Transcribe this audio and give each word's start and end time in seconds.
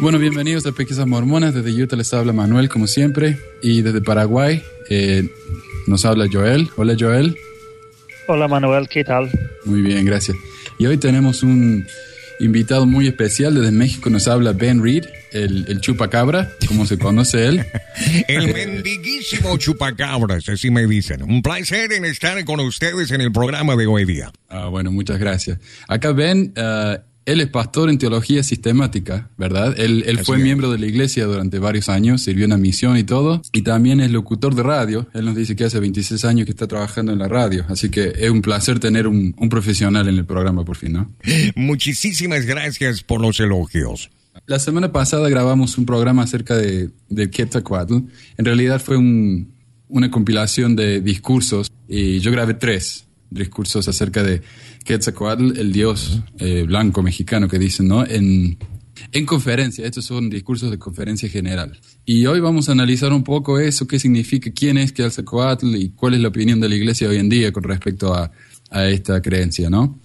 Bueno, 0.00 0.18
bienvenidos 0.18 0.64
a 0.64 0.72
Pequeñas 0.72 1.06
Mormonas. 1.06 1.52
Desde 1.52 1.70
Utah 1.70 1.94
les 1.94 2.14
habla 2.14 2.32
Manuel, 2.32 2.70
como 2.70 2.86
siempre. 2.86 3.38
Y 3.62 3.82
desde 3.82 4.00
Paraguay 4.00 4.62
eh, 4.88 5.28
nos 5.86 6.06
habla 6.06 6.26
Joel. 6.32 6.70
Hola, 6.76 6.96
Joel. 6.98 7.36
Hola, 8.26 8.48
Manuel. 8.48 8.88
¿Qué 8.88 9.04
tal? 9.04 9.30
Muy 9.66 9.82
bien, 9.82 10.06
gracias. 10.06 10.38
Y 10.78 10.86
hoy 10.86 10.96
tenemos 10.96 11.42
un 11.42 11.86
invitado 12.40 12.86
muy 12.86 13.08
especial. 13.08 13.54
Desde 13.54 13.72
México 13.72 14.08
nos 14.08 14.26
habla 14.26 14.54
Ben 14.54 14.82
Reed, 14.82 15.04
el, 15.32 15.66
el 15.68 15.82
chupacabra, 15.82 16.50
como 16.66 16.86
se 16.86 16.98
conoce 16.98 17.46
él. 17.46 17.66
El 18.28 18.54
mendiguísimo 18.54 19.58
chupacabras, 19.58 20.48
así 20.48 20.70
me 20.70 20.86
dicen. 20.86 21.22
Un 21.22 21.42
placer 21.42 21.92
en 21.92 22.06
estar 22.06 22.42
con 22.46 22.60
ustedes 22.60 23.10
en 23.10 23.20
el 23.20 23.30
programa 23.32 23.76
de 23.76 23.86
hoy 23.86 24.06
día. 24.06 24.32
Ah, 24.48 24.68
bueno, 24.68 24.90
muchas 24.90 25.18
gracias. 25.18 25.58
Acá 25.86 26.12
Ben, 26.12 26.54
ah, 26.56 27.00
él 27.26 27.40
es 27.40 27.48
pastor 27.48 27.90
en 27.90 27.98
teología 27.98 28.42
sistemática, 28.42 29.30
¿verdad? 29.36 29.74
Él, 29.78 30.18
fue 30.24 30.38
miembro 30.38 30.72
de 30.72 30.78
la 30.78 30.86
iglesia 30.86 31.26
durante 31.26 31.58
varios 31.58 31.88
años, 31.88 32.22
sirvió 32.22 32.44
en 32.44 32.50
la 32.50 32.56
misión 32.56 32.96
y 32.96 33.04
todo. 33.04 33.42
Y 33.52 33.62
también 33.62 34.00
es 34.00 34.10
locutor 34.10 34.54
de 34.54 34.62
radio. 34.62 35.06
Él 35.14 35.24
nos 35.26 35.36
dice 35.36 35.54
que 35.54 35.64
hace 35.64 35.78
26 35.80 36.24
años 36.24 36.46
que 36.46 36.50
está 36.52 36.66
trabajando 36.66 37.12
en 37.12 37.18
la 37.18 37.28
radio. 37.28 37.64
Así 37.68 37.88
que 37.90 38.12
es 38.18 38.30
un 38.30 38.42
placer 38.42 38.80
tener 38.80 39.06
un, 39.06 39.34
un 39.38 39.48
profesional 39.48 40.08
en 40.08 40.16
el 40.16 40.24
programa 40.24 40.64
por 40.64 40.76
fin, 40.76 40.92
¿no? 40.94 41.12
Muchísimas 41.54 42.46
gracias 42.46 43.02
por 43.02 43.20
los 43.20 43.38
elogios. 43.38 44.10
La 44.46 44.58
semana 44.58 44.90
pasada 44.92 45.28
grabamos 45.28 45.76
un 45.78 45.86
programa 45.86 46.22
acerca 46.22 46.56
de, 46.56 46.90
de 47.08 47.30
Quetzalcoatl. 47.30 47.94
En 48.38 48.44
realidad 48.44 48.80
fue 48.82 48.96
un- 48.96 49.52
una 49.88 50.10
compilación 50.10 50.74
de 50.76 51.00
discursos 51.00 51.70
y 51.88 52.20
yo 52.20 52.30
grabé 52.32 52.54
tres 52.54 53.06
discursos 53.30 53.86
acerca 53.88 54.22
de 54.22 54.40
Quetzalcoatl, 54.90 55.56
el 55.56 55.70
dios 55.70 56.20
eh, 56.40 56.64
blanco 56.64 57.00
mexicano 57.00 57.46
que 57.46 57.60
dicen, 57.60 57.86
¿no? 57.86 58.04
En, 58.04 58.58
en 59.12 59.24
conferencia, 59.24 59.86
estos 59.86 60.04
son 60.04 60.28
discursos 60.28 60.68
de 60.68 60.80
conferencia 60.80 61.28
general. 61.28 61.78
Y 62.04 62.26
hoy 62.26 62.40
vamos 62.40 62.68
a 62.68 62.72
analizar 62.72 63.12
un 63.12 63.22
poco 63.22 63.60
eso, 63.60 63.86
qué 63.86 64.00
significa, 64.00 64.50
quién 64.50 64.78
es 64.78 64.90
Quetzalcoatl 64.90 65.76
y 65.76 65.90
cuál 65.90 66.14
es 66.14 66.20
la 66.20 66.26
opinión 66.26 66.58
de 66.58 66.68
la 66.68 66.74
iglesia 66.74 67.08
hoy 67.08 67.18
en 67.18 67.28
día 67.28 67.52
con 67.52 67.62
respecto 67.62 68.12
a, 68.12 68.32
a 68.68 68.88
esta 68.88 69.22
creencia, 69.22 69.70
¿no? 69.70 69.96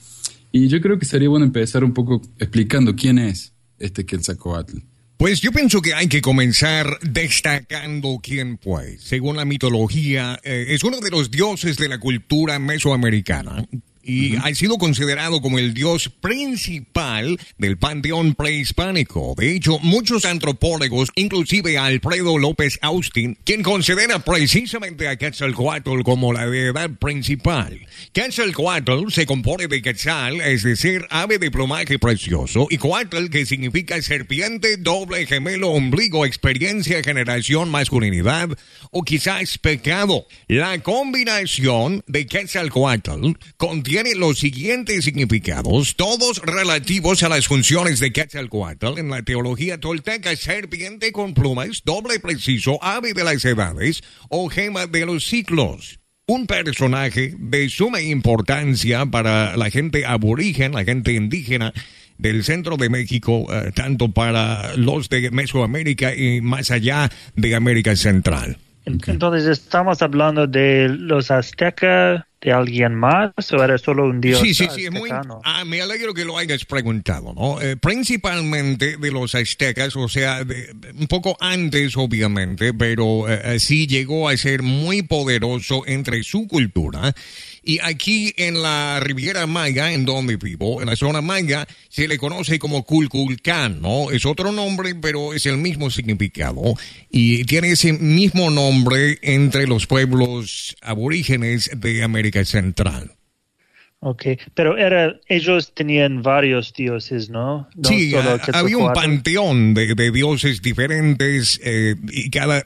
Y 0.52 0.68
yo 0.68 0.80
creo 0.80 1.00
que 1.00 1.06
sería 1.06 1.30
bueno 1.30 1.48
empezar 1.48 1.84
un 1.84 1.92
poco 1.92 2.22
explicando 2.38 2.96
quién 2.96 3.18
es 3.18 3.54
este 3.80 4.06
Quetzalcoatl. 4.06 4.78
Pues 5.18 5.42
yo 5.42 5.52
pienso 5.52 5.82
que 5.82 5.96
hay 5.96 6.08
que 6.08 6.22
comenzar 6.22 7.00
destacando 7.02 8.20
quién 8.22 8.60
fue. 8.62 9.00
Según 9.00 9.36
la 9.36 9.46
mitología, 9.46 10.40
eh, 10.44 10.68
es 10.70 10.84
uno 10.84 11.00
de 11.00 11.10
los 11.10 11.32
dioses 11.32 11.76
de 11.78 11.90
la 11.90 12.00
cultura 12.00 12.60
mesoamericana 12.60 13.66
y 14.06 14.36
ha 14.36 14.54
sido 14.54 14.78
considerado 14.78 15.42
como 15.42 15.58
el 15.58 15.74
dios 15.74 16.10
principal 16.22 17.40
del 17.58 17.78
panteón 17.78 18.36
prehispánico. 18.36 19.34
De 19.36 19.56
hecho, 19.56 19.80
muchos 19.80 20.26
antropólogos, 20.26 21.10
inclusive 21.16 21.80
Alfredo 21.80 22.38
López 22.38 22.78
Austin, 22.84 23.36
quien 23.44 23.64
considera 23.64 24.20
precisamente 24.20 25.08
a 25.08 25.16
Quetzalcoatl 25.16 26.04
como 26.04 26.34
la 26.34 26.46
deidad 26.46 26.92
principal. 26.92 27.80
Quetzalcoatl 28.14 29.10
se 29.10 29.26
compone 29.26 29.68
de 29.68 29.82
Quetzal, 29.82 30.40
es 30.40 30.62
decir, 30.62 31.08
ave 31.10 31.40
de 31.40 31.50
plumaje 31.50 31.98
precioso, 31.98 32.68
y 32.70 32.78
Coatl, 32.78 33.30
que 33.30 33.48
significa 33.48 34.00
serpiente, 34.04 34.78
doble, 34.78 35.26
gemelo, 35.26 35.70
ombligo, 35.70 36.26
experiencia, 36.26 37.02
generación, 37.02 37.72
masculinidad, 37.72 38.50
o 38.92 39.02
quizás 39.02 39.58
pecado. 39.58 40.28
La 40.48 40.78
combinación 40.84 42.04
de 42.06 42.28
Quetzalcoatl 42.28 43.34
contiene 43.58 43.95
los 44.04 44.40
siguientes 44.40 45.06
significados, 45.06 45.96
todos 45.96 46.42
relativos 46.44 47.24
a 47.24 47.30
las 47.30 47.48
funciones 47.48 48.00
de 48.00 48.12
Quetzalcoatl 48.12 48.98
en 49.00 49.10
la 49.10 49.24
teología 49.24 49.80
tolteca, 49.80 50.36
serpiente 50.36 51.12
con 51.14 51.34
plumas, 51.34 51.82
doble 51.86 52.20
preciso, 52.20 52.78
ave 52.84 53.14
de 53.14 53.24
las 53.24 53.44
edades 53.46 54.04
o 54.30 54.50
gema 54.50 54.86
de 54.88 55.06
los 55.06 55.26
ciclos 55.26 56.00
un 56.28 56.48
personaje 56.48 57.36
de 57.38 57.70
suma 57.70 58.02
importancia 58.02 59.06
para 59.06 59.56
la 59.58 59.70
gente 59.70 60.08
aborigen, 60.08 60.74
la 60.74 60.84
gente 60.84 61.14
indígena 61.14 61.72
del 62.18 62.44
centro 62.44 62.78
de 62.78 62.90
México, 62.90 63.46
eh, 63.54 63.72
tanto 63.76 64.10
para 64.12 64.76
los 64.76 65.08
de 65.08 65.30
Mesoamérica 65.30 66.16
y 66.16 66.42
más 66.42 66.72
allá 66.72 67.12
de 67.36 67.54
América 67.56 67.96
Central. 67.96 68.58
En- 68.86 69.00
Entonces, 69.06 69.46
¿estamos 69.46 70.02
hablando 70.02 70.48
de 70.48 70.90
los 70.90 71.30
aztecas, 71.30 72.24
de 72.46 72.52
alguien 72.54 72.94
más, 72.94 73.32
o 73.52 73.64
era 73.64 73.76
solo 73.80 74.06
un 74.06 74.22
dios 74.22 74.40
Sí, 74.40 74.54
sí, 74.54 74.68
sí, 74.76 74.86
es 74.86 74.92
muy... 74.92 75.10
Ah, 75.44 75.66
me 75.66 75.82
alegro 75.82 76.14
que 76.14 76.24
lo 76.24 76.38
hayas 76.38 76.64
preguntado, 76.66 77.34
¿no? 77.34 77.60
Eh, 77.60 77.76
principalmente 77.76 78.98
de 78.98 79.12
los 79.12 79.34
aztecas, 79.34 79.96
o 79.96 80.08
sea, 80.08 80.44
de- 80.44 80.72
de- 80.76 80.92
un 80.92 81.08
poco 81.08 81.36
antes, 81.40 81.98
obviamente, 81.98 82.74
pero 82.74 83.28
eh, 83.28 83.56
eh, 83.56 83.60
sí 83.60 83.88
llegó 83.88 84.30
a 84.30 84.38
ser 84.38 84.62
muy 84.62 85.02
poderoso 85.02 85.84
entre 85.88 86.22
su 86.24 86.48
cultura. 86.48 87.14
Y 87.68 87.80
aquí 87.82 88.32
en 88.38 88.62
la 88.62 89.00
Riviera 89.00 89.48
Maya, 89.48 89.92
en 89.92 90.06
donde 90.06 90.38
vivo, 90.38 90.84
en 90.84 90.88
la 90.88 90.96
zona 90.96 91.22
Maya, 91.22 91.68
se 91.90 92.08
le 92.08 92.20
conoce 92.20 92.60
como 92.60 92.84
Kulkulcán, 92.84 93.82
¿no? 93.82 94.12
Es 94.12 94.28
otro 94.28 94.52
nombre, 94.52 94.94
pero 94.94 95.34
es 95.34 95.48
el 95.48 95.58
mismo 95.58 95.90
significado. 95.90 96.62
Y 97.10 97.44
tiene 97.46 97.72
ese 97.72 97.94
mismo 97.94 98.52
nombre 98.52 99.18
entre 99.24 99.66
los 99.66 99.88
pueblos 99.88 100.76
aborígenes 100.84 101.72
de 101.76 102.04
América 102.04 102.46
Central. 102.46 103.14
Ok, 104.00 104.24
pero 104.54 104.78
era, 104.78 105.20
ellos 105.28 105.74
tenían 105.74 106.22
varios 106.22 106.72
dioses, 106.72 107.32
¿no? 107.32 107.68
No 107.76 107.90
Sí, 107.90 108.12
solo 108.12 108.40
había 108.54 108.78
un 108.78 108.94
panteón 108.94 109.74
de, 109.74 109.96
de 109.96 110.12
dioses 110.12 110.62
diferentes 110.62 111.60
eh, 111.64 111.96
y 112.12 112.30
cada, 112.30 112.64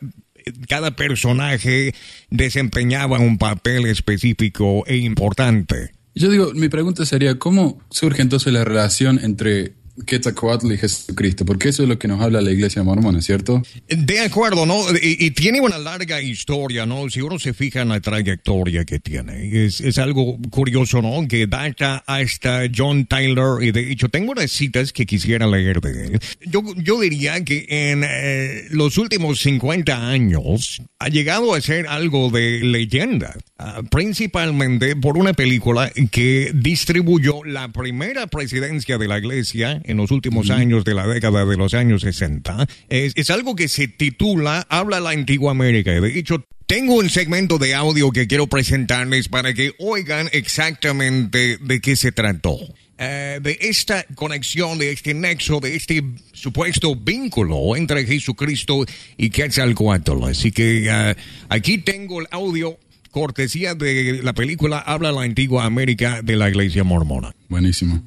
cada 0.67 0.95
personaje 0.95 1.93
desempeñaba 2.29 3.19
un 3.19 3.37
papel 3.37 3.85
específico 3.85 4.83
e 4.87 4.97
importante. 4.97 5.91
Yo 6.15 6.29
digo, 6.29 6.51
mi 6.53 6.69
pregunta 6.69 7.05
sería, 7.05 7.39
¿cómo 7.39 7.79
surge 7.89 8.21
entonces 8.21 8.51
la 8.51 8.65
relación 8.65 9.19
entre 9.23 9.73
Quetzalcoatl 10.05 10.71
y 10.71 10.77
Jesucristo? 10.77 11.45
Porque 11.45 11.69
eso 11.69 11.83
es 11.83 11.89
lo 11.89 11.97
que 11.99 12.07
nos 12.07 12.21
habla 12.21 12.41
la 12.41 12.51
iglesia 12.51 12.83
mormona, 12.83 13.21
¿cierto? 13.21 13.61
De 13.87 14.19
acuerdo, 14.19 14.65
¿no? 14.65 14.81
Y, 15.01 15.25
y 15.25 15.31
tiene 15.31 15.61
una 15.61 15.77
larga 15.77 16.21
historia, 16.21 16.85
¿no? 16.85 17.09
Si 17.09 17.21
uno 17.21 17.39
se 17.39 17.53
fija 17.53 17.81
en 17.81 17.89
la 17.89 17.99
trayectoria 17.99 18.85
que 18.85 18.99
tiene, 18.99 19.65
es, 19.65 19.81
es 19.81 19.97
algo 19.97 20.37
curioso, 20.49 21.01
¿no? 21.01 21.27
Que 21.27 21.47
data 21.47 22.03
hasta 22.05 22.63
John 22.75 23.05
Tyler, 23.05 23.61
y 23.61 23.71
de 23.71 23.91
hecho 23.91 24.09
tengo 24.09 24.31
unas 24.31 24.51
citas 24.51 24.93
que 24.93 25.05
quisiera 25.05 25.47
leer 25.47 25.81
de 25.81 26.05
él. 26.05 26.19
Yo, 26.45 26.63
yo 26.77 26.99
diría 26.99 27.43
que 27.43 27.65
en 27.69 28.03
eh, 28.03 28.65
los 28.71 28.97
últimos 28.97 29.39
50 29.39 30.09
años 30.09 30.81
ha 30.99 31.09
llegado 31.09 31.53
a 31.53 31.61
ser 31.61 31.87
algo 31.87 32.29
de 32.29 32.59
leyenda, 32.61 33.35
ah, 33.57 33.81
principalmente 33.89 34.95
por 34.95 35.17
una 35.17 35.33
película 35.33 35.91
que 36.11 36.51
distribuyó 36.53 37.43
la 37.43 37.69
primera 37.69 38.27
presidencia 38.27 38.97
de 38.97 39.07
la 39.07 39.19
iglesia 39.19 39.81
en 39.89 39.97
los 39.97 40.11
últimos 40.11 40.49
años 40.49 40.83
de 40.85 40.93
la 40.93 41.07
década 41.07 41.45
de 41.45 41.57
los 41.57 41.73
años 41.73 42.01
60. 42.01 42.67
Es, 42.89 43.13
es 43.15 43.29
algo 43.29 43.55
que 43.55 43.67
se 43.67 43.87
titula 43.87 44.65
Habla 44.69 44.99
la 44.99 45.11
antigua 45.11 45.51
América. 45.51 45.91
De 45.91 46.17
hecho, 46.17 46.45
tengo 46.69 46.95
un 46.95 47.09
segmento 47.09 47.57
de 47.57 47.73
audio 47.73 48.11
que 48.11 48.27
quiero 48.27 48.45
presentarles 48.47 49.27
para 49.27 49.55
que 49.55 49.73
oigan 49.79 50.29
exactamente 50.31 51.57
de 51.57 51.81
qué 51.81 51.95
se 51.95 52.11
trató. 52.11 52.59
Eh, 53.01 53.39
de 53.41 53.57
esta 53.61 54.03
conexión, 54.13 54.77
de 54.77 54.91
este 54.91 55.13
nexo, 55.13 55.61
de 55.61 55.75
este 55.77 56.03
supuesto 56.33 56.95
vínculo 56.95 57.77
entre 57.77 58.05
Jesucristo 58.05 58.85
y 59.17 59.29
Quetzalcoatl. 59.29 60.25
Así 60.25 60.51
que 60.51 60.89
eh, 60.89 61.15
aquí 61.47 61.77
tengo 61.77 62.19
el 62.19 62.27
audio 62.29 62.77
cortesía 63.09 63.73
de 63.73 64.19
la 64.21 64.33
película 64.33 64.79
Habla 64.79 65.11
la 65.11 65.21
antigua 65.21 65.65
América 65.65 66.21
de 66.21 66.35
la 66.35 66.49
Iglesia 66.49 66.83
Mormona. 66.83 67.33
Buenísimo. 67.47 68.03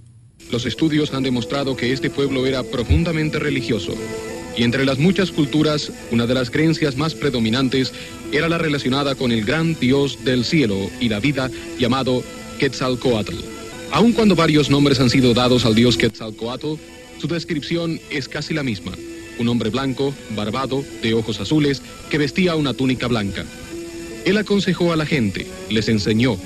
Los 0.50 0.66
estudios 0.66 1.14
han 1.14 1.22
demostrado 1.22 1.76
que 1.76 1.92
este 1.92 2.10
pueblo 2.10 2.46
era 2.46 2.62
profundamente 2.62 3.38
religioso. 3.38 3.94
Y 4.56 4.64
entre 4.64 4.84
las 4.84 4.98
muchas 4.98 5.30
culturas, 5.30 5.92
una 6.10 6.26
de 6.26 6.34
las 6.34 6.50
creencias 6.50 6.96
más 6.96 7.14
predominantes 7.14 7.92
era 8.32 8.48
la 8.48 8.58
relacionada 8.58 9.14
con 9.14 9.32
el 9.32 9.44
gran 9.44 9.78
dios 9.78 10.24
del 10.24 10.44
cielo 10.44 10.90
y 11.00 11.08
la 11.08 11.20
vida 11.20 11.50
llamado 11.78 12.22
Quetzalcoatl. 12.58 13.36
Aun 13.92 14.12
cuando 14.12 14.34
varios 14.34 14.70
nombres 14.70 15.00
han 15.00 15.10
sido 15.10 15.34
dados 15.34 15.64
al 15.64 15.74
dios 15.74 15.96
Quetzalcoatl, 15.96 16.74
su 17.18 17.28
descripción 17.28 18.00
es 18.10 18.28
casi 18.28 18.52
la 18.52 18.62
misma. 18.62 18.92
Un 19.38 19.48
hombre 19.48 19.70
blanco, 19.70 20.12
barbado, 20.36 20.84
de 21.02 21.14
ojos 21.14 21.40
azules, 21.40 21.82
que 22.10 22.18
vestía 22.18 22.56
una 22.56 22.74
túnica 22.74 23.06
blanca. 23.06 23.44
Él 24.24 24.36
aconsejó 24.36 24.92
a 24.92 24.96
la 24.96 25.06
gente, 25.06 25.46
les 25.70 25.88
enseñó 25.88 26.36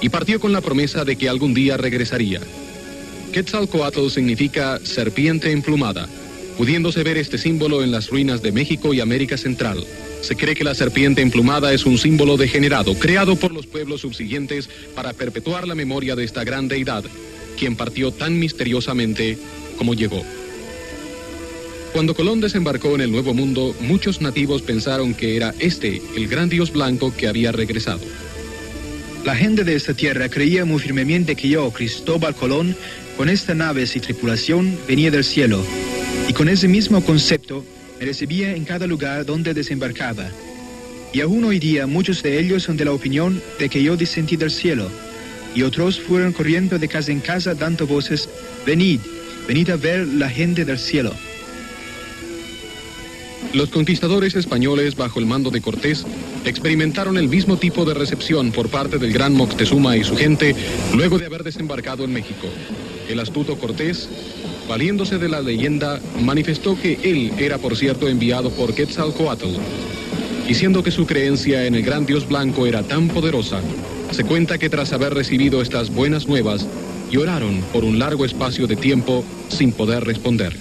y 0.00 0.08
partió 0.08 0.40
con 0.40 0.52
la 0.52 0.60
promesa 0.60 1.04
de 1.04 1.16
que 1.16 1.28
algún 1.28 1.54
día 1.54 1.76
regresaría. 1.76 2.40
Quetzalcoatl 3.32 4.10
significa 4.10 4.78
serpiente 4.84 5.50
emplumada, 5.50 6.06
pudiéndose 6.58 7.02
ver 7.02 7.16
este 7.16 7.38
símbolo 7.38 7.82
en 7.82 7.90
las 7.90 8.10
ruinas 8.10 8.42
de 8.42 8.52
México 8.52 8.92
y 8.92 9.00
América 9.00 9.38
Central. 9.38 9.84
Se 10.20 10.36
cree 10.36 10.54
que 10.54 10.64
la 10.64 10.74
serpiente 10.74 11.22
emplumada 11.22 11.72
es 11.72 11.86
un 11.86 11.96
símbolo 11.96 12.36
degenerado, 12.36 12.94
creado 12.94 13.36
por 13.36 13.52
los 13.52 13.66
pueblos 13.66 14.02
subsiguientes 14.02 14.68
para 14.94 15.14
perpetuar 15.14 15.66
la 15.66 15.74
memoria 15.74 16.14
de 16.14 16.24
esta 16.24 16.44
gran 16.44 16.68
deidad, 16.68 17.04
quien 17.58 17.74
partió 17.74 18.12
tan 18.12 18.38
misteriosamente 18.38 19.38
como 19.78 19.94
llegó. 19.94 20.22
Cuando 21.92 22.14
Colón 22.14 22.40
desembarcó 22.40 22.94
en 22.94 23.00
el 23.00 23.12
Nuevo 23.12 23.34
Mundo, 23.34 23.74
muchos 23.80 24.20
nativos 24.20 24.62
pensaron 24.62 25.14
que 25.14 25.36
era 25.36 25.54
este 25.58 26.02
el 26.16 26.28
gran 26.28 26.48
dios 26.48 26.70
blanco 26.70 27.14
que 27.16 27.28
había 27.28 27.50
regresado. 27.50 28.00
La 29.24 29.36
gente 29.36 29.62
de 29.62 29.76
esta 29.76 29.94
tierra 29.94 30.28
creía 30.28 30.64
muy 30.64 30.80
firmemente 30.80 31.36
que 31.36 31.48
yo, 31.48 31.70
Cristóbal 31.70 32.34
Colón, 32.34 32.74
con 33.16 33.28
esta 33.28 33.54
naves 33.54 33.96
y 33.96 34.00
tripulación 34.00 34.78
venía 34.88 35.10
del 35.10 35.24
cielo, 35.24 35.62
y 36.28 36.32
con 36.32 36.48
ese 36.48 36.68
mismo 36.68 37.04
concepto 37.04 37.64
me 37.98 38.06
recibía 38.06 38.54
en 38.54 38.64
cada 38.64 38.86
lugar 38.86 39.24
donde 39.26 39.54
desembarcaba. 39.54 40.28
Y 41.12 41.20
aún 41.20 41.44
hoy 41.44 41.58
día 41.58 41.86
muchos 41.86 42.22
de 42.22 42.38
ellos 42.38 42.62
son 42.62 42.76
de 42.76 42.84
la 42.84 42.92
opinión 42.92 43.42
de 43.58 43.68
que 43.68 43.82
yo 43.82 43.96
descendí 43.96 44.36
del 44.36 44.50
cielo, 44.50 44.88
y 45.54 45.62
otros 45.62 46.00
fueron 46.00 46.32
corriendo 46.32 46.78
de 46.78 46.88
casa 46.88 47.12
en 47.12 47.20
casa 47.20 47.54
dando 47.54 47.86
voces, 47.86 48.28
venid, 48.66 49.00
venid 49.46 49.70
a 49.70 49.76
ver 49.76 50.06
la 50.06 50.30
gente 50.30 50.64
del 50.64 50.78
cielo. 50.78 51.12
Los 53.52 53.68
conquistadores 53.68 54.34
españoles, 54.34 54.96
bajo 54.96 55.18
el 55.18 55.26
mando 55.26 55.50
de 55.50 55.60
Cortés, 55.60 56.06
experimentaron 56.46 57.18
el 57.18 57.28
mismo 57.28 57.58
tipo 57.58 57.84
de 57.84 57.92
recepción 57.92 58.50
por 58.50 58.70
parte 58.70 58.96
del 58.96 59.12
gran 59.12 59.34
Moctezuma 59.34 59.96
y 59.96 60.04
su 60.04 60.16
gente 60.16 60.56
luego 60.94 61.18
de 61.18 61.26
haber 61.26 61.44
desembarcado 61.44 62.04
en 62.04 62.14
México. 62.14 62.48
El 63.08 63.20
astuto 63.20 63.58
Cortés, 63.58 64.08
valiéndose 64.68 65.18
de 65.18 65.28
la 65.28 65.40
leyenda, 65.40 66.00
manifestó 66.20 66.80
que 66.80 66.98
él 67.02 67.32
era, 67.38 67.58
por 67.58 67.76
cierto, 67.76 68.08
enviado 68.08 68.50
por 68.50 68.74
Quetzalcoatl. 68.74 69.56
Diciendo 70.46 70.82
que 70.82 70.90
su 70.90 71.06
creencia 71.06 71.66
en 71.66 71.74
el 71.74 71.82
gran 71.82 72.06
dios 72.06 72.26
blanco 72.26 72.66
era 72.66 72.82
tan 72.82 73.08
poderosa, 73.08 73.60
se 74.10 74.24
cuenta 74.24 74.58
que 74.58 74.68
tras 74.68 74.92
haber 74.92 75.14
recibido 75.14 75.62
estas 75.62 75.90
buenas 75.90 76.26
nuevas, 76.26 76.66
lloraron 77.10 77.60
por 77.72 77.84
un 77.84 77.98
largo 77.98 78.24
espacio 78.24 78.66
de 78.66 78.76
tiempo 78.76 79.24
sin 79.48 79.72
poder 79.72 80.04
responder. 80.04 80.54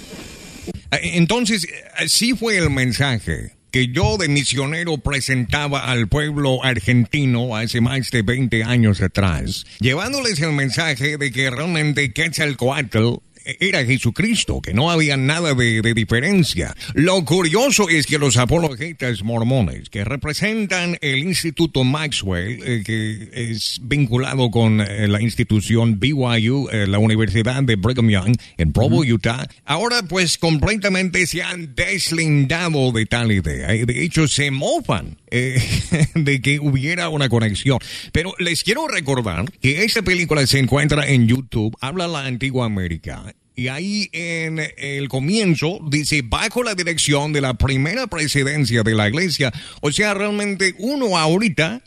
Eh, 0.91 1.11
entonces, 1.13 1.67
así 1.95 2.33
fue 2.33 2.57
el 2.57 2.69
mensaje 2.69 3.60
que 3.71 3.88
yo 3.88 4.18
de 4.18 4.27
misionero 4.27 4.97
presentaba 4.97 5.85
al 5.85 6.07
pueblo 6.07 6.63
argentino 6.63 7.56
hace 7.56 7.79
más 7.79 8.12
de 8.12 8.21
20 8.21 8.63
años 8.63 9.01
atrás, 9.01 9.65
llevándoles 9.79 10.39
el 10.41 10.51
mensaje 10.51 11.18
de 11.18 11.31
que 11.31 11.50
realmente 11.50 12.12
Quetzalcoatl 12.12 13.15
era 13.59 13.85
Jesucristo, 13.85 14.61
que 14.61 14.73
no 14.73 14.91
había 14.91 15.17
nada 15.17 15.53
de, 15.53 15.93
diferencia. 15.93 16.75
Lo 16.93 17.23
curioso 17.25 17.89
es 17.89 18.05
que 18.05 18.17
los 18.17 18.38
apologetas 18.38 19.23
mormones, 19.23 19.89
que 19.89 20.03
representan 20.03 20.97
el 21.01 21.19
Instituto 21.19 21.83
Maxwell, 21.83 22.59
eh, 22.63 22.83
que 22.85 23.29
es 23.33 23.79
vinculado 23.83 24.51
con 24.51 24.81
eh, 24.81 25.07
la 25.07 25.21
institución 25.21 25.99
BYU, 25.99 26.69
eh, 26.71 26.88
la 26.88 26.99
Universidad 26.99 27.63
de 27.63 27.75
Brigham 27.75 28.09
Young, 28.09 28.35
en 28.57 28.71
Provo, 28.71 29.01
Utah, 29.01 29.47
ahora 29.65 30.03
pues 30.03 30.38
completamente 30.38 31.25
se 31.27 31.43
han 31.43 31.75
deslindado 31.75 32.91
de 32.91 33.05
tal 33.05 33.31
idea. 33.31 33.67
De 33.67 34.03
hecho, 34.03 34.27
se 34.27 34.51
mofan 34.51 35.17
de 35.31 36.41
que 36.41 36.59
hubiera 36.59 37.09
una 37.09 37.29
conexión. 37.29 37.79
Pero 38.11 38.33
les 38.39 38.63
quiero 38.63 38.88
recordar 38.88 39.45
que 39.61 39.83
esta 39.83 40.01
película 40.01 40.45
se 40.47 40.59
encuentra 40.59 41.07
en 41.07 41.27
YouTube, 41.27 41.75
habla 41.79 42.07
la 42.07 42.25
antigua 42.25 42.65
América 42.65 43.30
y 43.56 43.68
ahí 43.68 44.09
en 44.13 44.59
el 44.77 45.09
comienzo 45.09 45.80
dice, 45.89 46.21
bajo 46.24 46.63
la 46.63 46.75
dirección 46.75 47.33
de 47.33 47.42
la 47.42 47.53
primera 47.53 48.07
presidencia 48.07 48.83
de 48.83 48.95
la 48.95 49.09
iglesia. 49.09 49.51
O 49.81 49.92
sea, 49.92 50.13
realmente 50.13 50.74
uno 50.77 51.18
ahorita 51.18 51.81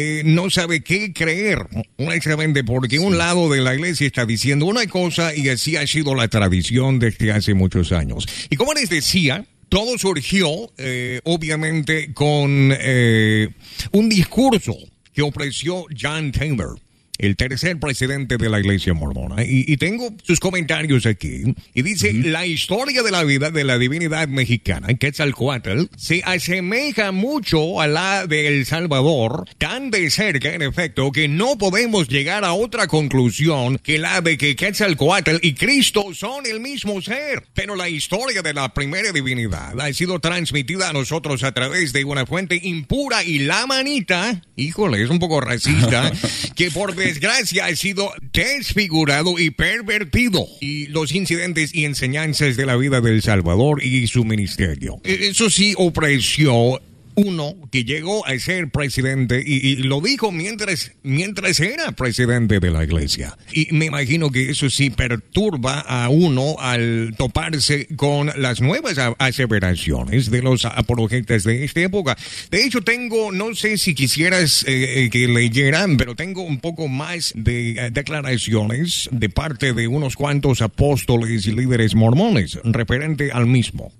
eh, 0.00 0.22
no 0.24 0.48
sabe 0.48 0.82
qué 0.82 1.12
creer, 1.12 1.66
honestamente, 1.96 2.62
porque 2.62 2.98
un 3.00 3.18
lado 3.18 3.50
de 3.50 3.60
la 3.60 3.74
iglesia 3.74 4.06
está 4.06 4.24
diciendo 4.24 4.66
una 4.66 4.86
cosa 4.86 5.34
y 5.34 5.48
así 5.48 5.76
ha 5.76 5.86
sido 5.86 6.14
la 6.14 6.28
tradición 6.28 6.98
desde 6.98 7.32
hace 7.32 7.52
muchos 7.54 7.90
años. 7.92 8.26
Y 8.48 8.56
como 8.56 8.74
les 8.74 8.88
decía, 8.88 9.44
todo 9.68 9.98
surgió, 9.98 10.72
eh, 10.78 11.20
obviamente, 11.24 12.14
con 12.14 12.72
eh, 12.78 13.48
un 13.92 14.08
discurso 14.08 14.76
que 15.12 15.22
ofreció 15.22 15.84
John 16.00 16.32
Taylor 16.32 16.78
el 17.18 17.36
tercer 17.36 17.78
presidente 17.78 18.36
de 18.36 18.48
la 18.48 18.60
iglesia 18.60 18.94
mormona. 18.94 19.44
Y, 19.44 19.76
tengo 19.76 20.12
sus 20.22 20.40
comentarios 20.40 21.06
aquí. 21.06 21.54
Y 21.74 21.82
dice, 21.82 22.12
la 22.12 22.46
historia 22.46 23.02
de 23.02 23.10
la 23.10 23.24
vida 23.24 23.50
de 23.50 23.64
la 23.64 23.78
divinidad 23.78 24.28
mexicana, 24.28 24.88
Quetzalcoatl, 24.94 25.84
se 25.96 26.22
asemeja 26.24 27.12
mucho 27.12 27.80
a 27.80 27.86
la 27.86 28.26
de 28.26 28.48
El 28.48 28.66
Salvador, 28.66 29.44
tan 29.58 29.90
de 29.90 30.10
cerca, 30.10 30.52
en 30.52 30.62
efecto, 30.62 31.12
que 31.12 31.28
no 31.28 31.58
podemos 31.58 32.08
llegar 32.08 32.44
a 32.44 32.54
otra 32.54 32.86
conclusión 32.86 33.78
que 33.78 33.98
la 33.98 34.20
de 34.20 34.36
que 34.38 34.56
Quetzalcoatl 34.56 35.36
y 35.42 35.54
Cristo 35.54 36.14
son 36.14 36.46
el 36.46 36.60
mismo 36.60 37.00
ser. 37.02 37.44
Pero 37.54 37.76
la 37.76 37.88
historia 37.88 38.42
de 38.42 38.54
la 38.54 38.72
primera 38.74 39.12
divinidad 39.12 39.80
ha 39.80 39.92
sido 39.92 40.18
transmitida 40.20 40.88
a 40.88 40.92
nosotros 40.92 41.42
a 41.42 41.52
través 41.52 41.92
de 41.92 42.04
una 42.04 42.26
fuente 42.26 42.60
impura 42.62 43.24
y 43.24 43.40
la 43.40 43.66
manita, 43.66 44.42
híjole, 44.56 45.02
es 45.02 45.10
un 45.10 45.18
poco 45.18 45.40
racista, 45.40 46.12
que 46.54 46.70
por 46.70 46.94
desgracia 47.08 47.64
ha 47.66 47.74
sido 47.74 48.12
desfigurado 48.32 49.38
y 49.38 49.50
pervertido. 49.50 50.46
Y 50.60 50.86
los 50.88 51.14
incidentes 51.14 51.74
y 51.74 51.84
enseñanzas 51.84 52.56
de 52.56 52.66
la 52.66 52.76
vida 52.76 53.00
del 53.00 53.22
Salvador 53.22 53.82
y 53.82 54.06
su 54.06 54.24
ministerio. 54.24 55.00
E, 55.04 55.28
eso 55.28 55.48
sí 55.48 55.74
ofreció 55.76 56.80
uno 57.18 57.56
que 57.72 57.84
llegó 57.84 58.24
a 58.26 58.38
ser 58.38 58.70
presidente 58.70 59.42
y, 59.44 59.74
lo 59.76 60.00
dijo 60.00 60.30
mientras, 60.30 60.92
mientras 61.02 61.58
era 61.58 61.90
presidente 61.92 62.60
de 62.60 62.70
la 62.70 62.84
iglesia. 62.84 63.36
Y 63.52 63.68
me 63.72 63.86
imagino 63.86 64.30
que 64.30 64.50
eso 64.50 64.70
sí 64.70 64.90
perturba 64.90 65.80
a 65.80 66.10
uno 66.10 66.56
al 66.60 67.14
toparse 67.18 67.88
con 67.96 68.30
las 68.36 68.60
nuevas 68.60 68.98
aseveraciones 69.18 70.30
de 70.30 70.42
los 70.42 70.64
apologetas 70.64 71.42
de 71.42 71.64
esta 71.64 71.80
época. 71.80 72.16
De 72.52 72.64
hecho, 72.64 72.82
tengo, 72.82 73.32
no 73.32 73.52
sé 73.56 73.78
si 73.78 73.96
quisieras 73.96 74.64
eh, 74.68 75.04
eh, 75.04 75.10
que 75.10 75.26
leyeran, 75.26 75.96
pero 75.96 76.14
tengo 76.14 76.42
un 76.42 76.60
poco 76.60 76.86
más 76.86 77.32
de 77.34 77.70
eh, 77.70 77.90
declaraciones 77.90 79.08
de 79.10 79.28
parte 79.28 79.72
de 79.72 79.88
unos 79.88 80.14
cuantos 80.14 80.62
apóstoles 80.62 81.46
y 81.46 81.52
líderes 81.52 81.96
mormones 81.96 82.60
referente 82.62 83.32
al 83.32 83.46
mismo. 83.46 83.92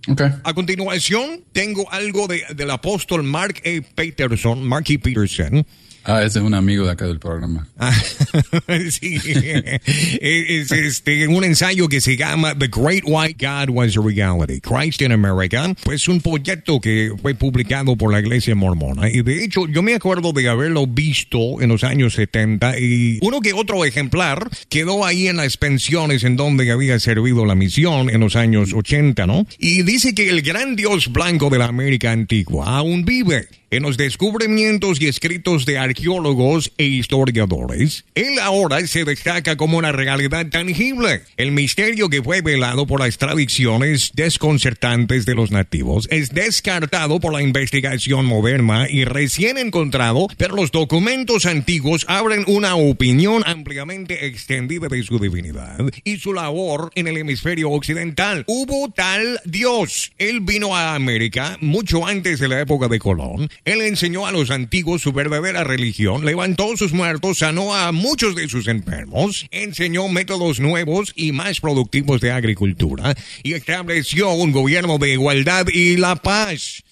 A 0.44 0.54
continuación, 0.54 1.42
tengo 1.52 1.90
algo 1.90 2.28
de, 2.28 2.44
del 2.54 2.70
apóstol 2.70 3.07
Mark 3.16 3.60
A. 3.64 3.81
Peterson, 3.81 4.64
Marky 4.66 4.99
Peterson, 4.99 5.64
Ah, 6.10 6.22
ese 6.25 6.38
es 6.38 6.44
un 6.44 6.55
amigo 6.55 6.87
de 6.87 6.93
acá 6.93 7.06
del 7.06 7.19
programa. 7.19 7.69
Ah, 7.81 7.93
sí. 8.90 9.19
es 10.20 10.72
este, 10.72 11.28
un 11.28 11.44
ensayo 11.44 11.88
que 11.88 12.00
se 12.00 12.16
llama 12.16 12.58
The 12.58 12.69
Great 12.69 13.02
White 13.06 13.37
God 13.38 13.71
Was 13.71 13.97
a 13.97 14.00
Reality, 14.00 14.61
Christ 14.61 15.02
in 15.02 15.12
America. 15.12 15.75
Pues 15.85 16.09
un 16.09 16.21
proyecto 16.21 16.80
que 16.80 17.12
fue 17.21 17.35
publicado 17.35 17.97
por 17.97 18.12
la 18.12 18.21
iglesia 18.21 18.54
mormona. 18.54 19.09
Y 19.09 19.23
de 19.23 19.44
hecho, 19.44 19.66
yo 19.68 19.82
me 19.82 19.94
acuerdo 19.94 20.32
de 20.32 20.49
haberlo 20.49 20.87
visto 20.87 21.61
en 21.61 21.68
los 21.68 21.85
años 21.85 22.14
70 22.14 22.78
y 22.78 23.18
uno 23.23 23.40
que 23.40 23.52
otro 23.52 23.85
ejemplar 23.85 24.49
quedó 24.68 25.04
ahí 25.04 25.28
en 25.28 25.37
las 25.37 25.56
pensiones 25.56 26.25
en 26.25 26.37
donde 26.37 26.71
había 26.71 26.99
servido 26.99 27.44
la 27.44 27.54
misión 27.54 28.11
en 28.11 28.21
los 28.21 28.35
años 28.37 28.73
80, 28.73 29.26
¿no? 29.26 29.47
Y 29.59 29.82
dice 29.82 30.14
que 30.14 30.30
el 30.30 30.42
gran 30.42 30.76
Dios 30.76 31.12
blanco 31.12 31.49
de 31.50 31.59
la 31.59 31.66
América 31.66 32.12
antigua 32.12 32.66
aún 32.76 33.04
vive 33.04 33.49
en 33.71 33.82
los 33.82 33.97
descubrimientos 33.97 35.00
y 35.00 35.09
escritos 35.09 35.66
de 35.66 35.78
arqueólogos 35.99 36.73
e 36.78 36.85
historiadores, 36.85 38.05
él 38.14 38.38
ahora 38.40 38.87
se 38.87 39.05
destaca 39.05 39.57
como 39.57 39.78
una 39.78 39.90
realidad 39.90 40.47
tangible. 40.47 41.23
El 41.37 41.50
misterio 41.50 42.09
que 42.09 42.23
fue 42.23 42.40
velado 42.40 42.87
por 42.87 43.00
las 43.00 43.19
tradiciones 43.19 44.12
desconcertantes 44.14 45.26
de 45.26 45.35
los 45.35 45.50
nativos 45.50 46.07
es 46.11 46.31
descartado 46.31 47.19
por 47.19 47.33
la 47.33 47.43
investigación 47.43 48.26
moderna 48.26 48.87
y 48.88 49.05
recién 49.05 49.59
encontrado, 49.59 50.28
pero 50.37 50.55
los 50.55 50.71
documentos 50.71 51.47
antiguos 51.47 52.05
abren 52.09 52.45
una 52.47 52.76
opinión 52.76 53.43
ampliamente 53.45 54.26
extendida 54.26 54.87
de 54.87 55.02
su 55.02 55.19
divinidad 55.19 55.81
y 56.05 56.19
su 56.19 56.33
labor 56.33 56.93
en 56.95 57.09
el 57.09 57.17
hemisferio 57.17 57.71
occidental. 57.71 58.45
Hubo 58.47 58.90
tal 58.90 59.40
Dios. 59.45 60.12
Él 60.19 60.40
vino 60.40 60.76
a 60.76 60.95
América 60.95 61.59
mucho 61.61 62.07
antes 62.07 62.38
de 62.38 62.49
la 62.49 62.61
época 62.61 62.87
de 62.87 63.00
Colón 63.00 63.49
él 63.64 63.83
enseñó 63.83 64.26
a 64.26 64.33
los 64.33 64.50
antiguos 64.50 65.02
su 65.02 65.12
verdadera 65.12 65.64
religión, 65.64 65.88
levantó 66.23 66.76
sus 66.76 66.92
muertos, 66.92 67.38
sanó 67.38 67.75
a 67.75 67.92
muchos 67.92 68.35
de 68.35 68.49
sus 68.49 68.68
enfermos, 68.68 69.47
enseñó 69.50 70.09
métodos 70.09 70.61
nuevos 70.61 71.12
y 71.16 71.33
más 71.33 71.61
productivos 71.61 72.21
de 72.21 72.33
agricultura 72.33 73.14
y 73.42 73.54
estableció 73.54 74.33
un 74.33 74.52
gobierno 74.52 74.99
de 74.99 75.12
igualdad 75.12 75.66
y 75.73 75.97
la 75.97 76.16
paz. 76.16 76.83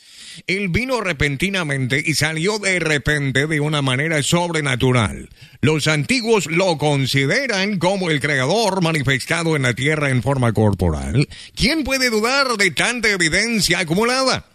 Él 0.46 0.68
vino 0.68 1.00
repentinamente 1.00 2.02
y 2.04 2.14
salió 2.14 2.58
de 2.58 2.78
repente 2.78 3.46
de 3.46 3.60
una 3.60 3.82
manera 3.82 4.22
sobrenatural. 4.22 5.28
Los 5.60 5.86
antiguos 5.86 6.46
lo 6.46 6.76
consideran 6.78 7.78
como 7.78 8.10
el 8.10 8.20
creador 8.20 8.82
manifestado 8.82 9.56
en 9.56 9.62
la 9.62 9.74
tierra 9.74 10.10
en 10.10 10.22
forma 10.22 10.52
corporal. 10.52 11.28
¿Quién 11.54 11.84
puede 11.84 12.10
dudar 12.10 12.56
de 12.58 12.70
tanta 12.70 13.10
evidencia 13.10 13.80
acumulada? 13.80 14.46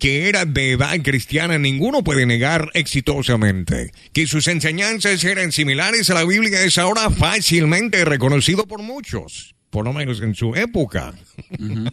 Que 0.00 0.28
era 0.28 0.44
de 0.44 0.72
edad 0.72 1.00
cristiana, 1.02 1.58
ninguno 1.58 2.02
puede 2.02 2.26
negar 2.26 2.70
exitosamente. 2.74 3.92
Que 4.12 4.26
sus 4.26 4.48
enseñanzas 4.48 5.22
eran 5.22 5.52
similares 5.52 6.10
a 6.10 6.14
la 6.14 6.24
Biblia 6.24 6.62
es 6.64 6.78
ahora 6.78 7.10
fácilmente 7.10 8.04
reconocido 8.04 8.66
por 8.66 8.82
muchos 8.82 9.54
por 9.70 9.84
lo 9.84 9.92
menos 9.92 10.20
en 10.20 10.34
su 10.34 10.54
época. 10.54 11.14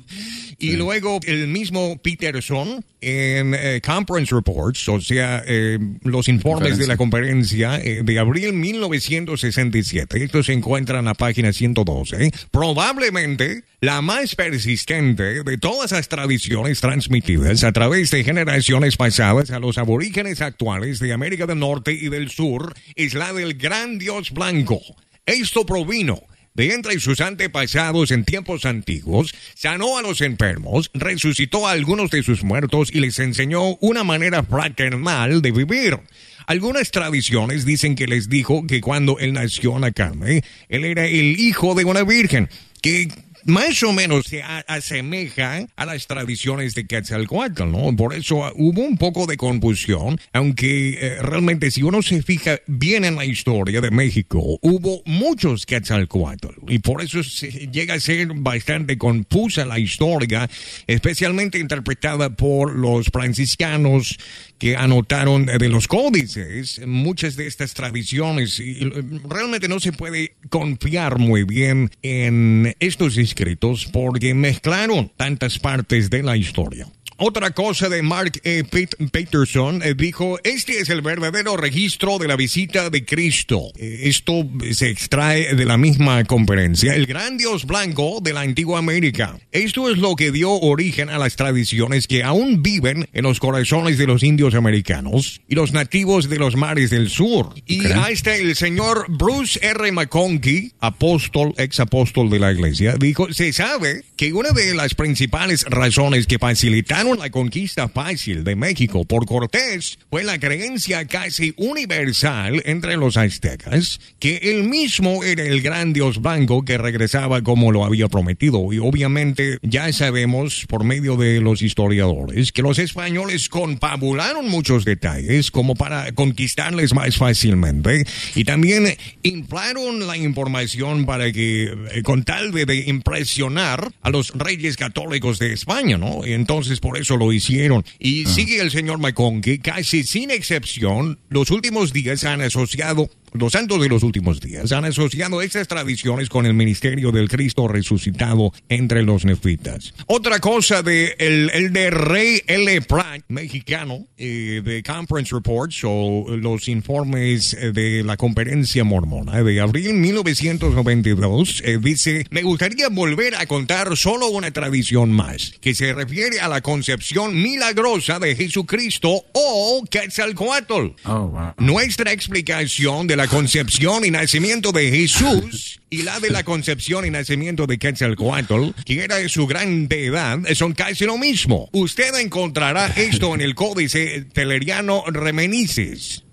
Y 0.60 0.72
luego 0.75 1.19
el 1.24 1.48
mismo 1.48 2.01
Peterson 2.01 2.84
en 3.00 3.53
eh, 3.53 3.79
Conference 3.86 4.34
Reports, 4.34 4.89
o 4.89 5.00
sea, 5.00 5.43
eh, 5.46 5.77
los 6.01 6.27
informes 6.27 6.79
de 6.79 6.88
la 6.88 6.98
conferencia. 6.98 7.79
eh, 7.79 8.01
de 8.03 8.19
abril 8.19 8.53
1967, 8.53 10.24
estos 10.24 10.48
se 10.48 10.53
encuentran 10.53 11.00
en 11.00 11.05
la 11.05 11.13
página 11.13 11.53
112, 11.53 12.31
probablemente 12.50 13.65
la 13.81 14.01
más 14.01 14.36
persistente 14.36 15.43
de 15.43 15.57
todas 15.60 15.91
las 15.91 16.10
tradiciones 16.10 16.81
transmitidas 16.81 17.63
a 17.63 17.72
través 17.72 18.10
de 18.10 18.24
generaciones 18.24 18.98
pasadas 18.98 19.51
a 19.51 19.60
los 19.60 19.77
aborígenes 19.77 20.41
actuales 20.41 20.98
de 20.98 21.13
América 21.13 21.46
del 21.46 21.60
Norte 21.60 21.93
y 21.93 22.10
del 22.10 22.31
Sur 22.31 22.74
es 22.96 23.13
la 23.13 23.31
del 23.31 23.53
gran 23.53 24.00
dios 24.00 24.31
blanco. 24.31 24.81
Esto 25.27 25.67
provino 25.67 26.24
de 26.58 26.74
entre 26.74 27.00
sus 27.00 27.22
antepasados 27.22 28.10
en 28.10 28.26
tiempos 28.26 28.66
antiguos, 28.66 29.34
sanó 29.54 30.00
a 30.00 30.02
los 30.02 30.22
enfermos, 30.22 30.90
resucitó 30.96 31.68
a 31.68 31.72
algunos 31.72 32.10
de 32.10 32.24
sus 32.24 32.44
muertos 32.44 32.90
y 32.92 33.00
les 33.00 33.20
enseñó 33.20 33.76
una 33.76 34.04
manera 34.04 34.44
fraternal 34.44 35.44
de 35.44 35.52
vivir. 35.52 36.00
Algunas 36.48 36.90
tradiciones 36.90 37.64
dicen 37.64 37.94
que 37.94 38.08
les 38.08 38.28
dijo 38.28 38.66
que 38.66 38.82
cuando 38.82 39.20
él 39.20 39.34
nació 39.34 39.76
en 39.76 39.82
la 39.82 39.92
carne, 39.92 40.44
él 40.68 40.84
era 40.84 41.06
el 41.06 41.40
hijo 41.40 41.76
de 41.76 41.86
una 41.86 42.04
virgen, 42.04 42.50
que 42.82 43.08
más 43.48 43.82
o 43.84 43.94
menos 43.94 44.25
se 44.25 44.44
asemeja 44.44 45.66
a 45.75 45.86
las 45.86 46.06
tradiciones 46.06 46.75
de 46.75 46.86
Quetzalcoatl, 46.86 47.72
¿no? 47.72 47.96
Por 47.96 48.13
eso 48.13 48.46
ah, 48.46 48.51
hubo 48.56 48.82
un 48.82 48.98
poco 48.98 49.25
de 49.25 49.38
confusión, 49.38 50.20
aunque 50.34 50.89
eh, 51.00 51.22
realmente 51.22 51.72
si 51.72 51.82
uno 51.82 52.01
se 52.01 52.22
fija 52.22 52.60
bien 52.68 53.06
en 53.06 53.16
la 53.16 53.25
historia 53.25 53.80
de 53.80 53.89
México, 53.89 54.60
hubo 54.62 55.01
muchos 55.06 55.66
Quetzalcoatl 55.66 56.48
y 56.68 56.80
por 56.80 57.01
eso 57.01 57.24
se 57.24 57.50
llega 57.72 57.94
a 57.96 58.00
ser 58.01 58.27
bastante 58.36 58.98
confusa 58.98 59.66
la 59.66 59.80
historia, 59.80 60.50
especialmente 60.86 61.58
interpretada 61.58 62.30
por 62.30 62.75
los 62.75 63.08
franciscanos 63.08 64.18
que 64.58 64.76
anotaron 64.76 65.46
de 65.46 65.70
los 65.70 65.88
códices 65.88 66.82
muchas 66.86 67.36
de 67.36 67.48
estas 67.48 67.74
tradiciones 67.74 68.60
y 68.60 68.80
realmente 69.28 69.68
no 69.68 69.80
se 69.80 69.92
puede 69.92 70.36
confiar 70.50 71.20
muy 71.20 71.44
bien 71.44 71.92
en 72.02 72.76
estos 72.80 73.18
escritos 73.18 73.86
porque 73.86 74.34
mezclaron 74.34 75.12
tantas 75.16 75.60
partes 75.60 76.10
de 76.10 76.24
la 76.24 76.38
historia. 76.38 76.88
Otra 77.20 77.50
cosa 77.50 77.90
de 77.90 78.04
Mark 78.04 78.40
E. 78.44 78.64
Peterson 78.64 79.82
eh, 79.82 79.96
dijo, 79.98 80.38
este 80.44 80.80
es 80.80 80.90
el 80.90 81.02
verdadero 81.02 81.58
registro 81.58 82.20
de 82.20 82.28
la 82.28 82.36
visita 82.36 82.92
de 82.92 83.06
Cristo. 83.06 83.72
Eh, 83.76 84.02
esto 84.04 84.48
se 84.72 84.92
extrae 84.92 85.56
de 85.56 85.66
la 85.66 85.78
misma 85.78 86.24
conferencia, 86.26 86.94
el 86.94 87.08
gran 87.08 87.38
Dios 87.38 87.66
blanco 87.66 88.20
de 88.22 88.34
la 88.34 88.42
antigua 88.42 88.78
América. 88.78 89.36
Esto 89.52 89.90
es 89.90 89.98
lo 89.98 90.16
que 90.16 90.32
dio 90.32 90.52
origen 90.52 91.10
a 91.10 91.18
las 91.18 91.36
tradiciones 91.36 92.06
que 92.06 92.24
aún 92.24 92.62
viven 92.62 93.10
en 93.14 93.24
los 93.24 93.40
corazones 93.40 93.98
de 93.98 94.06
los 94.06 94.22
indios 94.22 94.54
americanos 94.54 95.42
y 95.48 95.56
los 95.56 95.74
nativos 95.74 96.30
de 96.30 96.38
los 96.38 96.56
mares 96.56 96.92
del 96.92 97.10
sur. 97.10 97.56
Y 97.66 97.84
hasta 97.88 98.36
el 98.36 98.56
señor 98.56 99.06
Bruce 99.10 99.60
R. 99.64 99.92
McConkie, 99.92 100.74
apóstol, 100.82 101.56
ex 101.58 101.80
apóstol 101.80 102.30
de 102.30 102.38
la 102.38 102.52
iglesia, 102.52 102.96
dijo, 103.00 103.34
se 103.34 103.52
sabe 103.54 104.04
que 104.16 104.34
una 104.34 104.52
de 104.52 104.76
las 104.76 104.94
principales 104.94 105.64
razones 105.64 106.28
que 106.28 106.38
facilitaron 106.38 107.07
la 107.16 107.30
conquista 107.30 107.88
fácil 107.88 108.44
de 108.44 108.56
México 108.56 109.06
por 109.06 109.26
Cortés 109.26 110.00
fue 110.10 110.24
la 110.24 110.40
creencia 110.40 111.06
casi 111.06 111.54
universal 111.58 112.62
entre 112.66 112.98
los 112.98 113.18
aztecas 113.18 114.00
que 114.20 114.38
él 114.44 114.64
mismo 114.64 115.24
era 115.24 115.44
el 115.44 115.62
gran 115.62 115.94
dios 115.94 116.22
blanco 116.22 116.66
que 116.66 116.78
regresaba 116.78 117.42
como 117.42 117.72
lo 117.72 117.86
había 117.86 118.08
prometido. 118.08 118.74
Y 118.74 118.80
obviamente 118.80 119.58
ya 119.62 119.92
sabemos 119.94 120.66
por 120.68 120.84
medio 120.84 121.16
de 121.16 121.40
los 121.40 121.62
historiadores 121.62 122.52
que 122.52 122.62
los 122.62 122.80
españoles 122.80 123.50
confabularon 123.50 124.50
muchos 124.50 124.84
detalles 124.84 125.52
como 125.52 125.76
para 125.76 126.12
conquistarles 126.14 126.94
más 126.94 127.18
fácilmente 127.18 128.06
y 128.36 128.44
también 128.44 128.98
inflaron 129.24 130.08
la 130.08 130.18
información 130.18 131.06
para 131.06 131.32
que 131.32 131.74
eh, 131.94 132.04
con 132.04 132.24
tal 132.24 132.52
de, 132.52 132.66
de 132.66 132.78
impresionar 132.88 133.92
a 134.02 134.10
los 134.10 134.32
reyes 134.36 134.78
católicos 134.78 135.40
de 135.40 135.54
España, 135.54 135.98
¿no? 135.98 136.26
Entonces 136.26 136.80
por 136.80 136.97
eso 136.98 137.18
lo 137.18 137.32
hicieron. 137.32 137.86
Y 138.00 138.25
ah. 138.25 138.30
sigue 138.30 138.62
el 138.62 138.72
señor 138.72 139.00
que 139.42 139.60
casi 139.60 140.04
sin 140.04 140.32
excepción, 140.32 141.20
los 141.30 141.51
últimos 141.51 141.94
días 141.94 142.24
han 142.24 142.42
asociado 142.42 143.10
los 143.38 143.53
santos 143.53 143.82
de 143.82 143.89
los 143.89 144.03
últimos 144.03 144.39
días 144.39 144.72
han 144.72 144.86
asociado 144.86 145.41
estas 145.41 145.67
tradiciones 145.67 146.29
con 146.29 146.46
el 146.46 146.53
ministerio 146.53 147.12
del 147.12 147.29
Cristo 147.29 147.67
resucitado 147.67 148.53
entre 148.70 149.03
los 149.03 149.25
nefitas. 149.25 149.94
Otra 150.08 150.39
cosa 150.39 150.82
de 150.82 151.15
el, 151.20 151.74
de 151.74 151.89
Rey 151.89 152.41
L. 152.48 152.82
Pratt, 152.82 153.24
mexicano, 153.27 154.06
eh, 154.17 154.62
de 154.63 154.84
Conference 154.84 155.34
Reports 155.34 155.82
o 155.84 156.25
los 156.29 156.67
informes 156.67 157.56
de 157.74 158.03
la 158.03 158.17
conferencia 158.17 158.84
mormona 158.84 159.44
de 159.44 159.62
abril 159.62 159.94
1992, 159.94 161.62
eh, 161.65 161.77
dice, 161.82 162.25
me 162.29 162.41
gustaría 162.41 162.89
volver 162.89 163.36
a 163.36 163.46
contar 163.46 163.96
solo 163.98 164.27
una 164.27 164.51
tradición 164.51 165.12
más, 165.12 165.53
que 165.62 165.75
se 165.75 165.94
refiere 165.94 166.39
a 166.39 166.48
la 166.48 166.62
concepción 166.62 167.41
milagrosa 167.41 168.20
de 168.20 168.36
Jesucristo 168.36 169.24
o 169.34 169.84
Quetzalcoatl. 169.89 170.88
Oh, 171.06 171.53
Nuestra 171.58 172.12
explicación 172.12 173.08
de 173.08 173.15
la 173.15 173.26
concepción 173.27 174.05
y 174.05 174.12
nacimiento 174.12 174.72
de 174.72 174.89
Jesús 174.89 175.79
y 175.89 176.03
la 176.03 176.19
de 176.19 176.29
la 176.29 176.43
concepción 176.43 177.05
y 177.05 177.10
nacimiento 177.10 177.67
de 177.67 177.77
Quetzalcoatl, 177.77 178.72
que 178.86 179.03
era 179.03 179.17
de 179.17 179.29
su 179.29 179.48
gran 179.48 179.88
deidad, 179.88 180.39
son 180.53 180.74
casi 180.74 181.05
lo 181.05 181.17
mismo. 181.17 181.69
Usted 181.72 182.15
encontrará 182.15 182.88
esto 182.88 183.36
en 183.36 183.41
el 183.41 183.55
códice 183.55 184.25
teleriano 184.34 185.03
Remenices. 185.07 186.24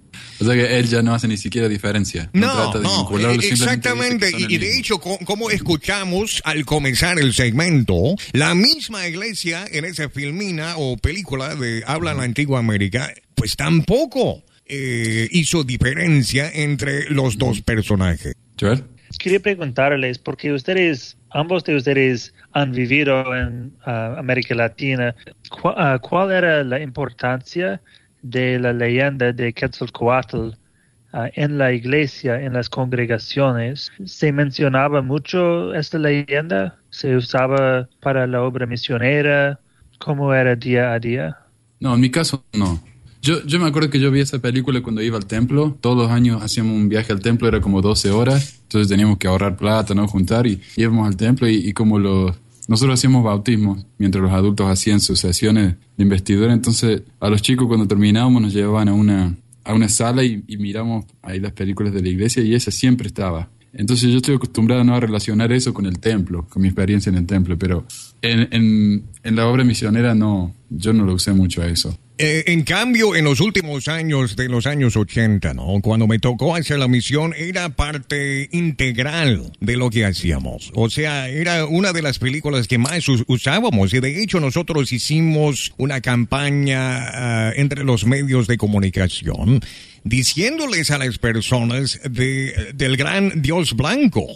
O 0.41 0.45
sea 0.45 0.55
que 0.55 0.79
él 0.79 0.89
ya 0.89 1.01
no 1.03 1.15
hace 1.15 1.29
ni 1.29 1.37
siquiera 1.37 1.69
diferencia. 1.69 2.29
No, 2.33 2.75
no, 2.75 3.19
eh, 3.19 3.39
exactamente. 3.41 4.33
Y, 4.37 4.59
de 4.59 4.77
hecho, 4.77 4.99
como 4.99 5.51
escuchamos 5.51 6.43
al 6.45 6.65
comenzar 6.65 7.19
el 7.19 7.33
segmento, 7.35 8.17
la 8.33 8.55
misma 8.55 9.07
iglesia 9.07 9.65
en 9.71 9.85
esa 9.85 10.09
filmina 10.09 10.75
o 10.77 10.97
película 10.97 11.55
de 11.55 11.85
Habla 11.87 12.13
en 12.13 12.17
la 12.19 12.25
Antigua 12.25 12.59
América, 12.59 13.13
pues 13.37 13.57
tampoco 13.57 14.43
eh, 14.67 15.29
hizo 15.31 15.65
diferencia 15.65 16.51
entre 16.53 17.11
los 17.11 17.37
dos 17.37 17.61
personajes. 17.61 18.35
Quería 19.19 19.41
preguntarles, 19.41 20.19
porque 20.19 20.53
ustedes, 20.53 21.17
ambos 21.31 21.65
de 21.65 21.77
ustedes 21.77 22.35
han 22.53 22.73
vivido 22.73 23.35
en 23.37 23.73
ah, 23.85 24.17
América 24.19 24.55
Latina, 24.55 25.15
ah, 25.77 25.99
¿cuál 26.01 26.33
era 26.33 26.65
la 26.65 26.81
importancia 26.81 27.81
de 28.23 28.59
la 28.59 28.73
leyenda 28.73 29.33
de 29.33 29.53
Quetzalcoatl 29.53 30.51
ah, 31.13 31.29
en 31.35 31.59
la 31.59 31.73
iglesia, 31.73 32.41
en 32.41 32.55
las 32.55 32.69
congregaciones? 32.69 33.93
¿Se 34.05 34.33
mencionaba 34.33 35.03
mucho 35.03 35.75
esta 35.75 35.99
leyenda? 35.99 36.79
¿Se 36.91 37.17
usaba 37.17 37.89
para 38.01 38.27
la 38.27 38.43
obra 38.43 38.67
misionera? 38.67 39.61
¿Cómo 39.99 40.35
era 40.35 40.57
día 40.57 40.93
a 40.93 40.99
día? 40.99 41.39
No, 41.81 41.95
en 41.95 42.01
mi 42.01 42.11
caso 42.11 42.45
no. 42.53 42.94
Yo, 43.25 43.43
yo 43.47 43.59
me 43.59 43.67
acuerdo 43.67 43.89
que 43.89 43.99
yo 43.99 44.11
vi 44.11 44.21
esa 44.21 44.39
película 44.39 44.83
cuando 44.83 45.01
iba 45.01 45.17
al 45.17 45.25
templo. 45.25 45.79
Todos 45.81 45.97
los 45.97 46.11
años 46.11 46.43
hacíamos 46.43 46.77
un 46.77 46.91
viaje 46.91 47.11
al 47.11 47.21
templo, 47.21 47.49
era 47.49 47.59
como 47.59 47.81
12 47.81 48.11
horas. 48.11 48.61
Entonces 48.65 48.87
teníamos 48.87 49.17
que 49.17 49.27
ahorrar 49.27 49.57
plata, 49.57 49.95
¿no? 49.95 50.07
Juntar 50.07 50.47
y 50.47 50.61
íbamos 50.77 51.09
al 51.09 51.17
templo 51.17 51.49
y, 51.49 51.73
como 51.73 51.99
los... 51.99 52.37
Nosotros 52.69 52.99
hacíamos 52.99 53.25
bautismos 53.25 53.87
mientras 53.97 54.23
los 54.23 54.31
adultos 54.31 54.67
hacían 54.69 55.01
sus 55.01 55.21
sesiones 55.21 55.77
de 55.97 56.03
investidura. 56.03 56.53
Entonces 56.53 57.01
a 57.19 57.31
los 57.31 57.41
chicos 57.41 57.67
cuando 57.67 57.89
terminábamos 57.89 58.43
nos 58.43 58.53
llevaban 58.53 58.89
a 58.91 58.93
una, 58.93 59.35
a 59.65 59.73
una 59.73 59.89
sala 59.89 60.23
y, 60.23 60.45
y 60.47 60.59
miramos 60.59 61.07
ahí 61.23 61.41
las 61.41 61.53
películas 61.53 61.95
de 61.95 62.03
la 62.03 62.11
iglesia 62.11 62.43
y 62.43 62.55
esa 62.55 62.71
siempre 62.71 63.07
estaba. 63.07 63.49
Entonces 63.73 64.11
yo 64.11 64.19
estoy 64.19 64.35
acostumbrado 64.35 64.85
¿no? 64.85 64.95
a 64.95 65.01
relacionar 65.01 65.51
eso 65.51 65.73
con 65.73 65.87
el 65.87 65.99
templo, 65.99 66.47
con 66.51 66.61
mi 66.61 66.69
experiencia 66.69 67.09
en 67.09 67.17
el 67.17 67.27
templo, 67.27 67.57
pero 67.59 67.87
en, 68.21 68.49
en, 68.51 69.05
en 69.23 69.37
la 69.37 69.49
obra 69.49 69.65
misionera 69.65 70.15
no, 70.15 70.55
yo 70.69 70.93
no 70.93 71.07
lo 71.07 71.15
usé 71.15 71.33
mucho 71.33 71.63
a 71.63 71.69
eso. 71.69 71.99
Eh, 72.17 72.45
en 72.47 72.63
cambio, 72.63 73.17
en 73.17 73.25
los 73.25 73.41
últimos 73.41 73.89
años 73.89 74.37
de 74.37 74.49
los 74.49 74.67
años 74.67 74.97
80, 74.97 75.53
¿no? 75.53 75.81
Cuando 75.83 76.07
me 76.07 76.21
tocó 76.21 76.55
hacer 76.55 76.79
la 76.79 76.87
misión, 76.87 77.35
era 77.37 77.71
parte 77.71 78.49
integral 78.53 79.51
de 79.61 79.77
lo 79.77 79.91
que 79.91 80.05
hacíamos. 80.05 80.71
O 80.75 80.89
sea, 80.91 81.29
era 81.29 81.67
una 81.67 81.93
de 81.93 82.03
las 82.03 82.21
películas 82.21 82.69
que 82.69 82.79
más 82.79 83.09
usábamos. 83.27 83.93
Y 83.95 83.99
de 83.99 84.23
hecho, 84.23 84.39
nosotros 84.39 84.93
hicimos 84.93 85.73
una 85.77 86.01
campaña 86.01 87.49
ah, 87.49 87.53
entre 87.57 87.83
los 87.83 88.07
medios 88.07 88.47
de 88.47 88.59
comunicación 88.59 89.61
diciéndoles 90.05 90.93
a 90.93 90.99
las 90.99 91.19
personas 91.19 91.99
de, 92.09 92.73
del 92.75 92.97
gran 92.97 93.43
Dios 93.43 93.75
blanco 93.75 94.27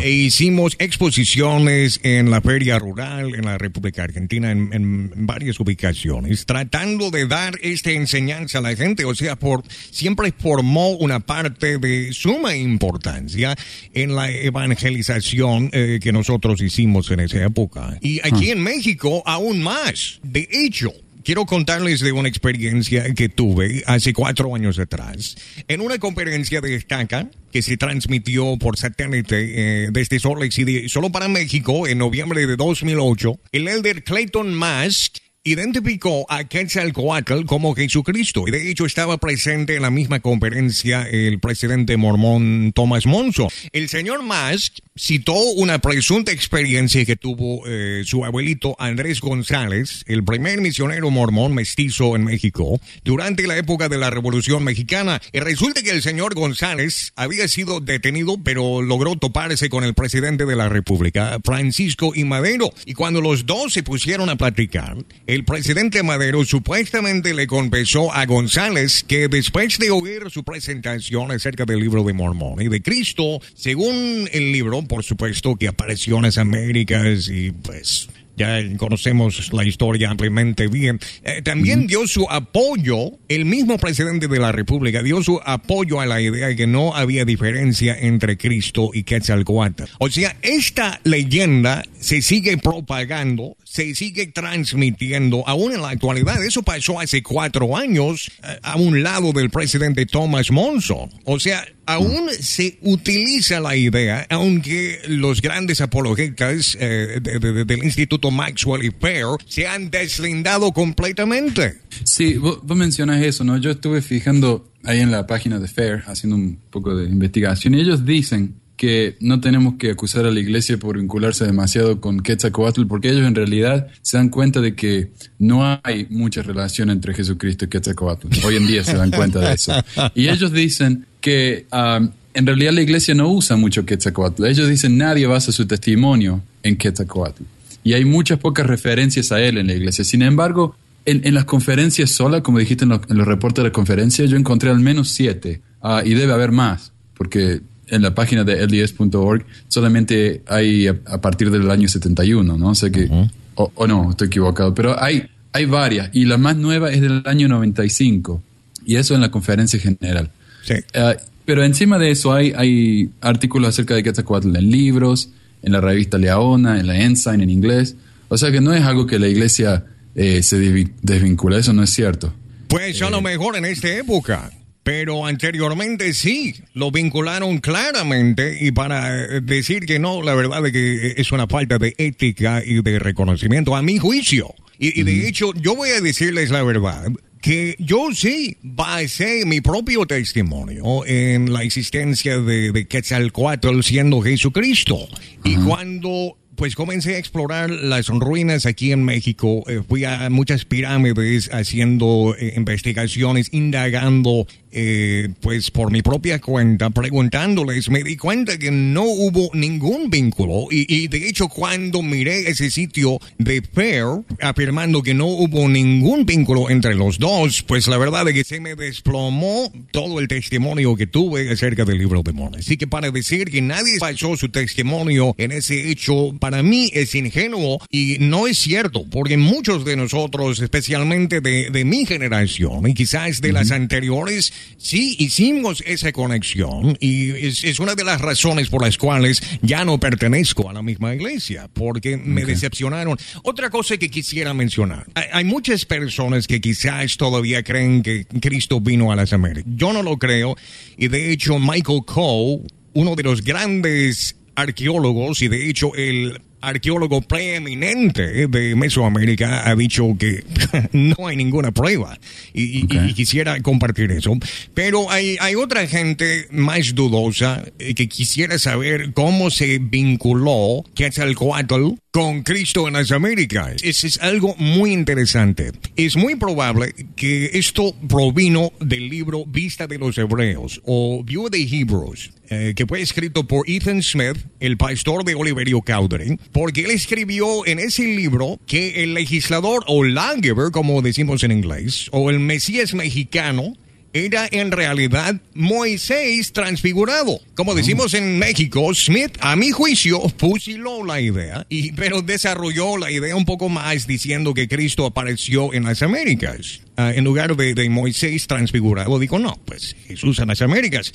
E 0.00 0.10
hicimos 0.10 0.76
exposiciones 0.78 2.00
en 2.02 2.30
la 2.30 2.40
feria 2.40 2.78
rural, 2.78 3.34
en 3.34 3.44
la 3.44 3.58
República 3.58 4.04
Argentina, 4.04 4.50
en, 4.50 5.10
varias 5.26 5.60
ubicaciones, 5.60 6.46
tratando 6.46 7.10
de 7.10 7.26
dar 7.26 7.58
esta 7.62 7.90
enseñanza 7.90 8.58
a 8.58 8.60
la 8.62 8.76
gente. 8.76 9.04
O 9.04 9.14
sea, 9.14 9.36
por, 9.36 9.62
siempre 9.90 10.32
formó 10.36 10.90
una 10.90 11.20
parte 11.20 11.78
de 11.78 12.12
suma 12.12 12.56
importancia 12.56 13.56
en 13.92 14.14
la 14.14 14.30
evangelización 14.30 15.70
eh, 15.72 15.98
que 16.00 16.12
nosotros 16.12 16.62
hicimos 16.62 17.10
en 17.10 17.20
esa 17.20 17.44
época. 17.44 17.98
Y 18.00 18.20
aquí 18.20 18.50
ah. 18.50 18.52
en 18.52 18.62
México, 18.62 19.22
aún 19.26 19.62
más. 19.62 20.20
De 20.22 20.48
hecho, 20.50 20.92
quiero 21.24 21.46
contarles 21.46 22.00
de 22.00 22.12
una 22.12 22.28
experiencia 22.28 23.12
que 23.14 23.28
tuve 23.28 23.82
hace 23.86 24.12
cuatro 24.12 24.54
años 24.54 24.78
atrás 24.78 25.36
en 25.68 25.80
una 25.80 25.98
conferencia 25.98 26.60
de 26.60 26.74
Estaca 26.74 27.30
que 27.52 27.62
se 27.62 27.76
transmitió 27.76 28.56
por 28.58 28.76
satélite 28.76 29.84
eh, 29.84 29.88
desde 29.92 30.18
Salt 30.18 30.40
Lake 30.40 30.52
City 30.52 30.88
solo 30.88 31.10
para 31.10 31.28
México 31.28 31.86
en 31.86 31.98
noviembre 31.98 32.46
de 32.46 32.56
2008. 32.56 33.40
El 33.52 33.68
elder 33.68 34.04
Clayton 34.04 34.56
Musk 34.56 35.18
identificó 35.44 36.26
a 36.30 36.44
Quetzalcoatl 36.44 37.44
como 37.46 37.74
Jesucristo 37.74 38.44
y 38.46 38.50
de 38.50 38.70
hecho 38.70 38.86
estaba 38.86 39.16
presente 39.18 39.76
en 39.76 39.82
la 39.82 39.90
misma 39.90 40.20
conferencia 40.20 41.08
el 41.08 41.40
presidente 41.40 41.96
mormón 41.96 42.72
Thomas 42.74 43.06
Monson. 43.06 43.48
El 43.72 43.88
señor 43.88 44.22
Musk 44.22 44.78
citó 44.98 45.34
una 45.34 45.78
presunta 45.78 46.32
experiencia 46.32 47.04
que 47.04 47.16
tuvo 47.16 47.62
eh, 47.66 48.02
su 48.04 48.24
abuelito 48.24 48.74
Andrés 48.78 49.20
González, 49.20 50.04
el 50.06 50.24
primer 50.24 50.60
misionero 50.60 51.10
mormón 51.10 51.54
mestizo 51.54 52.16
en 52.16 52.24
México, 52.24 52.80
durante 53.04 53.46
la 53.46 53.56
época 53.56 53.88
de 53.88 53.98
la 53.98 54.10
Revolución 54.10 54.64
Mexicana. 54.64 55.22
Y 55.32 55.38
resulta 55.38 55.82
que 55.82 55.90
el 55.90 56.02
señor 56.02 56.34
González 56.34 57.12
había 57.14 57.46
sido 57.46 57.80
detenido, 57.80 58.38
pero 58.42 58.82
logró 58.82 59.16
toparse 59.16 59.68
con 59.68 59.84
el 59.84 59.94
presidente 59.94 60.44
de 60.44 60.56
la 60.56 60.68
República, 60.68 61.38
Francisco 61.44 62.12
y 62.14 62.24
Madero. 62.24 62.72
Y 62.84 62.94
cuando 62.94 63.20
los 63.20 63.46
dos 63.46 63.72
se 63.72 63.82
pusieron 63.82 64.28
a 64.30 64.36
platicar, 64.36 64.96
el 65.26 65.44
presidente 65.44 66.02
Madero 66.02 66.44
supuestamente 66.44 67.34
le 67.34 67.46
confesó 67.46 68.12
a 68.12 68.26
González 68.26 69.04
que 69.06 69.28
después 69.28 69.78
de 69.78 69.90
oír 69.90 70.30
su 70.30 70.42
presentación 70.42 71.30
acerca 71.30 71.64
del 71.64 71.80
libro 71.80 72.02
de 72.02 72.12
Mormón 72.12 72.60
y 72.60 72.68
de 72.68 72.82
Cristo, 72.82 73.40
según 73.54 74.28
el 74.32 74.52
libro, 74.52 74.82
por 74.88 75.04
supuesto, 75.04 75.56
que 75.56 75.68
apareció 75.68 76.16
en 76.16 76.22
las 76.22 76.38
Américas 76.38 77.28
y 77.28 77.52
pues 77.52 78.08
ya 78.38 78.60
conocemos 78.76 79.52
la 79.52 79.64
historia 79.64 80.10
ampliamente 80.10 80.68
bien, 80.68 81.00
eh, 81.24 81.42
también 81.42 81.86
dio 81.86 82.06
su 82.06 82.26
apoyo, 82.30 83.18
el 83.28 83.44
mismo 83.44 83.78
presidente 83.78 84.28
de 84.28 84.38
la 84.38 84.52
República 84.52 85.02
dio 85.02 85.22
su 85.22 85.40
apoyo 85.44 86.00
a 86.00 86.06
la 86.06 86.20
idea 86.20 86.46
de 86.46 86.56
que 86.56 86.66
no 86.66 86.94
había 86.94 87.24
diferencia 87.24 87.98
entre 87.98 88.38
Cristo 88.38 88.90
y 88.94 89.02
Quetzalcoatl. 89.02 89.84
O 89.98 90.08
sea, 90.08 90.36
esta 90.42 91.00
leyenda 91.04 91.82
se 92.00 92.22
sigue 92.22 92.56
propagando, 92.58 93.56
se 93.64 93.94
sigue 93.94 94.26
transmitiendo 94.26 95.46
aún 95.46 95.72
en 95.72 95.82
la 95.82 95.90
actualidad. 95.90 96.42
Eso 96.44 96.62
pasó 96.62 97.00
hace 97.00 97.22
cuatro 97.22 97.76
años 97.76 98.30
eh, 98.42 98.58
a 98.62 98.76
un 98.76 99.02
lado 99.02 99.32
del 99.32 99.50
presidente 99.50 100.06
Thomas 100.06 100.50
Monson. 100.50 101.10
O 101.24 101.40
sea, 101.40 101.66
aún 101.86 102.28
se 102.40 102.78
utiliza 102.82 103.60
la 103.60 103.74
idea, 103.76 104.26
aunque 104.30 105.00
los 105.08 105.40
grandes 105.40 105.80
apologetas 105.80 106.76
eh, 106.78 107.20
del 107.22 107.84
Instituto 107.84 108.30
Maxwell 108.30 108.84
y 108.84 108.90
Fair 108.90 109.26
se 109.46 109.66
han 109.66 109.90
deslindado 109.90 110.72
completamente. 110.72 111.78
Sí, 112.04 112.34
vos, 112.34 112.60
mencionas 112.76 113.22
eso, 113.22 113.44
¿no? 113.44 113.56
Yo 113.56 113.70
estuve 113.70 114.02
fijando 114.02 114.72
ahí 114.84 115.00
en 115.00 115.10
la 115.10 115.26
página 115.26 115.58
de 115.58 115.68
Fair, 115.68 116.04
haciendo 116.06 116.36
un 116.36 116.58
poco 116.70 116.94
de 116.94 117.08
investigación, 117.08 117.74
y 117.74 117.80
ellos 117.80 118.04
dicen 118.04 118.56
que 118.78 119.16
no 119.20 119.40
tenemos 119.40 119.74
que 119.74 119.90
acusar 119.90 120.24
a 120.24 120.30
la 120.30 120.38
iglesia 120.38 120.78
por 120.78 120.96
vincularse 120.98 121.44
demasiado 121.44 122.00
con 122.00 122.20
Quetzalcoatl, 122.20 122.86
porque 122.86 123.10
ellos 123.10 123.26
en 123.26 123.34
realidad 123.34 123.88
se 124.02 124.16
dan 124.16 124.28
cuenta 124.28 124.60
de 124.60 124.76
que 124.76 125.10
no 125.40 125.80
hay 125.82 126.06
mucha 126.10 126.42
relación 126.42 126.88
entre 126.88 127.12
Jesucristo 127.12 127.64
y 127.64 127.68
Quetzalcoatl. 127.68 128.28
Hoy 128.46 128.56
en 128.56 128.68
día 128.68 128.84
se 128.84 128.96
dan 128.96 129.10
cuenta 129.10 129.40
de 129.40 129.52
eso. 129.52 129.72
Y 130.14 130.28
ellos 130.28 130.52
dicen 130.52 131.06
que 131.20 131.66
um, 131.72 132.08
en 132.34 132.46
realidad 132.46 132.72
la 132.72 132.82
iglesia 132.82 133.14
no 133.14 133.28
usa 133.28 133.56
mucho 133.56 133.84
Quetzalcoatl. 133.84 134.46
Ellos 134.46 134.68
dicen 134.68 134.96
nadie 134.96 135.26
basa 135.26 135.50
su 135.50 135.66
testimonio 135.66 136.40
en 136.62 136.76
Quetzalcoatl. 136.76 137.42
Y 137.82 137.94
hay 137.94 138.04
muchas 138.04 138.38
pocas 138.38 138.64
referencias 138.64 139.32
a 139.32 139.40
él 139.40 139.58
en 139.58 139.66
la 139.66 139.74
iglesia. 139.74 140.04
Sin 140.04 140.22
embargo, 140.22 140.76
en, 141.04 141.34
las 141.34 141.46
conferencias 141.46 142.10
solas, 142.10 142.42
como 142.42 142.60
dijiste 142.60 142.84
en, 142.84 142.90
los 142.90 143.26
reportes 143.26 143.64
de 143.64 143.70
la 143.70 143.72
conferencia, 143.72 144.24
yo 144.26 144.36
encontré 144.36 144.70
al 144.70 144.78
menos 144.78 145.08
siete. 145.08 145.62
Uh, 145.82 146.00
y 146.04 146.14
debe 146.14 146.32
haber 146.32 146.52
más, 146.52 146.92
porque 147.14 147.60
en 147.90 148.02
la 148.02 148.14
página 148.14 148.44
de 148.44 148.66
LDS.org 148.66 149.44
solamente 149.68 150.42
hay 150.46 150.86
a, 150.86 151.20
partir 151.20 151.50
del 151.50 151.70
año 151.70 151.88
71, 151.88 152.56
¿no? 152.56 152.68
O 152.68 152.74
sea 152.74 152.90
que, 152.90 153.08
o, 153.54 153.86
no, 153.86 154.10
estoy 154.10 154.28
equivocado, 154.28 154.74
pero 154.74 155.00
hay, 155.02 155.28
hay 155.52 155.64
varias. 155.66 156.10
Y 156.12 156.24
la 156.24 156.38
más 156.38 156.56
nueva 156.56 156.90
es 156.90 157.00
del 157.00 157.22
año 157.26 157.48
95. 157.48 158.42
Y 158.86 158.96
eso 158.96 159.14
en 159.14 159.20
la 159.20 159.30
conferencia 159.30 159.78
general. 159.78 160.30
Eh, 160.68 161.16
pero 161.44 161.64
encima 161.64 161.98
de 161.98 162.10
eso 162.10 162.32
hay, 162.32 162.52
hay 162.56 163.10
artículos 163.20 163.70
acerca 163.70 163.94
de 163.94 164.02
Quetzalcoatl 164.02 164.54
en 164.56 164.70
libros, 164.70 165.30
en 165.62 165.72
la 165.72 165.80
revista 165.80 166.18
Leona, 166.18 166.78
en 166.78 166.86
la 166.86 167.00
Ensign 167.00 167.40
en 167.40 167.50
inglés. 167.50 167.96
O 168.28 168.36
sea 168.36 168.50
que 168.52 168.60
no 168.60 168.72
es 168.74 168.82
algo 168.82 169.06
que 169.06 169.18
la 169.18 169.28
iglesia 169.28 169.84
eh, 170.14 170.42
se 170.42 170.58
desvincula, 171.02 171.58
eso 171.58 171.72
no 171.72 171.82
es 171.82 171.90
cierto. 171.90 172.32
Pues 172.68 173.00
a 173.02 173.10
lo 173.10 173.18
eh, 173.18 173.22
mejor 173.22 173.56
en 173.56 173.64
esta 173.64 173.88
época, 173.88 174.50
pero 174.82 175.26
anteriormente 175.26 176.14
sí, 176.14 176.54
lo 176.72 176.90
vincularon 176.90 177.58
claramente 177.58 178.58
y 178.60 178.72
para 178.72 179.40
decir 179.40 179.84
que 179.84 179.98
no, 179.98 180.22
la 180.22 180.34
verdad 180.34 180.64
es 180.66 180.72
que 180.72 181.14
es 181.16 181.30
una 181.32 181.46
falta 181.46 181.78
de 181.78 181.94
ética 181.98 182.62
y 182.64 182.82
de 182.82 182.98
reconocimiento 182.98 183.76
a 183.76 183.82
mi 183.82 183.98
juicio. 183.98 184.54
Y, 184.80 185.02
de 185.02 185.26
hecho, 185.26 185.52
yo 185.54 185.74
voy 185.74 185.90
a 185.90 186.00
decirles 186.00 186.50
la 186.50 186.62
verdad 186.62 187.10
que 187.40 187.76
yo 187.78 188.10
sí 188.14 188.56
basé 188.62 189.44
mi 189.44 189.60
propio 189.60 190.06
testimonio 190.06 191.04
en 191.04 191.52
la 191.52 191.64
existencia 191.64 192.38
de, 192.38 192.72
de 192.72 192.86
Quetzalcoatl 192.86 193.80
siendo 193.82 194.20
Jesucristo. 194.20 195.08
Y 195.44 195.56
cuando 195.56 196.36
pues 196.58 196.74
comencé 196.74 197.14
a 197.14 197.18
explorar 197.18 197.70
las 197.70 198.08
ruinas 198.08 198.66
aquí 198.66 198.90
en 198.90 199.04
México. 199.04 199.62
Eh, 199.68 199.80
fui 199.88 200.04
a 200.04 200.28
muchas 200.28 200.64
pirámides 200.64 201.48
haciendo 201.52 202.34
eh, 202.36 202.54
investigaciones, 202.56 203.48
indagando 203.52 204.44
eh, 204.72 205.28
pues 205.40 205.70
por 205.70 205.90
mi 205.90 206.02
propia 206.02 206.40
cuenta, 206.40 206.90
preguntándoles, 206.90 207.90
me 207.90 208.02
di 208.02 208.16
cuenta 208.16 208.58
que 208.58 208.70
no 208.70 209.04
hubo 209.04 209.50
ningún 209.54 210.10
vínculo. 210.10 210.66
Y, 210.70 211.08
de 211.08 211.28
hecho, 211.28 211.48
cuando 211.48 212.02
miré 212.02 212.50
ese 212.50 212.70
sitio 212.70 213.18
de 213.38 213.62
Fair, 213.62 214.06
afirmando 214.40 215.02
que 215.02 215.14
no 215.14 215.26
hubo 215.26 215.68
ningún 215.68 216.26
vínculo 216.26 216.70
entre 216.70 216.94
los 216.94 217.18
dos, 217.18 217.62
pues 217.62 217.86
la 217.88 217.98
verdad 217.98 218.28
es 218.28 218.34
que 218.34 218.44
se 218.44 218.60
me 218.60 218.74
desplomó 218.74 219.72
todo 219.90 220.20
el 220.20 220.28
testimonio 220.28 220.96
que 220.96 221.06
tuve 221.06 221.50
acerca 221.50 221.84
del 221.84 221.98
libro 221.98 222.22
de 222.22 222.32
Mormon. 222.32 222.58
Así 222.58 222.76
que 222.76 222.86
para 222.86 223.10
decir 223.10 223.50
que 223.50 223.62
nadie 223.62 223.98
pasó 223.98 224.36
su 224.36 224.48
testimonio 224.48 225.34
en 225.38 225.52
ese 225.52 225.90
hecho, 225.90 226.34
para 226.38 226.62
mí 226.62 226.90
es 226.92 227.14
ingenuo 227.14 227.80
y 227.90 228.16
no 228.20 228.46
es 228.46 228.58
cierto, 228.58 229.04
porque 229.10 229.36
muchos 229.36 229.84
de 229.84 229.96
nosotros, 229.96 230.60
especialmente 230.60 231.40
de, 231.40 231.70
de 231.70 231.84
mi 231.84 232.06
generación 232.06 232.86
y 232.86 232.94
quizás 232.94 233.40
de 233.40 233.52
las 233.52 233.70
anteriores, 233.70 234.52
sí 234.76 235.16
hicimos 235.18 235.82
esa 235.86 236.12
conexión 236.12 236.96
y 237.00 237.30
es, 237.30 237.78
una 237.80 237.94
de 237.94 238.04
las 238.04 238.20
razones 238.20 238.68
por 238.68 238.82
las 238.82 238.96
cuales 238.96 239.42
ya 239.62 239.84
no 239.84 239.98
pertenezco 240.00 240.70
a 240.70 240.72
la 240.72 240.82
misma 240.82 241.14
iglesia, 241.14 241.68
porque 241.72 242.16
me 242.16 242.44
decepcionaron. 242.44 243.18
Otra 243.42 243.70
cosa 243.70 243.96
que 243.96 244.08
quisiera 244.08 244.54
mencionar, 244.54 245.06
hay, 245.14 245.44
muchas 245.44 245.84
personas 245.84 246.46
que 246.46 246.60
quizás 246.60 247.16
todavía 247.16 247.62
creen 247.62 248.02
que 248.02 248.26
Cristo 248.26 248.80
vino 248.80 249.12
a 249.12 249.16
las 249.16 249.32
Américas. 249.32 249.72
Yo 249.76 249.92
no 249.92 250.02
lo 250.02 250.18
creo 250.18 250.56
y 250.96 251.08
de 251.08 251.32
hecho 251.32 251.58
Michael 251.58 252.02
Cole, 252.06 252.62
uno 252.94 253.16
de 253.16 253.22
los 253.22 253.42
grandes 253.42 254.36
arqueólogos 254.54 255.42
y 255.42 255.48
de 255.48 255.68
hecho 255.68 255.94
el 255.94 256.40
arqueólogo 256.60 257.20
preeminente 257.22 258.46
de 258.48 258.74
Mesoamérica 258.74 259.68
ha 259.68 259.74
dicho 259.74 260.16
que 260.18 260.44
no 260.92 261.26
hay 261.26 261.36
ninguna 261.36 261.72
prueba 261.72 262.18
y, 262.52 262.86
quisiera 263.14 263.60
compartir 263.60 264.10
eso. 264.12 264.36
Pero 264.74 265.10
hay, 265.10 265.36
hay 265.40 265.54
otra 265.54 265.86
gente 265.86 266.46
más 266.50 266.94
dudosa 266.94 267.64
eh, 267.78 267.94
que 267.94 268.08
quisiera 268.08 268.58
saber 268.58 269.12
cómo 269.12 269.50
se 269.50 269.78
vinculó 269.78 270.84
Quetzalcoatl 270.94 271.94
con 272.10 272.42
Cristo 272.42 272.88
en 272.88 272.94
las 272.94 273.12
Américas. 273.12 273.82
Es, 273.82 274.04
es 274.04 274.18
algo 274.20 274.54
muy 274.58 274.92
interesante. 274.92 275.72
Es 275.96 276.16
muy 276.16 276.36
probable 276.36 276.94
que 277.16 277.50
esto 277.54 277.94
provino 278.08 278.72
del 278.80 279.08
libro 279.08 279.44
Vista 279.46 279.86
de 279.86 279.98
los 279.98 280.18
Hebreos 280.18 280.80
o 280.84 281.22
View 281.24 281.44
of 281.44 281.50
the 281.50 281.62
Hebrews, 281.62 282.30
eh, 282.50 282.72
que 282.74 282.86
fue 282.86 283.00
escrito 283.00 283.46
por 283.46 283.68
Ethan 283.68 284.02
Smith, 284.02 284.38
el 284.60 284.76
pastor 284.76 285.24
de 285.24 285.34
Oliverio 285.34 285.82
Cowdery, 285.82 286.38
porque 286.52 286.82
él 286.82 286.90
escribió 286.90 287.66
en 287.66 287.78
ese 287.78 288.04
libro 288.04 288.58
que 288.66 289.02
el 289.04 289.14
legislador 289.14 289.84
o 289.86 290.04
lawgiver, 290.04 290.70
como 290.70 291.02
decimos 291.02 291.42
en 291.44 291.52
inglés, 291.52 292.08
o 292.12 292.30
el 292.30 292.40
Mesías 292.40 292.94
mexicano, 292.94 293.74
era 294.12 294.48
en 294.50 294.72
realidad 294.72 295.40
Moisés 295.54 296.52
transfigurado. 296.52 297.40
Como 297.54 297.74
decimos 297.74 298.14
en 298.14 298.38
México, 298.38 298.92
Smith, 298.94 299.36
a 299.40 299.56
mi 299.56 299.70
juicio, 299.70 300.20
fusiló 300.38 301.04
la 301.04 301.20
idea, 301.20 301.66
y, 301.68 301.92
pero 301.92 302.22
desarrolló 302.22 302.96
la 302.96 303.10
idea 303.10 303.36
un 303.36 303.44
poco 303.44 303.68
más 303.68 304.06
diciendo 304.06 304.54
que 304.54 304.68
Cristo 304.68 305.06
apareció 305.06 305.74
en 305.74 305.84
las 305.84 306.02
Américas. 306.02 306.80
Ah, 306.96 307.12
en 307.14 307.24
lugar 307.24 307.54
de, 307.56 307.74
de 307.74 307.88
Moisés 307.90 308.46
transfigurado, 308.46 309.18
dijo, 309.18 309.38
no, 309.38 309.58
pues 309.64 309.94
Jesús 310.06 310.38
en 310.38 310.48
las 310.48 310.62
Américas. 310.62 311.12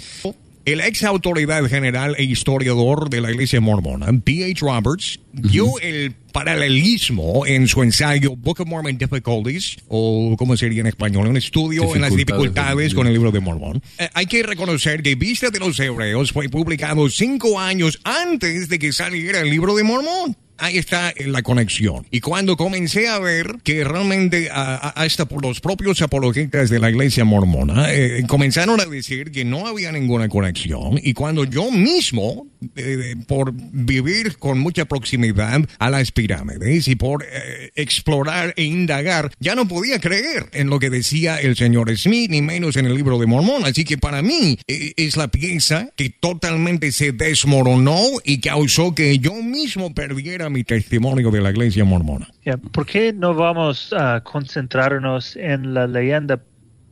El 0.65 0.80
ex 0.80 1.04
autoridad 1.04 1.65
general 1.65 2.15
e 2.17 2.23
historiador 2.23 3.10
de 3.10 3.19
la 3.19 3.32
iglesia 3.32 3.60
mormona, 3.60 4.08
P.H. 4.23 4.62
Roberts, 4.62 5.19
dio 5.34 5.78
el 5.82 6.13
paralelismo 6.32 7.45
en 7.45 7.67
su 7.67 7.84
ensayo 7.84 8.38
Book 8.38 8.62
of 8.62 8.67
Mormon 8.67 8.97
Difficulties, 8.97 9.76
o 9.89 10.38
como 10.38 10.56
sería 10.56 10.80
en 10.80 10.88
español, 10.88 11.28
un 11.28 11.36
estudio 11.36 11.93
en 11.93 12.02
las 12.02 12.15
dificultades 12.15 12.93
con 12.93 13.08
el 13.08 13.13
libro 13.13 13.32
de 13.32 13.41
Mormón. 13.41 13.84
Eh, 13.97 14.10
hay 14.13 14.26
que 14.26 14.41
reconocer 14.41 15.04
que 15.04 15.15
Vista 15.15 15.49
de 15.49 15.60
los 15.60 15.78
Hebreos 15.82 16.32
fue 16.32 16.47
publicado 16.47 17.10
cinco 17.10 17.60
años 17.60 17.99
antes 18.06 18.69
de 18.69 18.80
que 18.80 18.93
saliera 18.93 19.41
el 19.41 19.49
libro 19.49 19.76
de 19.76 19.84
Mormón 19.84 20.38
ahí 20.58 20.78
está 20.78 21.13
la 21.26 21.42
conexión. 21.42 22.06
Y 22.12 22.20
cuando 22.22 22.58
comencé 22.58 23.08
a 23.08 23.20
ver 23.20 23.58
que 23.63 23.84
realmente 23.84 24.50
hasta 24.52 25.26
por 25.26 25.44
los 25.44 25.60
propios 25.60 26.02
apologetas 26.02 26.70
de 26.70 26.80
la 26.80 26.89
iglesia 26.89 27.26
mormona 27.26 27.94
eh, 27.94 28.24
comenzaron 28.28 28.80
a 28.80 28.86
decir 28.86 29.32
que 29.32 29.46
no 29.46 29.68
había 29.68 29.92
ninguna 29.92 30.30
conexión 30.30 31.00
y 31.02 31.13
cuando 31.13 31.44
yo 31.46 31.72
mismo, 31.72 32.48
eh, 32.76 33.16
por 33.28 33.54
vivir 33.54 34.38
con 34.38 34.60
mucha 34.60 34.86
proximidad 34.86 35.62
a 35.80 35.89
las 35.89 36.12
pirámides 36.12 36.88
y 36.88 36.96
por 36.96 37.24
eh, 37.24 37.72
explorar 37.76 38.54
e 38.58 38.63
indagar, 38.63 39.32
ya 39.39 39.56
no 39.56 39.68
podía 39.68 40.00
creer 40.00 40.50
en 40.54 40.70
lo 40.70 40.80
que 40.80 40.89
decía 40.89 41.39
el 41.39 41.56
señor 41.56 41.96
Smith, 41.98 42.30
ni 42.30 42.42
menos 42.42 42.76
en 42.78 42.86
el 42.86 42.96
libro 42.96 43.20
de 43.20 43.26
Mormón. 43.26 43.66
Así 43.66 43.84
que 43.84 43.98
para 43.98 44.22
mí 44.22 44.58
es 44.68 45.18
la 45.18 45.28
pieza 45.28 45.89
que 45.96 46.10
totalmente 46.10 46.92
se 46.92 47.12
desmoronó 47.12 48.02
y 48.24 48.39
causó 48.39 48.96
que 48.96 49.20
yo 49.20 49.34
mismo 49.36 49.94
perdiera 49.94 50.42
mi 50.49 50.63
testimonio 50.63 51.32
de 51.32 51.41
la 51.41 51.51
iglesia 51.51 51.86
mormona. 51.86 52.27
¿Por 52.71 52.86
qué 52.86 53.13
no 53.13 53.34
vamos 53.34 53.93
a 53.93 54.21
concentrarnos 54.21 55.36
en 55.36 55.73
la 55.73 55.88
leyenda 55.88 56.41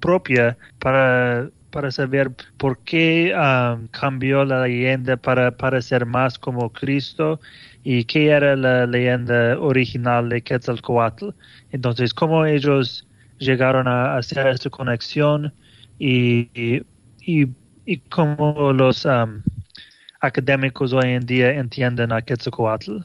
propia 0.02 0.58
para, 0.80 1.50
para 1.70 1.92
saber 1.92 2.32
por 2.58 2.78
qué 2.80 3.34
um, 3.34 3.88
cambió 3.88 4.44
la 4.44 4.64
leyenda 4.64 5.16
para, 5.16 5.52
para 5.52 5.82
ser 5.82 6.06
más 6.06 6.38
como 6.38 6.70
Cristo 6.72 7.40
y 7.84 8.04
qué 8.04 8.28
era 8.28 8.56
la 8.56 8.86
leyenda 8.86 9.58
original 9.58 10.28
de 10.28 10.42
Quetzalcoatl? 10.42 11.30
Entonces, 11.72 12.14
¿cómo 12.14 12.46
ellos 12.46 13.08
llegaron 13.40 13.88
a 13.88 14.18
hacer 14.18 14.48
esta 14.48 14.70
conexión 14.70 15.54
y, 15.98 16.50
y, 16.54 17.48
y, 17.86 17.98
cómo 18.10 18.74
los 18.74 19.06
um, 19.06 19.42
académicos 20.20 20.94
hoy 20.94 21.10
en 21.10 21.26
día 21.26 21.52
entienden 21.52 22.12
a 22.12 22.22
Quetzalcoatl? 22.22 23.00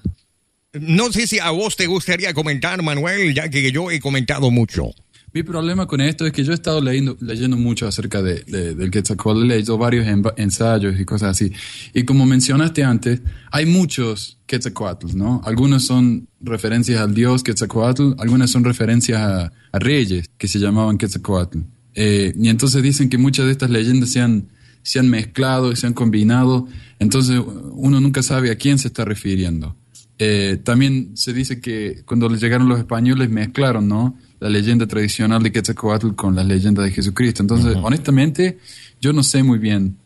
No 0.80 1.12
sé 1.12 1.26
si 1.26 1.38
a 1.38 1.50
vos 1.50 1.76
te 1.76 1.86
gustaría 1.86 2.34
comentar, 2.34 2.82
Manuel, 2.82 3.34
ya 3.34 3.48
que 3.48 3.70
yo 3.72 3.90
he 3.90 4.00
comentado 4.00 4.50
mucho. 4.50 4.92
Mi 5.36 5.42
problema 5.42 5.86
con 5.86 6.00
esto 6.00 6.24
es 6.24 6.32
que 6.32 6.44
yo 6.44 6.52
he 6.52 6.54
estado 6.54 6.80
leyendo, 6.80 7.14
leyendo 7.20 7.58
mucho 7.58 7.86
acerca 7.86 8.22
de, 8.22 8.40
del 8.74 8.90
Quetzalcoatl, 8.90 9.42
he 9.42 9.46
leído 9.46 9.76
varios 9.76 10.06
ensayos 10.38 10.98
y 10.98 11.04
cosas 11.04 11.32
así. 11.32 11.52
Y 11.92 12.04
como 12.04 12.24
mencionaste 12.24 12.82
antes, 12.84 13.20
hay 13.50 13.66
muchos 13.66 14.38
Quetzalcoatl, 14.46 15.14
¿no? 15.14 15.42
Algunos 15.44 15.84
son 15.84 16.26
referencias 16.40 17.02
al 17.02 17.12
dios 17.12 17.42
Quetzalcoatl, 17.42 18.14
algunas 18.18 18.50
son 18.50 18.64
referencias 18.64 19.20
a, 19.20 19.52
reyes 19.78 20.30
que 20.38 20.48
se 20.48 20.58
llamaban 20.58 20.96
Quetzalcoatl. 20.96 21.58
Eh, 21.94 22.32
y 22.34 22.48
entonces 22.48 22.82
dicen 22.82 23.10
que 23.10 23.18
muchas 23.18 23.44
de 23.44 23.52
estas 23.52 23.68
leyendas 23.68 24.12
se 24.12 24.22
han, 24.22 24.48
se 24.82 25.00
han 25.00 25.10
mezclado 25.10 25.70
y 25.70 25.76
se 25.76 25.86
han 25.86 25.92
combinado, 25.92 26.66
entonces 26.98 27.42
uno 27.72 28.00
nunca 28.00 28.22
sabe 28.22 28.50
a 28.50 28.56
quién 28.56 28.78
se 28.78 28.88
está 28.88 29.04
refiriendo. 29.04 29.76
Eh, 30.18 30.58
también 30.64 31.16
se 31.16 31.32
dice 31.32 31.60
que 31.60 32.02
cuando 32.06 32.28
llegaron 32.30 32.68
los 32.68 32.78
españoles 32.78 33.28
mezclaron, 33.28 33.86
¿no? 33.86 34.18
La 34.40 34.48
leyenda 34.48 34.86
tradicional 34.86 35.42
de 35.42 35.52
Quetzalcoatl 35.52 36.14
con 36.14 36.34
la 36.34 36.44
leyenda 36.44 36.82
de 36.82 36.90
Jesucristo. 36.90 37.42
Entonces, 37.42 37.76
honestamente, 37.82 38.58
yo 39.00 39.12
no 39.12 39.22
sé 39.22 39.42
muy 39.42 39.58
bien 39.58 39.96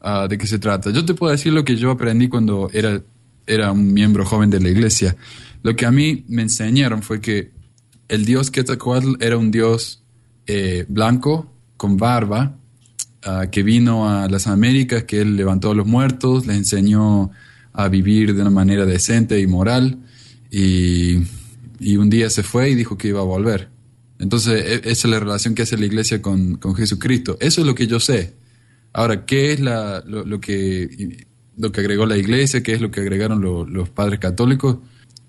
ah, 0.00 0.26
de 0.28 0.38
qué 0.38 0.46
se 0.46 0.58
trata. 0.58 0.90
Yo 0.90 1.04
te 1.04 1.14
puedo 1.14 1.32
decir 1.32 1.52
lo 1.52 1.64
que 1.64 1.76
yo 1.76 1.90
aprendí 1.90 2.28
cuando 2.28 2.68
era, 2.72 3.00
era 3.46 3.70
un 3.70 3.92
miembro 3.92 4.24
joven 4.24 4.50
de 4.50 4.60
la 4.60 4.68
iglesia. 4.68 5.16
Lo 5.62 5.76
que 5.76 5.86
a 5.86 5.92
mí 5.92 6.24
me 6.28 6.42
enseñaron 6.42 7.02
fue 7.02 7.20
que 7.20 7.52
el 8.08 8.24
dios 8.24 8.50
Quetzalcoatl 8.50 9.22
era 9.22 9.36
un 9.36 9.52
dios 9.52 10.02
eh, 10.46 10.84
blanco, 10.88 11.52
con 11.76 11.96
barba, 11.96 12.56
ah, 13.24 13.46
que 13.52 13.62
vino 13.62 14.08
a 14.08 14.28
las 14.28 14.48
Américas, 14.48 15.04
que 15.04 15.20
él 15.20 15.36
levantó 15.36 15.70
a 15.70 15.74
los 15.74 15.86
muertos, 15.86 16.46
les 16.46 16.56
enseñó 16.56 17.30
a 17.72 17.88
vivir 17.88 18.34
de 18.34 18.40
una 18.40 18.50
manera 18.50 18.86
decente 18.86 19.40
y 19.40 19.46
moral 19.46 19.98
y, 20.50 21.16
un 21.96 22.10
día 22.10 22.28
se 22.28 22.42
fue 22.42 22.70
y 22.70 22.74
dijo 22.74 22.98
que 22.98 23.08
iba 23.08 23.20
a 23.20 23.24
volver. 23.24 23.68
Entonces, 24.18 24.64
e, 24.64 24.90
esa 24.90 25.08
es 25.08 25.10
la 25.10 25.20
relación 25.20 25.54
que 25.54 25.62
hace 25.62 25.78
la 25.78 25.86
iglesia 25.86 26.20
con, 26.20 26.58
Jesucristo. 26.76 27.38
Eso 27.40 27.60
es 27.62 27.66
lo 27.66 27.74
que 27.74 27.86
yo 27.86 28.00
sé. 28.00 28.34
Ahora, 28.92 29.24
¿qué 29.24 29.52
es 29.52 29.60
la, 29.60 30.02
lo, 30.06 30.40
que, 30.40 31.26
lo 31.56 31.72
que 31.72 31.80
agregó 31.80 32.06
la 32.06 32.16
iglesia? 32.16 32.62
¿Qué 32.62 32.72
es 32.72 32.80
lo 32.80 32.90
que 32.90 33.00
agregaron 33.00 33.40
los 33.40 33.88
padres 33.88 34.18
católicos? 34.18 34.78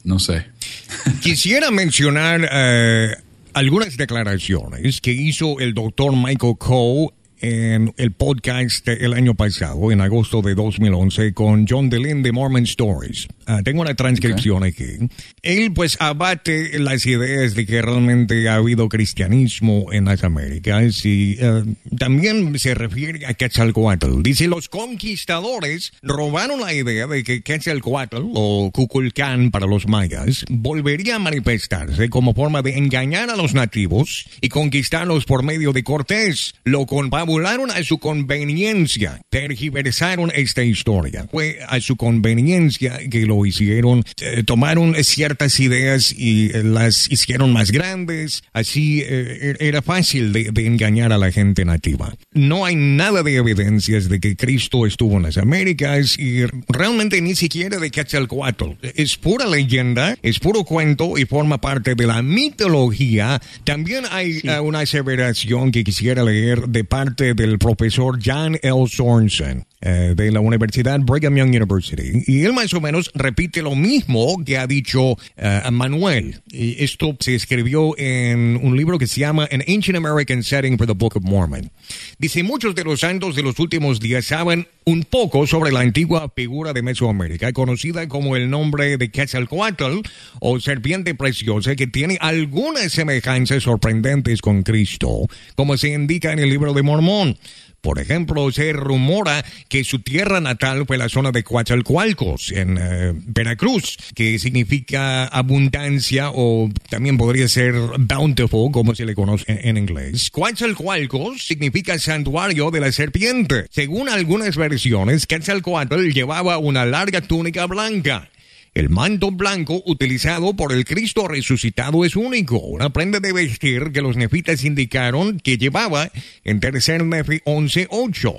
No 0.04 0.20
sé. 0.20 0.48
Quisiera 1.22 1.72
mencionar 1.72 2.50
eh, 2.52 3.16
algunas 3.54 3.96
declaraciones 3.96 5.00
que 5.00 5.12
hizo 5.12 5.60
el 5.60 5.74
doctor 5.74 6.16
Michael 6.16 6.56
Coe 6.58 7.10
en 7.42 7.94
el 7.98 8.12
podcast 8.12 8.88
el 8.88 9.14
año 9.14 9.36
pasado, 9.36 9.92
en 9.92 10.02
agosto 10.02 10.42
de 10.42 10.56
2011, 10.56 11.34
con 11.34 11.66
John 11.68 11.90
DeLynn 11.90 12.24
de 12.24 12.32
Mormon 12.32 12.64
Stories. 12.64 13.28
Ah, 13.48 13.62
tengo 13.64 13.82
una 13.82 13.96
transcripción 13.96 14.64
aquí. 14.64 15.10
Él 15.42 15.74
pues 15.74 15.98
abate 16.00 16.80
las 16.80 17.06
ideas 17.06 17.56
de 17.56 17.66
que 17.66 17.82
realmente 17.82 18.48
ha 18.48 18.56
habido 18.56 18.88
cristianismo 18.88 19.92
en 19.92 20.06
las 20.06 20.24
Américas 20.24 21.04
y 21.06 21.38
eh, 21.40 21.64
también 21.98 22.58
se 22.60 22.76
refiere 22.76 23.26
a 23.26 23.34
Quetzalcoatl. 23.34 24.22
Dice, 24.22 24.48
los 24.48 24.70
conquistadores 24.70 25.94
robaron 26.02 26.62
la 26.62 26.74
idea 26.74 27.08
de 27.08 27.24
que 27.24 27.42
Quetzalcoatl 27.42 28.32
o 28.34 28.72
Kukulcán 28.72 29.52
para 29.52 29.66
los 29.66 29.88
mayas 29.88 30.46
volvería 30.50 31.16
a 31.16 31.20
manifestarse 31.20 32.10
como 32.10 32.34
forma 32.34 32.62
de 32.62 32.78
engañar 32.78 33.30
a 33.30 33.36
los 33.36 33.54
nativos 33.54 34.26
y 34.42 34.50
conquistarlos 34.50 35.26
por 35.26 35.44
medio 35.44 35.74
de 35.74 35.84
Cortés. 35.84 36.54
Lo 36.64 36.86
confabularon 37.32 37.72
a 37.72 37.82
su 37.84 37.98
conveniencia, 37.98 39.22
tergiversaron 39.30 40.34
esta 40.36 40.64
historia. 40.64 41.28
Fue 41.32 41.60
a 41.66 41.80
su 41.80 41.96
conveniencia 41.96 43.00
que 43.10 43.26
lo 43.26 43.46
hicieron, 43.46 44.04
eh, 44.20 44.44
tomaron 44.44 44.96
ciertas 45.04 45.58
ideas 45.62 46.12
y 46.12 46.48
eh, 46.48 46.64
las 46.64 47.10
hicieron 47.10 47.54
más 47.54 47.72
grandes, 47.72 48.44
así 48.52 49.00
eh, 49.02 49.52
er, 49.52 49.58
era 49.62 49.82
fácil 49.82 50.34
de, 50.34 50.52
engañar 50.66 51.14
a 51.14 51.18
la 51.18 51.32
gente 51.32 51.64
nativa. 51.64 52.14
No 52.34 52.66
hay 52.66 52.76
nada 52.76 53.24
de 53.24 53.38
evidencias 53.38 54.10
de 54.10 54.20
que 54.20 54.36
Cristo 54.36 54.86
estuvo 54.86 55.16
en 55.16 55.24
las 55.24 55.38
Américas 55.38 56.20
y 56.20 56.44
realmente 56.68 57.22
ni 57.22 57.36
siquiera 57.36 57.80
de 57.80 57.92
Quetzalcoatl. 57.92 58.72
Es 58.96 59.16
pura 59.16 59.48
leyenda, 59.48 60.18
es 60.22 60.40
puro 60.40 60.66
cuento 60.66 61.18
y 61.18 61.26
forma 61.26 61.62
parte 61.62 61.96
de 61.96 62.08
la 62.08 62.22
mitología. 62.22 63.42
También 63.64 64.04
hay 64.12 64.42
una 64.62 64.82
aseveración 64.82 65.72
que 65.72 65.86
quisiera 65.86 66.24
leer 66.24 66.68
de 66.68 66.84
parte 66.84 67.21
del 67.22 67.60
profesor 67.60 68.20
Jan 68.20 68.58
L. 68.64 68.88
Sorensen. 68.88 69.71
Eh, 69.84 70.14
de 70.16 70.32
la 70.32 70.42
Universidad 70.42 71.00
Brigham 71.00 71.36
Young 71.36 71.56
University. 71.56 72.24
Y 72.28 72.44
él 72.44 72.54
más 72.54 72.72
o 72.76 72.80
menos 72.80 73.10
repite 73.16 73.64
lo 73.64 73.74
mismo 73.74 74.44
que 74.46 74.60
ha 74.60 74.68
dicho 74.68 75.14
uh, 75.14 75.72
Manuel. 75.72 76.40
Y 76.52 76.84
esto 76.84 77.18
se 77.20 77.34
escribió 77.34 77.98
en 77.98 78.60
un 78.62 78.78
libro 78.78 79.00
que 79.00 79.08
se 79.08 79.22
llama 79.22 79.50
An 79.52 79.64
Ancient 79.68 79.98
American 79.98 80.44
Setting 80.44 80.78
for 80.78 80.86
the 80.86 80.94
Book 80.94 81.18
of 81.18 81.24
Mormon. 81.24 81.72
Dice, 82.20 82.44
muchos 82.44 82.76
de 82.76 82.84
los 82.84 83.00
santos 83.00 83.36
de 83.36 83.42
los 83.42 83.58
últimos 83.58 84.00
días 84.00 84.26
saben 84.26 84.68
un 84.86 85.04
poco 85.04 85.48
sobre 85.48 85.72
la 85.72 85.80
antigua 85.80 86.32
figura 86.36 86.74
de 86.74 86.84
Mesoamérica, 86.84 87.52
conocida 87.52 88.08
como 88.08 88.36
el 88.36 88.52
nombre 88.52 88.98
de 88.98 89.10
Quetzalcoatl 89.10 90.02
o 90.42 90.60
serpiente 90.60 91.16
preciosa, 91.16 91.76
que 91.76 91.88
tiene 91.88 92.20
algunas 92.22 92.92
semejanzas 92.92 93.64
sorprendentes 93.64 94.42
con 94.42 94.62
Cristo, 94.62 95.28
como 95.56 95.76
se 95.78 95.90
indica 95.90 96.32
en 96.32 96.38
el 96.38 96.52
libro 96.52 96.74
de 96.74 96.84
Mormón. 96.84 97.38
Por 97.82 98.00
ejemplo, 98.00 98.52
se 98.52 98.74
rumora 98.74 99.44
que 99.68 99.84
su 99.84 100.00
tierra 100.00 100.40
natal 100.40 100.86
fue 100.86 100.98
la 100.98 101.10
zona 101.10 101.32
de 101.32 101.44
Coatzacoalcos, 101.44 102.52
en 102.52 102.78
eh, 102.78 103.14
Veracruz, 103.14 103.98
que 104.14 104.38
significa 104.38 105.26
abundancia 105.26 106.30
o 106.32 106.70
también 106.90 107.18
podría 107.18 107.48
ser 107.48 107.74
bountiful, 108.00 108.72
como 108.72 108.94
se 108.94 109.06
le 109.06 109.16
conoce 109.16 109.46
en, 109.48 109.78
inglés. 109.78 110.30
Coatzacoalcos 110.30 111.46
significa 111.46 111.98
santuario 111.98 112.70
de 112.70 112.80
la 112.80 112.92
serpiente. 112.92 113.66
Según 113.72 114.10
algunas 114.10 114.56
versiones, 114.56 115.26
Quetzalcoatl 115.26 116.12
llevaba 116.12 116.60
una 116.60 116.86
larga 116.86 117.22
túnica 117.22 117.66
blanca 117.66 118.30
El 118.74 118.90
manto 118.90 119.32
blanco 119.32 119.84
utilizado 119.86 120.54
por 120.54 120.72
el 120.72 120.86
Cristo 120.86 121.28
resucitado 121.28 122.06
es 122.06 122.16
único, 122.16 122.58
una 122.58 122.90
prenda 122.90 123.20
de 123.20 123.34
vestir 123.34 123.92
que 123.92 124.02
los 124.02 124.16
nefitas 124.16 124.64
indicaron 124.64 125.42
que 125.42 125.58
llevaba 125.58 126.10
en 126.46 126.62
tercer 126.62 127.04
Nefi 127.04 127.40
11.8. 127.40 128.34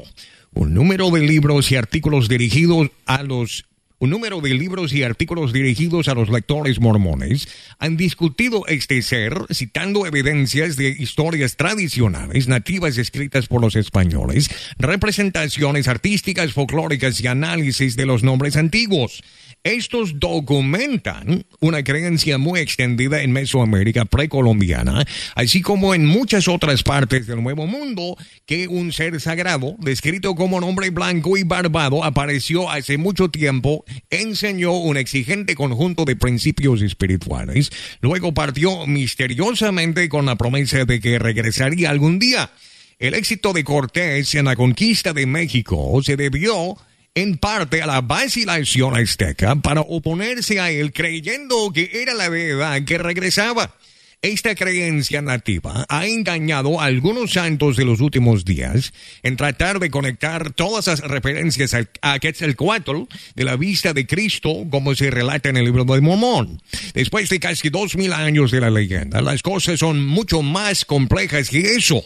Un 0.55 0.73
número 0.73 1.11
de 1.11 1.21
libros 1.21 1.71
y 1.71 1.77
artículos 1.77 2.31
dirigidos 2.31 2.89
a 3.05 3.23
los 3.23 3.67
un 4.03 4.11
número 4.11 4.41
de 4.41 4.53
libros 4.53 4.93
y 4.93 5.05
artículos 5.05 5.53
dirigidos 5.53 6.09
a 6.09 6.15
los 6.15 6.29
lectores 6.29 6.81
mormones 6.81 7.47
han 7.79 7.97
discutido 7.97 8.67
este 8.67 9.01
ser, 9.01 9.33
citando 9.55 10.07
evidencias 10.07 10.75
de 10.75 10.89
historias 10.89 11.55
tradicionales 11.55 12.49
nativas 12.49 12.99
escritas 12.99 13.47
por 13.47 13.61
los 13.61 13.77
españoles, 13.77 14.51
representaciones 14.77 15.87
artísticas 15.87 16.53
folclóricas 16.53 17.21
y 17.21 17.29
análisis 17.29 17.95
de 17.95 18.07
los 18.07 18.25
nombres 18.25 18.57
antiguos. 18.57 19.23
Estos 19.65 20.19
documentan 20.19 21.45
una 21.61 21.85
creencia 21.85 22.37
muy 22.37 22.59
extendida 22.59 23.23
en 23.23 23.31
Mesoamérica 23.31 24.05
precolombiana, 24.05 25.07
así 25.37 25.63
como 25.63 25.95
en 25.95 26.05
muchas 26.05 26.49
otras 26.49 26.83
partes 26.83 27.29
del 27.29 27.45
Nuevo 27.45 27.69
Mundo, 27.69 28.17
que 28.45 28.67
un 28.67 28.93
ser 28.93 29.21
sagrado, 29.21 29.77
descrito 29.79 30.35
como 30.35 30.61
nombre 30.61 30.91
blanco 30.91 31.37
y 31.37 31.45
barbado, 31.45 32.03
apareció 32.03 32.69
hace 32.69 32.99
mucho 32.99 33.29
tiempo, 33.29 33.85
enseñó 34.11 34.73
un 34.73 34.97
exigente 34.97 35.55
conjunto 35.55 36.05
de 36.05 36.17
principios 36.17 36.83
espirituales, 36.83 37.71
luego 38.01 38.35
partió 38.35 38.89
misteriosamente 38.89 40.09
con 40.09 40.27
la 40.27 40.35
promesa 40.35 40.85
de 40.85 40.99
que 40.99 41.21
regresaría 41.21 41.91
algún 41.91 42.19
día. 42.19 42.51
El 42.99 43.15
éxito 43.15 43.53
de 43.53 43.63
Cortés 43.63 44.35
en 44.35 44.47
la 44.47 44.57
conquista 44.57 45.13
de 45.13 45.27
México 45.27 46.01
se 46.03 46.17
debió 46.17 46.77
en 47.15 47.37
parte 47.37 47.83
a 47.83 47.87
la 47.87 48.01
vacilación 48.01 48.97
azteca 48.97 49.57
para 49.57 49.83
oponerse 49.83 50.61
a 50.61 50.71
él 50.71 50.93
creyendo 50.93 51.71
que 51.73 51.91
era 52.03 52.15
la 52.15 52.29
verdad 52.29 52.83
que 52.85 52.97
regresaba. 52.99 53.75
Esta 54.25 54.55
creencia 54.55 55.21
nativa 55.21 55.85
ha 55.89 56.07
engañado 56.07 56.81
a 56.81 56.85
algunos 56.85 57.33
santos 57.33 57.77
de 57.77 57.85
los 57.85 58.01
últimos 58.01 58.45
días 58.45 58.93
en 59.25 59.37
tratar 59.37 59.81
de 59.81 59.91
conectar 59.91 60.53
todas 60.53 60.87
las 60.87 61.01
referencias 61.01 61.75
a 62.03 62.19
Quetzalcoatl 62.21 63.03
de 63.35 63.45
la 63.45 63.57
vista 63.57 63.93
de 63.93 64.07
Cristo 64.07 64.65
como 64.71 64.95
se 64.95 65.11
relata 65.11 65.49
en 65.49 65.57
el 65.57 65.65
libro 65.65 65.85
de 65.85 66.01
Mormón. 66.01 66.63
Después 66.95 67.31
de 67.31 67.41
casi 67.41 67.69
dos 67.69 67.97
mil 67.97 68.13
años 68.13 68.53
de 68.53 68.61
la 68.61 68.71
leyenda, 68.71 69.21
las 69.23 69.43
cosas 69.43 69.81
son 69.81 70.07
mucho 70.07 70.41
más 70.41 70.85
complejas 70.85 71.51
que 71.51 71.75
eso. 71.75 72.05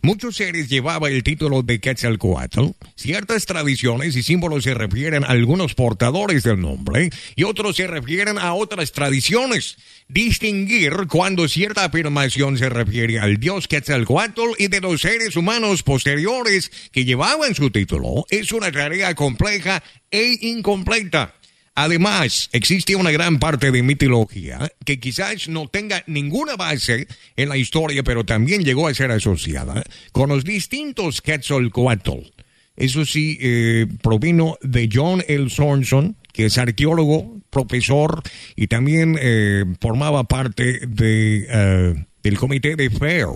Muchos 0.00 0.36
seres 0.36 0.70
llevaban 0.70 1.12
el 1.12 1.22
título 1.22 1.62
de 1.62 1.80
Quetzalcoatl. 1.80 2.68
Ciertas 2.94 3.44
tradiciones 3.44 4.16
y 4.16 4.22
símbolos 4.22 4.64
se 4.64 4.72
refieren 4.72 5.22
a 5.22 5.26
algunos 5.26 5.74
portadores 5.74 6.44
del 6.44 6.60
nombre 6.60 7.10
y 7.36 7.44
otros 7.44 7.76
se 7.76 7.86
refieren 7.86 8.38
a 8.38 8.54
otras 8.54 8.92
tradiciones. 8.92 9.76
Distinguir 10.10 11.06
cuando 11.06 11.46
cierta 11.48 11.84
afirmación 11.84 12.56
se 12.56 12.70
refiere 12.70 13.18
al 13.18 13.36
dios 13.36 13.68
Quetzalcoatl 13.68 14.54
y 14.56 14.68
de 14.68 14.80
los 14.80 15.02
seres 15.02 15.36
humanos 15.36 15.82
posteriores 15.82 16.72
que 16.92 17.04
llevaban 17.04 17.54
su 17.54 17.70
título 17.70 18.24
es 18.30 18.52
una 18.52 18.72
tarea 18.72 19.14
compleja 19.14 19.82
e 20.10 20.38
incompleta. 20.40 21.34
Además, 21.74 22.48
existe 22.52 22.96
una 22.96 23.10
gran 23.10 23.38
parte 23.38 23.70
de 23.70 23.82
mitología 23.82 24.72
que 24.82 24.98
quizás 24.98 25.46
no 25.46 25.68
tenga 25.68 26.02
ninguna 26.06 26.56
base 26.56 27.06
en 27.36 27.50
la 27.50 27.58
historia, 27.58 28.02
pero 28.02 28.24
también 28.24 28.64
llegó 28.64 28.88
a 28.88 28.94
ser 28.94 29.10
asociada 29.10 29.84
con 30.12 30.30
los 30.30 30.42
distintos 30.42 31.20
Quetzalcoatl. 31.20 32.32
Eso 32.76 33.04
sí, 33.04 33.36
eh, 33.42 33.86
provino 34.00 34.56
de 34.62 34.88
John 34.90 35.22
L. 35.28 35.50
Sorenson, 35.50 36.16
que 36.38 36.46
es 36.46 36.56
arqueólogo, 36.56 37.40
profesor 37.50 38.22
y 38.54 38.68
también 38.68 39.16
eh, 39.20 39.64
formaba 39.80 40.22
parte 40.22 40.86
de, 40.86 41.48
eh, 41.50 42.06
del 42.22 42.38
comité 42.38 42.76
de 42.76 42.90
FAIR, 42.90 43.26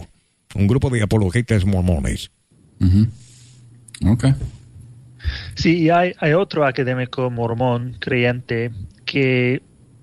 un 0.54 0.68
grupo 0.68 0.88
de 0.88 1.02
apologetas 1.02 1.64
mormones. 1.64 2.30
Ok. 4.06 4.26
Sí, 5.56 5.78
y 5.78 5.90
hay, 5.90 6.12
hay 6.20 6.34
otro 6.34 6.64
académico 6.64 7.28
mormón 7.28 7.96
creyente 7.98 8.70
que, 9.04 9.62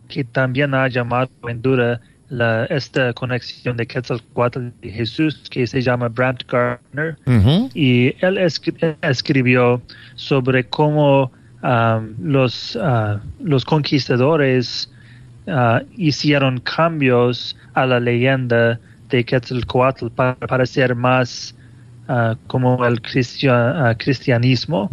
que 0.10 0.26
también 0.26 0.74
ha 0.74 0.90
llamado 0.90 1.30
en 1.48 1.62
duda 1.62 2.02
la, 2.28 2.66
esta 2.66 3.14
conexión 3.14 3.78
de 3.78 3.88
Quetzalcoatl 3.88 4.72
y 4.82 4.90
Jesús, 4.90 5.42
que 5.50 5.66
se 5.68 5.82
llama 5.82 6.10
Brant 6.10 6.44
Gardner, 6.52 7.18
y 7.74 8.14
él 8.20 8.38
escribió 9.02 9.82
sobre 10.16 10.66
cómo 10.66 11.32
um, 11.64 12.16
los, 12.22 12.76
uh, 12.76 13.20
los 13.44 13.66
conquistadores 13.66 14.90
uh, 15.48 15.80
hicieron 15.98 16.60
cambios 16.60 17.56
a 17.74 17.86
la 17.86 18.00
leyenda 18.00 18.80
de 19.10 19.24
Quetzalcoatl 19.24 20.10
para, 20.10 20.36
para 20.36 20.66
ser 20.66 20.96
más 20.96 21.56
uh, 22.08 22.36
como 22.48 22.86
el 22.86 23.02
cristianismo. 23.02 24.90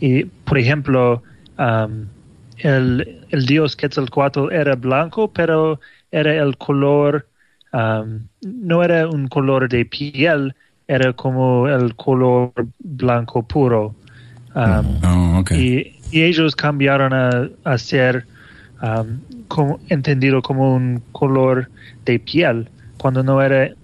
Y, 0.00 0.24
por 0.24 0.58
ejemplo, 0.58 1.22
um, 1.58 2.06
el, 2.58 3.24
el, 3.30 3.46
dios 3.46 3.74
Quetzalcoatl 3.76 4.52
era 4.52 4.74
blanco, 4.76 5.28
pero 5.32 5.80
era 6.12 6.34
el 6.34 6.56
color, 6.58 7.26
um, 7.72 8.20
no 8.42 8.82
era 8.82 9.08
un 9.08 9.28
color 9.28 9.68
de 9.68 9.84
piel, 9.84 10.54
era 10.86 11.12
como 11.12 11.66
el 11.66 11.94
color 11.96 12.52
blanco 12.78 13.42
puro. 13.42 13.94
Um, 14.54 15.00
oh, 15.02 15.42
y, 16.14 16.22
ellos 16.22 16.56
cambiaron 16.56 17.12
a, 17.12 17.48
a 17.64 17.78
ser 17.78 18.26
como, 19.48 19.80
entendido 19.88 20.42
como 20.42 20.74
un 20.74 21.02
color 21.12 21.70
de 22.04 22.18
piel, 22.18 22.68
cuando 22.96 23.22
no 23.22 23.40
era 23.42 23.74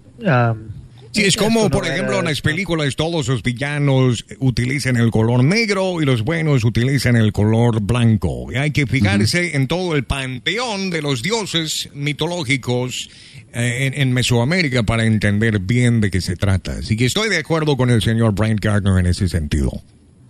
Sí, 1.13 1.23
es 1.23 1.35
como, 1.35 1.69
por 1.69 1.85
ejemplo, 1.85 2.19
en 2.19 2.25
las 2.25 2.41
películas 2.41 2.95
todos 2.95 3.27
los 3.27 3.43
villanos 3.43 4.25
utilizan 4.39 4.95
el 4.95 5.11
color 5.11 5.43
negro 5.43 6.01
y 6.01 6.05
los 6.05 6.23
buenos 6.23 6.63
utilizan 6.63 7.17
el 7.17 7.33
color 7.33 7.81
blanco. 7.81 8.49
Y 8.51 8.55
hay 8.55 8.71
que 8.71 8.87
fijarse 8.87 9.57
en 9.57 9.67
todo 9.67 9.95
el 9.95 10.05
panteón 10.05 10.89
de 10.89 11.01
los 11.01 11.21
dioses 11.21 11.89
mitológicos 11.93 13.09
eh, 13.51 13.91
en, 13.95 14.13
Mesoamérica 14.13 14.83
para 14.83 15.03
entender 15.03 15.59
bien 15.59 15.99
de 15.99 16.09
qué 16.09 16.21
se 16.21 16.37
trata. 16.37 16.77
Así 16.77 16.95
que 16.95 17.05
estoy 17.05 17.27
de 17.27 17.37
acuerdo 17.37 17.75
con 17.75 17.89
el 17.89 18.01
señor 18.01 18.33
Brian 18.33 18.55
Gardner 18.55 18.97
en 18.97 19.07
ese 19.07 19.27
sentido. 19.27 19.81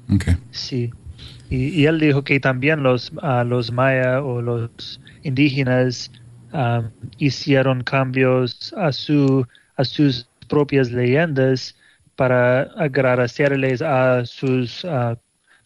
Okay. 0.09 0.37
Sí. 0.49 0.89
Y, 1.51 1.85
él 1.85 1.99
dijo 1.99 2.23
que 2.23 2.39
también 2.39 2.81
los, 2.81 3.11
uh, 3.11 3.43
los 3.45 3.73
mayas 3.73 4.21
o 4.23 4.41
los 4.41 5.01
indígenas 5.23 6.09
hicieron 7.17 7.83
cambios 7.83 8.73
a, 8.77 8.91
su, 8.93 9.45
a 9.75 9.83
sus 9.83 10.29
propias 10.47 10.91
leyendas 10.91 11.75
para 12.15 12.63
agradecerles 12.77 13.81
a 13.81 14.25
sus 14.25 14.85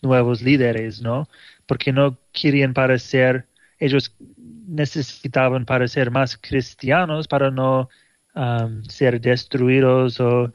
nuevos 0.02 0.42
líderes, 0.42 1.02
¿no? 1.02 1.28
Porque 1.68 1.92
no 1.94 2.18
querían 2.34 2.74
parecer, 2.74 3.46
ellos 3.80 4.16
necesitaban 4.68 5.66
parecer 5.66 6.10
más 6.10 6.36
cristianos 6.38 7.28
para 7.28 7.52
no 7.52 7.90
um, 8.36 8.84
ser 8.86 9.22
destruidos 9.22 10.20
o 10.20 10.52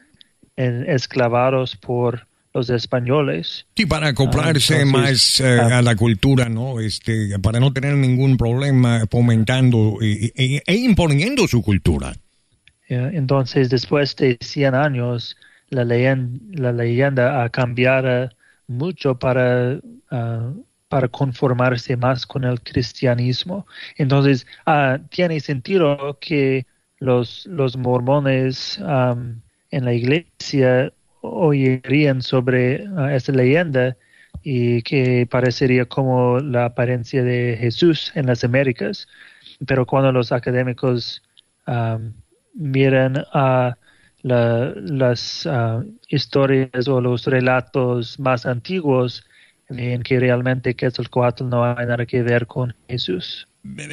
esclavados 0.57 1.77
por 1.77 2.27
los 2.53 2.71
españoles. 2.71 3.67
Sí, 3.77 3.87
para 3.87 4.09
acoplarse 4.09 4.83
ah, 4.83 4.87
más 4.87 5.41
eh, 5.41 5.59
ah. 5.61 5.79
a 5.79 5.83
la 5.83 5.95
cultura, 5.97 6.49
¿no? 6.49 6.81
Este, 6.81 7.39
para 7.39 7.61
no 7.61 7.73
tener 7.73 7.95
ningún 7.95 8.37
problema 8.37 9.05
fomentando 9.11 9.99
e 10.01 10.75
imponiendo 10.75 11.47
su 11.47 11.63
cultura. 11.63 12.15
Entonces, 12.89 13.71
después 13.71 14.17
de 14.17 14.37
100 14.41 14.75
años, 14.75 15.37
la 15.69 15.85
leyenda, 15.85 16.41
la 16.55 16.73
leyenda 16.73 17.45
ha 17.45 17.49
cambiado 17.49 18.31
mucho 18.67 19.17
para, 19.17 19.79
ah, 20.11 20.53
para 20.89 21.07
conformarse 21.07 21.97
más 21.97 22.27
con 22.27 22.43
el 22.45 22.61
cristianismo. 22.61 23.65
Entonces, 23.97 24.45
uh, 24.67 24.99
tiene 25.09 25.39
sentido 25.39 26.19
que 26.21 26.67
los, 26.99 27.47
los 27.47 27.77
mormones 27.77 28.81
en 29.71 29.85
la 29.85 29.95
iglesia 29.95 30.93
oirían 31.21 32.23
sobre 32.23 32.87
ah, 32.97 33.15
esta 33.15 33.33
leyenda 33.33 33.97
y 34.43 34.83
que 34.83 35.27
parecería 35.31 35.85
como 35.87 36.39
la 36.39 36.67
apariencia 36.67 37.23
de 37.23 37.57
Jesús 37.59 38.13
en 38.15 38.27
las 38.27 38.45
Américas. 38.45 39.09
Pero 39.67 39.87
cuando 39.87 40.13
los 40.13 40.33
académicos 40.33 41.23
miren 42.55 43.17
a 43.33 43.77
las 44.23 45.49
historias 46.09 46.89
o 46.89 47.01
los 47.01 47.27
relatos 47.27 48.19
más 48.19 48.45
antiguos 48.47 49.25
en 49.69 50.03
que 50.03 50.19
realmente 50.19 50.75
Quetzalcoatl 50.75 51.49
no 51.49 51.65
hay 51.65 51.87
nada 51.87 52.05
que 52.07 52.23
ver 52.23 52.47
con 52.47 52.75
Jesús. 52.89 53.50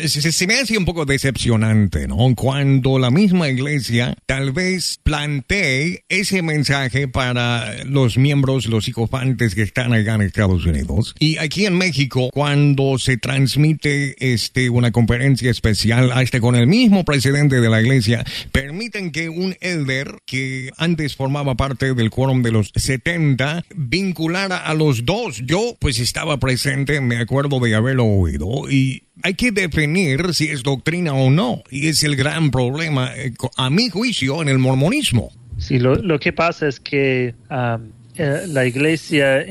Se, 0.07 0.31
se, 0.31 0.47
me 0.47 0.55
hace 0.55 0.77
un 0.77 0.85
poco 0.85 1.05
decepcionante, 1.05 2.07
¿no? 2.07 2.33
Cuando 2.35 2.99
la 2.99 3.11
misma 3.11 3.49
iglesia 3.49 4.15
tal 4.25 4.51
vez 4.51 4.99
plantee 5.03 6.03
ese 6.09 6.41
mensaje 6.41 7.07
para 7.07 7.83
los 7.83 8.17
miembros, 8.17 8.67
los 8.67 8.85
psicofantes 8.85 9.55
que 9.55 9.63
están 9.63 9.93
allá 9.93 10.15
en 10.15 10.21
Estados 10.21 10.65
Unidos. 10.65 11.15
Y 11.19 11.37
aquí 11.37 11.65
en 11.65 11.77
México, 11.77 12.29
cuando 12.33 12.97
se 12.97 13.17
transmite 13.17 14.33
este, 14.33 14.69
una 14.69 14.91
conferencia 14.91 15.51
especial, 15.51 16.11
hasta 16.11 16.39
con 16.39 16.55
el 16.55 16.67
mismo 16.67 17.03
presidente 17.03 17.59
de 17.59 17.69
la 17.69 17.81
iglesia, 17.81 18.23
permiten 18.51 19.11
que 19.11 19.29
un 19.29 19.55
elder 19.59 20.17
que 20.25 20.71
antes 20.77 21.15
formaba 21.15 21.55
parte 21.55 21.93
del 21.93 22.09
quórum 22.09 22.41
de 22.41 22.51
los 22.51 22.71
70 22.75 23.65
vinculara 23.75 24.57
a 24.57 24.73
los 24.73 25.05
dos. 25.05 25.41
Yo 25.45 25.75
pues 25.79 25.99
estaba 25.99 26.37
presente, 26.39 27.01
me 27.01 27.17
acuerdo 27.17 27.59
de 27.59 27.75
haberlo 27.75 28.05
oído 28.05 28.69
y 28.69 29.03
hay 29.23 29.33
que 29.33 29.51
definir 29.51 30.33
si 30.33 30.45
es 30.45 30.63
doctrina 30.63 31.13
o 31.13 31.29
no. 31.29 31.63
Y 31.69 31.87
es 31.87 32.03
el 32.03 32.15
gran 32.15 32.51
problema, 32.51 33.11
eh, 33.15 33.33
a 33.55 33.69
mi 33.69 33.89
juicio, 33.89 34.41
en 34.41 34.49
el 34.49 34.59
mormonismo. 34.59 35.31
Sí, 35.57 35.79
lo, 35.79 35.95
lo 35.95 36.19
que 36.19 36.33
pasa 36.33 36.67
es 36.67 36.79
que 36.79 37.33
um, 37.49 37.91
eh, 38.15 38.45
la 38.47 38.65
iglesia 38.65 39.43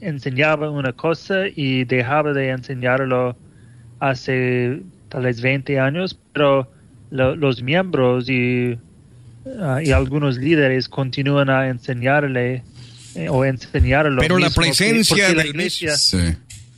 enseñaba 0.00 0.70
una 0.70 0.92
cosa 0.92 1.44
y 1.54 1.84
dejaba 1.84 2.32
de 2.32 2.48
enseñarlo 2.48 3.36
hace 4.00 4.82
tal 5.08 5.22
vez 5.22 5.40
20 5.40 5.78
años, 5.78 6.18
pero 6.32 6.70
los 7.10 7.62
miembros 7.62 8.28
y, 8.28 8.78
uh, 9.44 9.78
y 9.82 9.92
algunos 9.92 10.38
líderes 10.38 10.88
continúan 10.88 11.50
a 11.50 11.68
enseñarle 11.68 12.64
eh, 13.14 13.28
o 13.28 13.44
enseñarlo. 13.44 14.20
Pero 14.20 14.38
la 14.38 14.50
presencia 14.50 15.28
de 15.28 15.34
la 15.34 15.46
iglesia... 15.46 15.94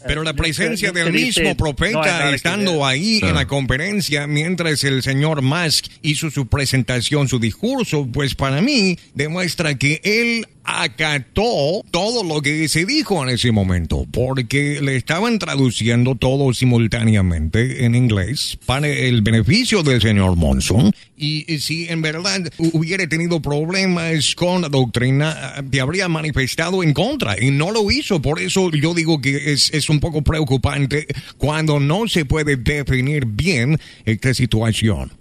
Pero 0.06 0.22
la 0.22 0.34
presencia 0.34 0.92
del 0.92 1.12
mismo 1.12 1.56
profeta 1.56 2.30
estando 2.34 2.86
ahí 2.86 3.20
en 3.22 3.34
la 3.34 3.46
conferencia 3.46 4.26
mientras 4.26 4.84
el 4.84 5.02
señor 5.02 5.42
Musk 5.42 5.86
hizo 6.02 6.30
su 6.30 6.46
presentación, 6.46 7.28
su 7.28 7.38
discurso, 7.38 8.06
pues 8.12 8.34
para 8.34 8.60
mí 8.60 8.98
demuestra 9.14 9.76
que 9.76 10.00
él 10.04 10.46
acató 10.64 11.82
todo 11.90 12.24
lo 12.24 12.40
que 12.40 12.68
se 12.68 12.84
dijo 12.84 13.22
en 13.22 13.34
ese 13.34 13.52
momento, 13.52 14.06
porque 14.10 14.80
le 14.80 14.96
estaban 14.96 15.38
traduciendo 15.38 16.14
todo 16.14 16.52
simultáneamente 16.52 17.84
en 17.84 17.94
inglés 17.94 18.58
para 18.64 18.88
el 18.88 19.22
beneficio 19.22 19.82
del 19.82 20.00
señor 20.00 20.36
Monson. 20.36 20.92
Y 21.16 21.58
si 21.58 21.86
en 21.88 22.02
verdad 22.02 22.50
hubiera 22.58 23.06
tenido 23.06 23.40
problemas 23.40 24.34
con 24.34 24.62
la 24.62 24.68
doctrina, 24.68 25.62
te 25.70 25.80
habría 25.80 26.08
manifestado 26.08 26.82
en 26.82 26.92
contra 26.92 27.40
y 27.40 27.50
no 27.50 27.70
lo 27.70 27.90
hizo. 27.90 28.20
Por 28.20 28.40
eso 28.40 28.70
yo 28.70 28.94
digo 28.94 29.20
que 29.20 29.52
es, 29.52 29.72
es 29.72 29.88
un 29.90 30.00
poco 30.00 30.22
preocupante 30.22 31.06
cuando 31.36 31.78
no 31.78 32.08
se 32.08 32.24
puede 32.24 32.56
definir 32.56 33.26
bien 33.26 33.78
esta 34.04 34.34
situación. 34.34 35.12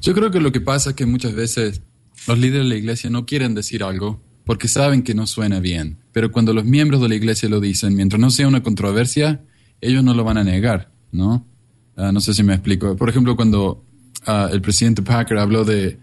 Yo 0.00 0.14
creo 0.14 0.30
que 0.30 0.40
lo 0.40 0.52
que 0.52 0.60
pasa 0.60 0.90
es 0.90 0.96
que 0.96 1.06
muchas 1.06 1.34
veces 1.34 1.80
los 2.26 2.38
líderes 2.38 2.64
de 2.64 2.68
la 2.68 2.76
iglesia 2.76 3.10
no 3.10 3.26
quieren 3.26 3.54
decir 3.54 3.82
algo 3.82 4.20
porque 4.44 4.68
saben 4.68 5.02
que 5.02 5.14
no 5.14 5.26
suena 5.26 5.60
bien. 5.60 5.98
Pero 6.12 6.32
cuando 6.32 6.52
los 6.52 6.64
miembros 6.64 7.00
de 7.00 7.08
la 7.08 7.14
iglesia 7.14 7.48
lo 7.48 7.60
dicen, 7.60 7.94
mientras 7.94 8.20
no 8.20 8.30
sea 8.30 8.48
una 8.48 8.62
controversia, 8.62 9.42
ellos 9.80 10.04
no 10.04 10.14
lo 10.14 10.24
van 10.24 10.38
a 10.38 10.44
negar, 10.44 10.90
¿no? 11.10 11.46
Ah, 11.96 12.12
no 12.12 12.20
sé 12.20 12.34
si 12.34 12.42
me 12.42 12.54
explico. 12.54 12.96
Por 12.96 13.08
ejemplo, 13.08 13.36
cuando 13.36 13.84
ah, 14.26 14.48
el 14.52 14.60
presidente 14.60 15.02
Packer 15.02 15.38
habló 15.38 15.64
de 15.64 15.98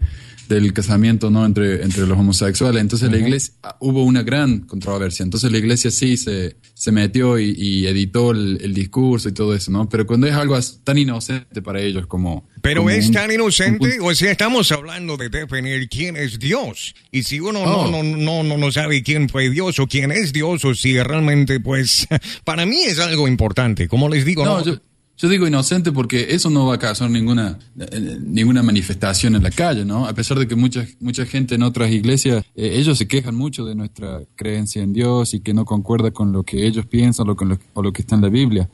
del 0.54 0.72
casamiento 0.72 1.30
no 1.30 1.46
entre, 1.46 1.82
entre 1.82 2.06
los 2.06 2.18
homosexuales. 2.18 2.80
Entonces 2.80 3.10
la 3.10 3.18
iglesia, 3.18 3.54
ah, 3.62 3.76
hubo 3.80 4.04
una 4.04 4.22
gran 4.22 4.60
controversia. 4.60 5.22
Entonces 5.22 5.50
la 5.50 5.58
iglesia 5.58 5.90
sí 5.90 6.16
se, 6.16 6.56
se 6.74 6.92
metió 6.92 7.38
y, 7.38 7.86
editó 7.86 8.32
el, 8.32 8.74
discurso 8.74 9.28
y 9.28 9.32
todo 9.32 9.54
eso, 9.54 9.70
¿no? 9.70 9.88
Pero 9.88 10.06
cuando 10.06 10.26
es 10.26 10.34
algo 10.34 10.58
tan 10.84 10.98
inocente 10.98 11.62
para 11.62 11.80
ellos 11.80 12.06
como... 12.06 12.48
Pero 12.62 12.90
es 12.90 13.10
tan 13.10 13.32
inocente, 13.32 13.98
o 14.00 14.14
sea, 14.14 14.32
estamos 14.32 14.70
hablando 14.70 15.16
de 15.16 15.28
definir 15.28 15.88
quién 15.88 16.16
es 16.16 16.38
Dios. 16.38 16.94
Y 17.10 17.22
si 17.22 17.40
uno 17.40 17.64
no, 17.64 17.80
oh. 17.80 17.90
no, 17.90 18.02
no, 18.02 18.42
no, 18.42 18.58
no 18.58 18.72
sabe 18.72 19.02
quién 19.02 19.28
fue 19.28 19.48
Dios 19.48 19.78
o 19.78 19.86
quién 19.86 20.12
es 20.12 20.32
Dios 20.32 20.64
o 20.64 20.74
si 20.74 21.00
realmente, 21.00 21.60
pues, 21.60 22.06
para 22.44 22.66
mí 22.66 22.82
es 22.82 22.98
algo 22.98 23.28
importante. 23.28 23.88
Como 23.88 24.08
les 24.08 24.24
digo, 24.24 24.44
no, 24.44 24.62
yo 24.64 24.78
digo 25.28 25.46
inocente 25.46 25.92
porque 25.92 26.28
eso 26.30 26.48
no 26.50 26.66
va 26.66 26.76
a 26.76 26.78
causar 26.78 27.10
ninguna, 27.10 27.58
eh, 27.78 28.18
ninguna 28.20 28.62
manifestación 28.62 29.36
en 29.36 29.42
la 29.42 29.50
calle, 29.50 29.84
¿no? 29.84 30.06
A 30.06 30.14
pesar 30.14 30.38
de 30.38 30.48
que 30.48 30.56
mucha, 30.56 30.86
mucha 31.00 31.26
gente 31.26 31.56
en 31.56 31.62
otras 31.62 31.90
iglesias, 31.90 32.44
eh, 32.54 32.72
ellos 32.74 32.96
se 32.96 33.06
quejan 33.06 33.34
mucho 33.34 33.64
de 33.64 33.74
nuestra 33.74 34.22
creencia 34.36 34.82
en 34.82 34.92
Dios 34.92 35.34
y 35.34 35.40
que 35.40 35.52
no 35.52 35.64
concuerda 35.64 36.10
con 36.10 36.32
lo 36.32 36.42
que 36.42 36.66
ellos 36.66 36.86
piensan 36.86 37.28
o, 37.28 37.36
con 37.36 37.50
lo, 37.50 37.58
o 37.74 37.82
lo 37.82 37.92
que 37.92 38.02
está 38.02 38.14
en 38.14 38.22
la 38.22 38.28
Biblia 38.28 38.70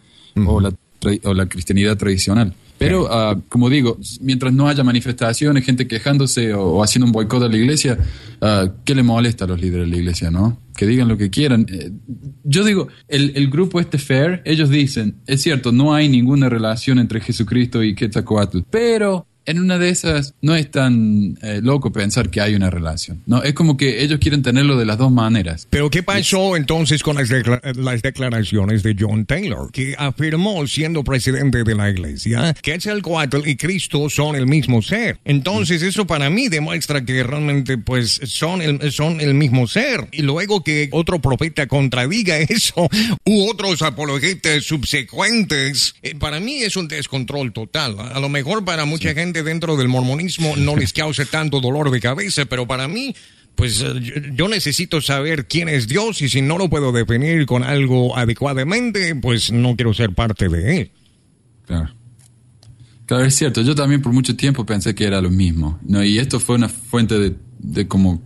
o, 0.46 0.60
la, 0.60 0.72
o 1.24 1.34
la 1.34 1.46
cristianidad 1.46 1.96
tradicional. 1.96 2.54
Pero, 2.78 3.04
uh, 3.04 3.40
como 3.48 3.70
digo, 3.70 3.98
mientras 4.20 4.52
no 4.52 4.68
haya 4.68 4.84
manifestaciones, 4.84 5.64
gente 5.64 5.86
quejándose 5.86 6.52
o, 6.54 6.82
haciendo 6.82 7.06
un 7.06 7.12
boicot 7.12 7.42
a 7.42 7.48
la 7.48 7.56
iglesia, 7.56 7.98
uh, 8.40 8.70
¿qué 8.84 8.94
le 8.94 9.02
molesta 9.02 9.44
a 9.44 9.48
los 9.48 9.60
líderes 9.60 9.86
de 9.86 9.92
la 9.92 9.96
iglesia, 9.96 10.30
no? 10.30 10.58
Que 10.76 10.86
digan 10.86 11.08
lo 11.08 11.16
que 11.16 11.30
quieran. 11.30 11.66
Eh, 11.70 11.90
yo 12.44 12.64
digo, 12.64 12.88
el, 13.08 13.32
el, 13.34 13.48
grupo 13.48 13.80
este 13.80 13.98
FAIR, 13.98 14.42
ellos 14.44 14.68
dicen, 14.68 15.16
es 15.26 15.40
cierto, 15.40 15.72
no 15.72 15.94
hay 15.94 16.08
ninguna 16.08 16.48
relación 16.48 16.98
entre 16.98 17.20
Jesucristo 17.20 17.82
y 17.82 17.94
Quetzalcoatl, 17.94 18.60
pero 18.70 19.26
en 19.46 19.60
una 19.60 19.78
de 19.78 19.88
esas 19.88 20.34
no 20.42 20.54
es 20.54 20.70
tan 20.70 21.38
eh, 21.42 21.60
loco 21.62 21.92
pensar 21.92 22.30
que 22.30 22.40
hay 22.40 22.54
una 22.54 22.70
relación. 22.70 23.22
No, 23.26 23.42
es 23.42 23.54
como 23.54 23.76
que 23.76 24.02
ellos 24.02 24.18
quieren 24.20 24.42
tenerlo 24.42 24.76
de 24.76 24.84
las 24.84 24.98
dos 24.98 25.10
maneras. 25.10 25.66
Pero 25.70 25.88
¿qué 25.88 26.02
pasó 26.02 26.56
entonces 26.56 27.02
con 27.02 27.16
las, 27.16 27.28
declaraciones 28.02 28.82
de 28.82 28.96
John 28.98 29.26
Taylor, 29.26 29.70
que 29.72 29.94
afirmó 29.96 30.66
siendo 30.66 31.04
presidente 31.04 31.64
de 31.64 31.74
la 31.74 31.90
iglesia 31.90 32.54
que 32.54 32.72
Quetzalcoatl 32.72 33.46
y 33.46 33.56
Cristo 33.56 34.10
son 34.10 34.36
el 34.36 34.46
mismo 34.46 34.82
ser? 34.82 35.18
Entonces 35.24 35.82
eso 35.82 36.06
para 36.06 36.28
mí 36.28 36.48
demuestra 36.48 37.04
que 37.04 37.22
realmente 37.22 37.78
pues 37.78 38.20
son 38.24 38.60
el, 38.60 38.92
son 38.92 39.20
el 39.20 39.34
mismo 39.34 39.66
ser. 39.66 40.08
Y 40.12 40.22
luego 40.22 40.62
que 40.64 40.88
otro 40.92 41.20
profeta 41.20 41.66
contradiga 41.66 42.38
eso 42.48 42.88
u 43.24 43.48
otros 43.48 43.82
apologetas 43.82 44.64
subsecuentes, 44.64 45.94
eh, 46.02 46.14
para 46.18 46.40
mí 46.40 46.62
es 46.62 46.76
un 46.76 46.88
descontrol 46.88 47.52
total. 47.52 47.96
A 48.00 48.20
lo 48.20 48.28
mejor 48.28 48.64
para 48.64 48.84
mucha 48.84 49.14
gente 49.14 49.35
dentro 49.42 49.76
del 49.76 49.88
mormonismo 49.88 50.56
no 50.56 50.76
les 50.76 50.92
cause 50.92 51.26
tanto 51.26 51.60
dolor 51.60 51.90
de 51.90 52.00
cabeza, 52.00 52.44
pero 52.46 52.66
para 52.66 52.88
mí, 52.88 53.14
pues 53.54 53.80
eh, 53.80 54.32
yo 54.34 54.48
necesito 54.48 55.00
saber 55.00 55.46
quién 55.46 55.68
es 55.68 55.88
Dios 55.88 56.22
y 56.22 56.28
si 56.28 56.42
no 56.42 56.58
lo 56.58 56.68
puedo 56.68 56.92
definir 56.92 57.46
con 57.46 57.64
algo 57.64 58.16
adecuadamente, 58.16 59.14
pues 59.16 59.52
no 59.52 59.76
quiero 59.76 59.94
ser 59.94 60.14
parte 60.14 60.48
de 60.48 60.76
él. 60.80 60.90
Claro. 61.66 61.94
Claro, 63.06 63.24
es 63.24 63.36
cierto. 63.36 63.62
Yo 63.62 63.74
también 63.74 64.02
por 64.02 64.12
mucho 64.12 64.36
tiempo 64.36 64.66
pensé 64.66 64.94
que 64.94 65.04
era 65.04 65.20
lo 65.20 65.30
mismo. 65.30 65.78
¿no? 65.82 66.02
Y 66.02 66.18
esto 66.18 66.40
fue 66.40 66.56
una 66.56 66.68
fuente 66.68 67.18
de, 67.18 67.34
de 67.58 67.86
como 67.86 68.20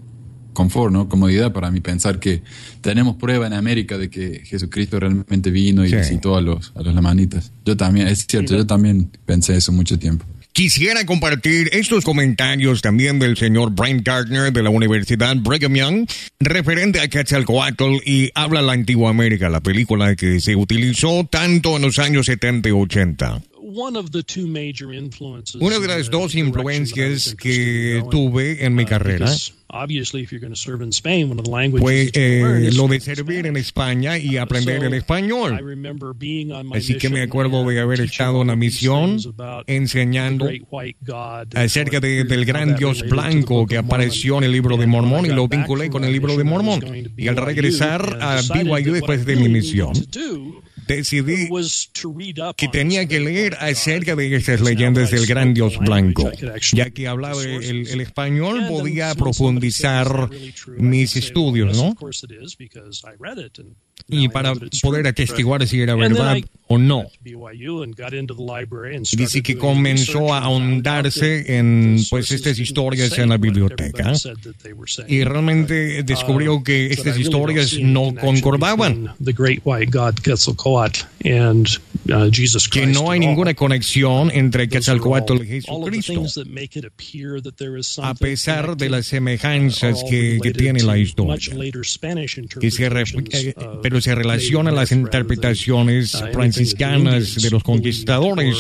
confort, 0.52 0.92
¿no? 0.92 1.08
Comodidad 1.08 1.52
para 1.52 1.70
mí 1.70 1.80
pensar 1.80 2.18
que 2.18 2.42
tenemos 2.80 3.16
prueba 3.16 3.46
en 3.46 3.52
América 3.52 3.98
de 3.98 4.10
que 4.10 4.42
Jesucristo 4.44 4.98
realmente 4.98 5.50
vino 5.50 5.84
y 5.84 5.94
visitó 5.94 6.36
a 6.36 6.40
los, 6.40 6.72
a 6.74 6.82
los 6.82 6.94
lamanitas. 6.94 7.52
Yo 7.64 7.76
también, 7.76 8.08
es 8.08 8.26
cierto, 8.26 8.56
yo 8.56 8.66
también 8.66 9.10
pensé 9.24 9.56
eso 9.56 9.72
mucho 9.72 9.98
tiempo. 9.98 10.24
Quisiera 10.52 11.06
compartir 11.06 11.70
estos 11.72 12.04
comentarios 12.04 12.82
también 12.82 13.18
del 13.18 13.36
señor 13.36 13.70
Brian 13.70 14.02
Gardner 14.02 14.52
de 14.52 14.62
la 14.62 14.70
Universidad 14.70 15.36
Brigham 15.36 15.74
Young 15.74 16.06
referente 16.40 17.00
a 17.00 17.08
Quetzalcoatl 17.08 17.98
y 18.04 18.30
Habla 18.34 18.60
la 18.60 18.72
Antigua 18.72 19.10
América, 19.10 19.48
la 19.48 19.60
película 19.60 20.16
que 20.16 20.40
se 20.40 20.56
utilizó 20.56 21.26
tanto 21.30 21.76
en 21.76 21.82
los 21.82 21.98
años 21.98 22.26
70 22.26 22.68
y 22.68 22.72
80. 22.72 23.42
Una 25.60 25.78
de 25.78 25.88
las 25.88 26.10
dos 26.10 26.34
influencias 26.34 27.34
que 27.34 28.02
tuve 28.10 28.64
en 28.64 28.74
mi 28.74 28.82
uh, 28.82 28.86
carrera 28.86 29.26
fue 31.78 32.10
eh, 32.12 32.70
lo 32.72 32.88
de 32.88 33.00
servir 33.00 33.46
en 33.46 33.56
España 33.56 34.18
y 34.18 34.36
aprender 34.36 34.82
el 34.82 34.94
español. 34.94 35.60
Así 36.72 36.96
que 36.96 37.08
me 37.08 37.22
acuerdo 37.22 37.64
de 37.68 37.80
haber 37.80 38.00
estado 38.00 38.42
en 38.42 38.48
la 38.48 38.56
misión 38.56 39.18
enseñando 39.66 40.48
acerca 41.54 42.00
del 42.00 42.44
gran 42.44 42.76
Dios 42.76 43.08
blanco 43.08 43.66
que 43.66 43.78
apareció 43.78 44.38
en 44.38 44.44
el 44.44 44.52
libro 44.52 44.76
de 44.76 44.86
Mormón 44.86 45.26
y 45.26 45.30
lo 45.30 45.46
vinculé 45.46 45.88
con 45.88 46.04
el 46.04 46.12
libro 46.12 46.36
de 46.36 46.44
Mormón. 46.44 46.80
Y 47.16 47.28
al 47.28 47.36
regresar 47.36 48.18
a 48.20 48.40
BYU 48.42 48.92
después 48.92 49.24
de 49.24 49.36
mi 49.36 49.48
misión, 49.48 49.92
decidí 50.86 51.48
que 52.56 52.68
tenía 52.68 53.06
que 53.06 53.20
leer 53.20 53.56
acerca 53.60 54.16
de 54.16 54.34
estas 54.34 54.60
leyendas 54.60 55.10
del 55.10 55.26
gran 55.26 55.54
Dios 55.54 55.78
blanco. 55.78 56.30
Ya 56.72 56.90
que 56.90 57.08
hablaba 57.08 57.42
el, 57.42 58.00
español, 58.00 58.66
podía 58.68 59.14
profundizar 59.14 60.30
mis 60.76 61.16
estudios, 61.16 61.76
¿no? 61.76 61.94
Y 64.08 64.28
para 64.28 64.54
poder 64.82 65.06
atestiguar 65.06 65.66
si 65.66 65.80
era 65.80 65.94
verdad 65.94 66.36
o 66.66 66.78
no. 66.78 67.06
Dice 69.12 69.42
que 69.42 69.58
comenzó 69.58 70.32
a 70.32 70.38
ahondarse 70.38 71.58
en 71.58 71.98
pues 72.08 72.30
estas 72.30 72.58
historias 72.58 73.18
en 73.18 73.28
la 73.28 73.38
biblioteca 73.38 74.12
y 75.08 75.24
realmente 75.24 76.02
descubrió 76.04 76.62
que 76.62 76.86
estas 76.86 77.18
historias 77.18 77.76
no 77.80 78.14
concordaban. 78.14 79.14
Que 82.70 82.86
no 82.86 83.10
hay 83.10 83.20
ninguna 83.20 83.54
conexión 83.54 84.30
entre 84.32 84.68
Quetzalcoatl 84.68 85.42
y 85.42 85.46
Jesucristo. 85.46 86.24
A 88.02 88.14
pesar 88.14 88.76
de 88.76 88.90
las 88.90 89.06
semejanzas 89.06 90.04
que, 90.08 90.38
que 90.42 90.52
tiene 90.52 90.82
la 90.82 90.98
historia. 90.98 91.56
Que 92.60 92.70
se 92.70 92.88
pero 93.90 94.00
se 94.00 94.14
relacionan 94.14 94.76
las 94.76 94.92
interpretaciones 94.92 96.12
franciscanas 96.32 97.34
de 97.34 97.50
los 97.50 97.64
conquistadores. 97.64 98.56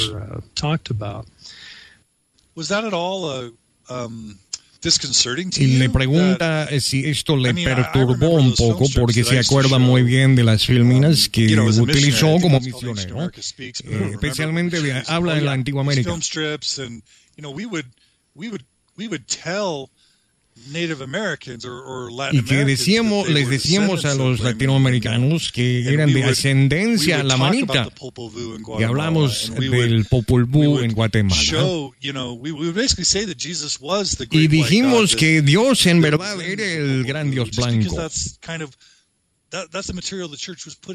Y 5.56 5.78
le 5.78 5.88
pregunta 5.88 6.68
si 6.80 7.06
esto 7.06 7.36
le 7.36 7.54
perturbó 7.54 8.30
un 8.30 8.54
poco 8.56 8.86
porque 8.92 9.22
se 9.22 9.38
acuerda 9.38 9.78
muy 9.78 10.02
bien 10.02 10.34
de 10.34 10.42
las 10.42 10.66
filminas 10.66 11.28
que 11.28 11.56
utilizó 11.60 12.38
como 12.40 12.58
misionero, 12.58 13.30
eh, 13.30 13.72
especialmente 14.10 14.82
de, 14.82 15.00
habla 15.06 15.38
en 15.38 15.44
la 15.44 15.52
antigua 15.52 15.82
América 15.82 16.12
y 22.32 22.42
que 22.44 22.64
decíamos, 22.64 23.28
les 23.28 23.48
decíamos 23.48 24.04
a 24.04 24.14
los 24.14 24.40
latinoamericanos 24.40 25.52
que 25.52 25.92
eran 25.92 26.12
de 26.12 26.24
ascendencia 26.24 27.22
lamanita. 27.22 27.88
Y 28.78 28.82
hablamos 28.82 29.52
del 29.58 30.04
Popol 30.06 30.44
Vuh 30.44 30.80
en 30.80 30.92
Guatemala. 30.92 31.40
Y 34.30 34.48
dijimos 34.48 35.16
que 35.16 35.42
Dios 35.42 35.86
en 35.86 36.00
verdad 36.00 36.40
era 36.42 36.64
el 36.64 37.04
gran 37.04 37.30
Dios 37.30 37.50
blanco. 37.56 37.96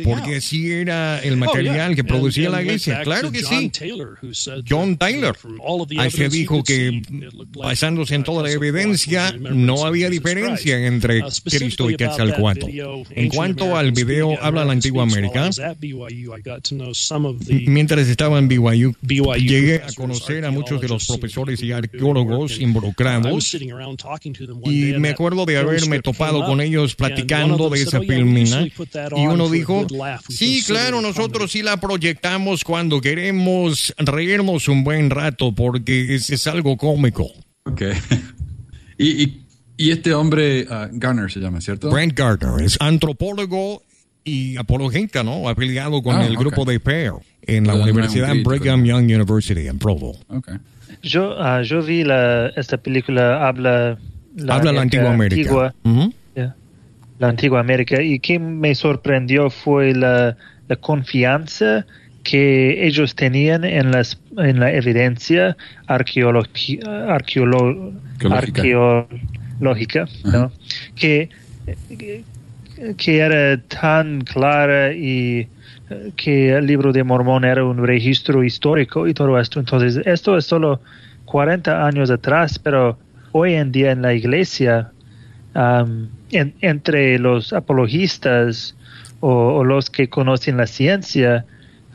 Porque 0.04 0.38
así 0.38 0.72
era 0.72 1.20
el 1.20 1.34
oh, 1.34 1.38
material 1.38 1.96
que 1.96 2.04
producía 2.04 2.50
la 2.50 2.62
iglesia. 2.62 3.02
Claro 3.04 3.32
que 3.32 3.44
sí. 3.44 3.72
John 4.68 4.98
Taylor. 4.98 5.38
Ahí 5.98 6.12
dijo 6.30 6.64
que 6.64 7.02
basándose 7.58 8.16
en 8.16 8.24
toda 8.24 8.44
la 8.44 8.52
evidencia, 8.52 9.34
no 9.34 9.86
había 9.86 10.10
diferencia 10.10 10.86
entre 10.86 11.22
uh, 11.22 11.30
Cristo 11.44 11.90
y 11.90 11.98
Quetzalcoatl. 11.98 12.66
En 13.10 13.30
cuanto 13.30 13.76
al 13.76 13.92
video 13.92 14.42
habla 14.42 14.66
la 14.66 14.72
antigua 14.72 15.04
América, 15.04 15.50
mientras 17.50 18.08
estaba 18.08 18.40
en 18.40 18.48
BYU, 18.48 18.96
llegué 19.02 19.82
a 19.84 19.92
conocer 19.94 20.46
a 20.46 20.52
muchos 20.52 20.80
de 20.82 20.88
los 20.88 21.06
profesores 21.06 21.62
y 21.62 21.72
arqueólogos 21.72 22.60
involucrados 22.60 23.56
y 24.66 24.94
me 24.98 25.10
acuerdo 25.10 25.46
de 25.46 25.58
haberme 25.58 26.02
topado 26.02 26.46
con 26.46 26.62
ellos 26.62 26.96
platicando 26.96 27.70
de 27.70 27.82
esa 27.82 28.00
filmina 28.46 28.68
y 29.16 29.28
uno 29.28 29.50
dijo, 29.50 29.86
sí, 30.30 30.64
claro, 30.66 31.02
nosotros 31.02 31.52
sí 31.52 31.62
la 31.62 31.78
proyectamos 31.78 32.64
cuando 32.64 33.02
queremos 33.02 33.94
reírnos 33.98 34.68
un 34.68 34.84
buen 34.84 35.10
rato 35.10 35.54
porque 35.54 36.16
es, 36.16 36.48
algo 36.48 36.78
cómico. 36.78 37.28
Ok. 37.64 37.82
y, 38.98 39.42
este 39.78 40.14
hombre, 40.14 40.66
uh, 40.70 40.88
Garner 40.94 41.32
se 41.32 41.40
llama, 41.40 41.60
¿cierto? 41.62 41.90
Brent 41.90 42.18
Garner, 42.18 42.64
es 42.64 42.78
antropólogo 42.80 43.84
y 44.24 44.58
apologeta, 44.58 45.24
¿no? 45.24 45.50
Afiliado 45.50 46.02
con 46.02 46.16
ah, 46.16 46.26
el 46.26 46.38
grupo 46.38 46.66
de 46.66 46.80
Pear 46.80 47.14
en 47.42 47.68
la 47.68 47.76
Universidad 47.76 48.34
Brigham 48.44 48.86
Young 48.86 49.06
University 49.06 49.68
en 49.68 49.78
Provo. 49.78 50.16
Okay. 50.28 50.56
Yo, 51.02 51.36
uh, 51.38 51.62
yo 51.62 51.82
vi 51.82 52.04
la, 52.04 52.48
esta 52.56 52.78
película, 52.78 53.48
habla 53.48 53.98
la, 54.36 54.56
habla 54.56 54.72
la 54.72 54.82
antigua 54.82 55.14
América 55.14 55.74
la 57.20 57.30
antigua 57.30 57.60
América 57.60 58.02
y 58.02 58.20
que 58.20 58.40
me 58.40 58.76
sorprendió 58.76 59.50
fue 59.50 59.94
la, 59.94 60.38
confianza 60.82 61.86
que 62.24 62.88
ellos 62.88 63.14
tenían 63.16 63.64
en, 63.64 63.92
las, 63.92 64.20
en 64.38 64.60
la 64.60 64.74
evidencia 64.74 65.56
arqueológica, 65.86 66.88
¿no? 70.24 70.52
que, 70.96 71.30
que 72.98 73.18
era 73.18 73.62
tan 73.62 74.22
clara 74.22 74.92
y 74.94 75.48
que 76.16 76.54
el 76.54 76.66
libro 76.66 76.92
de 76.92 77.04
Mormón 77.04 77.46
era 77.46 77.64
un 77.64 77.86
registro 77.86 78.44
histórico 78.44 79.08
y 79.08 79.14
todo 79.14 79.40
esto. 79.40 79.60
Entonces, 79.60 80.02
esto 80.06 80.36
es 80.38 80.46
solo 80.46 80.82
40 81.26 81.86
años 81.86 82.10
atrás, 82.10 82.58
pero 82.58 82.98
hoy 83.32 83.54
en 83.54 83.72
día 83.72 83.92
en 83.92 84.02
la 84.02 84.14
iglesia 84.14 84.92
entre 86.62 87.20
los 87.20 87.54
apologistas 87.54 88.76
o, 89.20 89.64
los 89.64 89.90
que 89.90 90.10
conocen 90.10 90.58
la 90.58 90.68
ciencia, 90.68 91.46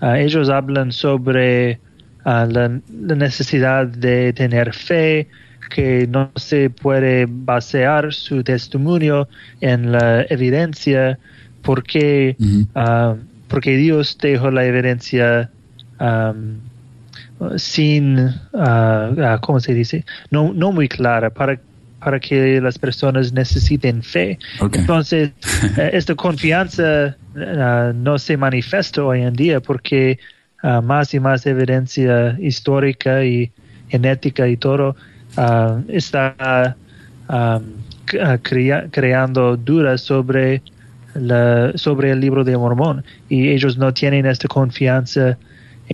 ah, 0.01 0.19
ellos 0.19 0.49
hablan 0.49 0.93
sobre 0.93 1.79
ah, 2.25 2.47
la, 2.51 2.81
necesidad 2.89 3.87
de 3.87 4.33
tener 4.33 4.75
fe, 4.75 5.29
que 5.71 6.09
no 6.09 6.33
se 6.35 6.71
puede 6.71 7.27
basear 7.29 8.13
su 8.13 8.43
testimonio 8.43 9.29
en 9.61 9.93
la 9.93 10.23
evidencia, 10.29 11.19
porque, 11.63 12.37
ah, 12.75 13.15
porque 13.47 13.77
Dios 13.77 14.19
dejó 14.21 14.51
la 14.51 14.65
evidencia 14.65 15.51
sin, 17.57 18.35
¿cómo 19.43 19.61
se 19.61 19.75
dice? 19.75 20.05
No, 20.31 20.53
no 20.53 20.73
muy 20.73 20.89
clara. 20.89 21.31
Para 21.31 21.61
para 22.01 22.19
que 22.19 22.61
las 22.61 22.79
personas 22.79 23.33
necesiten 23.33 24.03
fe. 24.03 24.39
Entonces, 24.73 25.31
eh, 25.77 25.91
esta 25.93 26.15
confianza 26.15 27.17
eh, 27.37 27.93
no 27.95 28.19
se 28.19 28.37
manifiesta 28.37 29.05
hoy 29.05 29.23
en 29.23 29.35
día 29.35 29.61
porque 29.61 30.19
uh, 30.63 30.83
más 30.83 31.15
y 31.15 31.21
más 31.21 31.47
evidencia 31.47 32.37
histórica 32.41 33.25
y 33.25 33.53
genética 33.89 34.49
y 34.49 34.57
todo 34.57 34.97
uh, 35.37 35.83
está 35.89 36.77
um, 37.29 37.63
crea 38.43 38.87
creando 38.91 39.57
dudas 39.57 40.01
sobre 40.01 40.63
la, 41.15 41.73
sobre 41.77 42.11
el 42.11 42.21
libro 42.21 42.45
de 42.45 42.57
Mormón 42.57 43.05
y 43.29 43.49
ellos 43.51 43.77
no 43.77 43.93
tienen 43.93 44.27
esta 44.27 44.49
confianza 44.49 45.37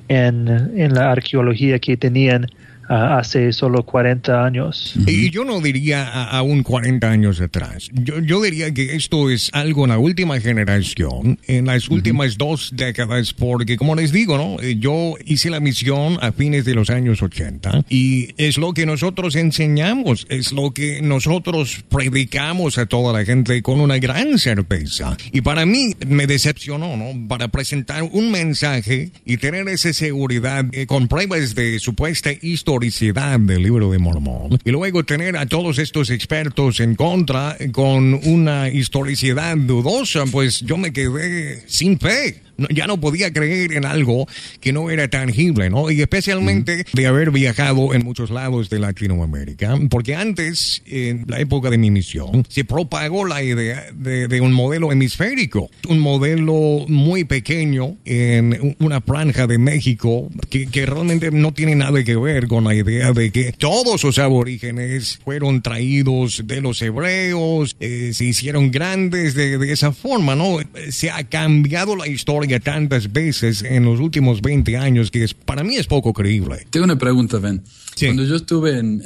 en, 0.08 0.48
en 0.48 0.94
la 0.94 1.10
arqueología 1.10 1.78
que 1.78 1.96
tenían 1.96 2.46
hace 2.88 3.52
solo 3.52 3.82
40 3.84 4.44
años. 4.44 4.94
Y 5.06 5.30
yo 5.30 5.44
no 5.44 5.60
diría 5.60 6.24
aún 6.24 6.62
40 6.62 7.10
años 7.10 7.40
atrás. 7.40 7.88
Yo, 7.92 8.20
yo, 8.20 8.40
diría 8.42 8.72
que 8.72 8.94
esto 8.94 9.30
es 9.30 9.50
algo 9.52 9.84
en 9.84 9.90
la 9.90 9.98
última 9.98 10.38
generación, 10.40 11.38
en 11.46 11.66
las 11.66 11.88
últimas 11.88 12.38
dos 12.38 12.70
décadas, 12.74 13.32
porque 13.32 13.76
como 13.76 13.94
les 13.94 14.12
digo, 14.12 14.36
¿no? 14.36 14.62
Eh, 14.62 14.76
yo 14.78 15.14
hice 15.24 15.50
la 15.50 15.60
misión 15.60 16.18
a 16.20 16.32
fines 16.32 16.64
de 16.64 16.74
los 16.74 16.90
años 16.90 17.22
80 17.22 17.84
y 17.88 18.28
es 18.36 18.58
lo 18.58 18.72
que 18.72 18.86
nosotros 18.86 19.34
enseñamos, 19.36 20.26
es 20.28 20.52
lo 20.52 20.72
que 20.72 21.02
nosotros 21.02 21.84
predicamos 21.88 22.78
a 22.78 22.86
toda 22.86 23.12
la 23.12 23.24
gente 23.24 23.62
con 23.62 23.80
una 23.80 23.98
gran 23.98 24.38
certeza. 24.38 25.16
Y 25.32 25.40
para 25.40 25.66
mí 25.66 25.94
me 26.06 26.26
decepcionó, 26.26 26.96
¿no? 26.96 27.28
Para 27.28 27.48
presentar 27.48 28.02
un 28.04 28.30
mensaje 28.30 29.10
y 29.24 29.38
tener 29.38 29.68
esa 29.68 29.92
seguridad 29.92 30.64
eh, 30.72 30.86
con 30.86 31.08
pruebas 31.08 31.54
de 31.54 31.78
supuesta 31.78 32.30
historia 32.42 32.75
historicidad 32.84 33.38
del 33.40 33.62
libro 33.62 33.90
de 33.90 33.98
Mormón. 33.98 34.58
Y 34.64 34.70
luego 34.70 35.04
tener 35.04 35.36
a 35.36 35.46
todos 35.46 35.78
estos 35.78 36.10
expertos 36.10 36.80
en 36.80 36.94
contra 36.94 37.56
con 37.72 38.14
una 38.24 38.68
historicidad 38.68 39.56
dudosa, 39.56 40.24
pues 40.26 40.60
yo 40.60 40.76
me 40.76 40.92
quedé 40.92 41.62
sin 41.66 41.98
fe 41.98 42.45
ya 42.70 42.86
no 42.86 42.98
podía 43.00 43.32
creer 43.32 43.72
en 43.72 43.84
algo 43.84 44.26
que 44.60 44.72
no 44.72 44.90
era 44.90 45.08
tangible, 45.08 45.70
¿no? 45.70 45.90
Y 45.90 46.00
especialmente 46.00 46.84
de 46.92 47.06
haber 47.06 47.30
viajado 47.30 47.94
en 47.94 48.04
muchos 48.04 48.30
lados 48.30 48.70
de 48.70 48.78
Latinoamérica, 48.78 49.78
porque 49.90 50.14
antes, 50.14 50.82
en 50.86 51.24
la 51.28 51.40
época 51.40 51.70
de 51.70 51.78
mi 51.78 51.90
misión, 51.90 52.44
se 52.48 52.64
propagó 52.64 53.24
la 53.24 53.42
idea 53.42 53.86
de, 53.94 54.40
un 54.40 54.52
modelo 54.52 54.92
hemisférico, 54.92 55.70
un 55.88 55.98
modelo 55.98 56.84
muy 56.88 57.24
pequeño 57.24 57.96
en 58.04 58.76
una 58.80 59.00
franja 59.00 59.46
de 59.46 59.58
México 59.58 60.28
que, 60.50 60.86
realmente 60.86 61.30
no 61.32 61.52
tiene 61.52 61.74
nada 61.74 62.04
que 62.04 62.16
ver 62.16 62.46
con 62.46 62.64
la 62.64 62.74
idea 62.74 63.12
de 63.12 63.32
que 63.32 63.52
todos 63.52 64.04
los 64.04 64.18
aborígenes 64.18 65.18
fueron 65.24 65.62
traídos 65.62 66.42
de 66.46 66.60
los 66.60 66.80
hebreos, 66.80 67.76
eh, 67.80 68.12
se 68.14 68.24
hicieron 68.24 68.70
grandes 68.70 69.34
de, 69.34 69.58
de 69.58 69.72
esa 69.72 69.90
forma, 69.90 70.36
¿no? 70.36 70.58
Se 70.90 71.10
ha 71.10 71.24
cambiado 71.24 71.96
la 71.96 72.06
historia 72.06 72.45
tantas 72.60 73.12
veces 73.12 73.62
en 73.62 73.84
los 73.84 74.00
últimos 74.00 74.40
20 74.42 74.76
años 74.76 75.10
que 75.10 75.24
es, 75.24 75.34
para 75.34 75.62
mí 75.64 75.76
es 75.76 75.86
poco 75.86 76.12
creíble. 76.12 76.66
Tengo 76.70 76.84
una 76.84 76.98
pregunta, 76.98 77.38
Ben. 77.38 77.62
Cuando 77.98 78.24
yo 78.24 78.36
estuve 78.36 78.78
en, 78.78 79.02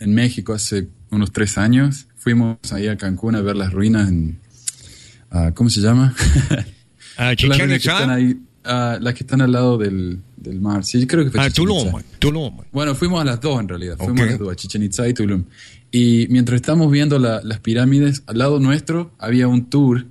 en, 0.00 0.14
México 0.14 0.52
hace 0.52 0.88
unos 1.10 1.32
tres 1.32 1.58
años, 1.58 2.06
fuimos 2.16 2.58
ahí 2.72 2.88
a 2.88 2.96
Cancún 2.96 3.36
a 3.36 3.40
ver 3.40 3.56
las 3.56 3.72
ruinas 3.72 4.08
en... 4.08 4.38
Ah, 5.30 5.52
¿Cómo 5.54 5.70
se 5.70 5.80
llama? 5.80 6.14
¿A 7.16 7.24
Las 7.26 7.36
Chichén 7.36 7.58
ruinas 7.58 7.82
que 7.82 7.88
están 7.88 8.10
ahí, 8.10 8.36
ah, 8.64 8.98
las 9.00 9.14
que 9.14 9.20
están 9.24 9.40
al 9.40 9.52
lado 9.52 9.78
del, 9.78 10.20
del 10.36 10.60
mar. 10.60 10.84
Sí, 10.84 11.06
creo 11.06 11.24
que 11.24 11.30
fue 11.30 11.40
A 11.40 11.44
Chichén 11.50 11.64
Tulum. 11.66 12.02
Tulum. 12.18 12.56
Bueno, 12.72 12.94
fuimos 12.94 13.20
a 13.20 13.24
las 13.24 13.40
dos 13.40 13.60
en 13.60 13.68
realidad. 13.68 13.96
Fuimos 13.96 14.20
Ok. 14.20 14.26
a 14.26 14.30
las 14.30 14.38
dos, 14.38 14.52
a 14.52 14.56
Chichen 14.56 14.82
Itza 14.82 15.08
y 15.08 15.14
Tulum. 15.14 15.44
Y 15.92 16.26
mientras 16.28 16.56
estamos 16.56 16.90
viendo 16.90 17.18
la- 17.18 17.40
las 17.42 17.60
pirámides, 17.60 18.22
al 18.26 18.38
lado 18.38 18.58
nuestro 18.60 19.12
había 19.18 19.46
un 19.48 19.66
tour 19.70 20.06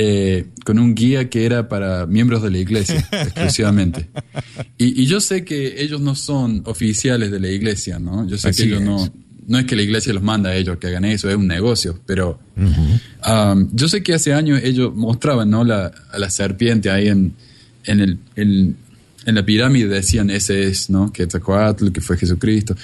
eh, 0.00 0.46
con 0.64 0.78
un 0.78 0.94
guía 0.94 1.28
que 1.28 1.44
era 1.44 1.68
para 1.68 2.06
miembros 2.06 2.40
de 2.40 2.52
la 2.52 2.58
iglesia 2.58 3.04
exclusivamente. 3.10 4.08
Y, 4.78 5.02
y 5.02 5.06
yo 5.06 5.20
sé 5.20 5.44
que 5.44 5.82
ellos 5.82 6.00
no 6.00 6.14
son 6.14 6.62
oficiales 6.66 7.32
de 7.32 7.40
la 7.40 7.48
iglesia, 7.48 7.98
¿no? 7.98 8.24
Yo 8.24 8.38
sé 8.38 8.50
Así 8.50 8.62
que 8.62 8.68
ellos 8.68 8.80
es. 8.80 8.86
no... 8.86 9.12
No 9.48 9.58
es 9.58 9.64
que 9.64 9.76
la 9.76 9.82
iglesia 9.82 10.12
los 10.12 10.22
manda 10.22 10.50
a 10.50 10.54
ellos 10.54 10.76
que 10.76 10.88
hagan 10.88 11.06
eso, 11.06 11.30
es 11.30 11.34
un 11.34 11.46
negocio, 11.46 11.98
pero 12.04 12.38
um, 12.54 13.66
yo 13.72 13.88
sé 13.88 14.02
que 14.02 14.12
hace 14.12 14.34
años 14.34 14.60
ellos 14.62 14.94
mostraban 14.94 15.48
¿no? 15.48 15.64
la, 15.64 15.90
a 16.12 16.18
la 16.18 16.28
serpiente 16.28 16.90
ahí 16.90 17.08
en, 17.08 17.32
en, 17.84 18.00
el, 18.00 18.18
en, 18.36 18.76
en 19.24 19.34
la 19.34 19.46
pirámide, 19.46 19.88
decían 19.88 20.28
ese 20.28 20.64
es, 20.64 20.90
¿no? 20.90 21.10
Que 21.10 21.22
Quetzalcoatl, 21.22 21.92
que 21.92 22.02
fue 22.02 22.18
Jesucristo. 22.18 22.76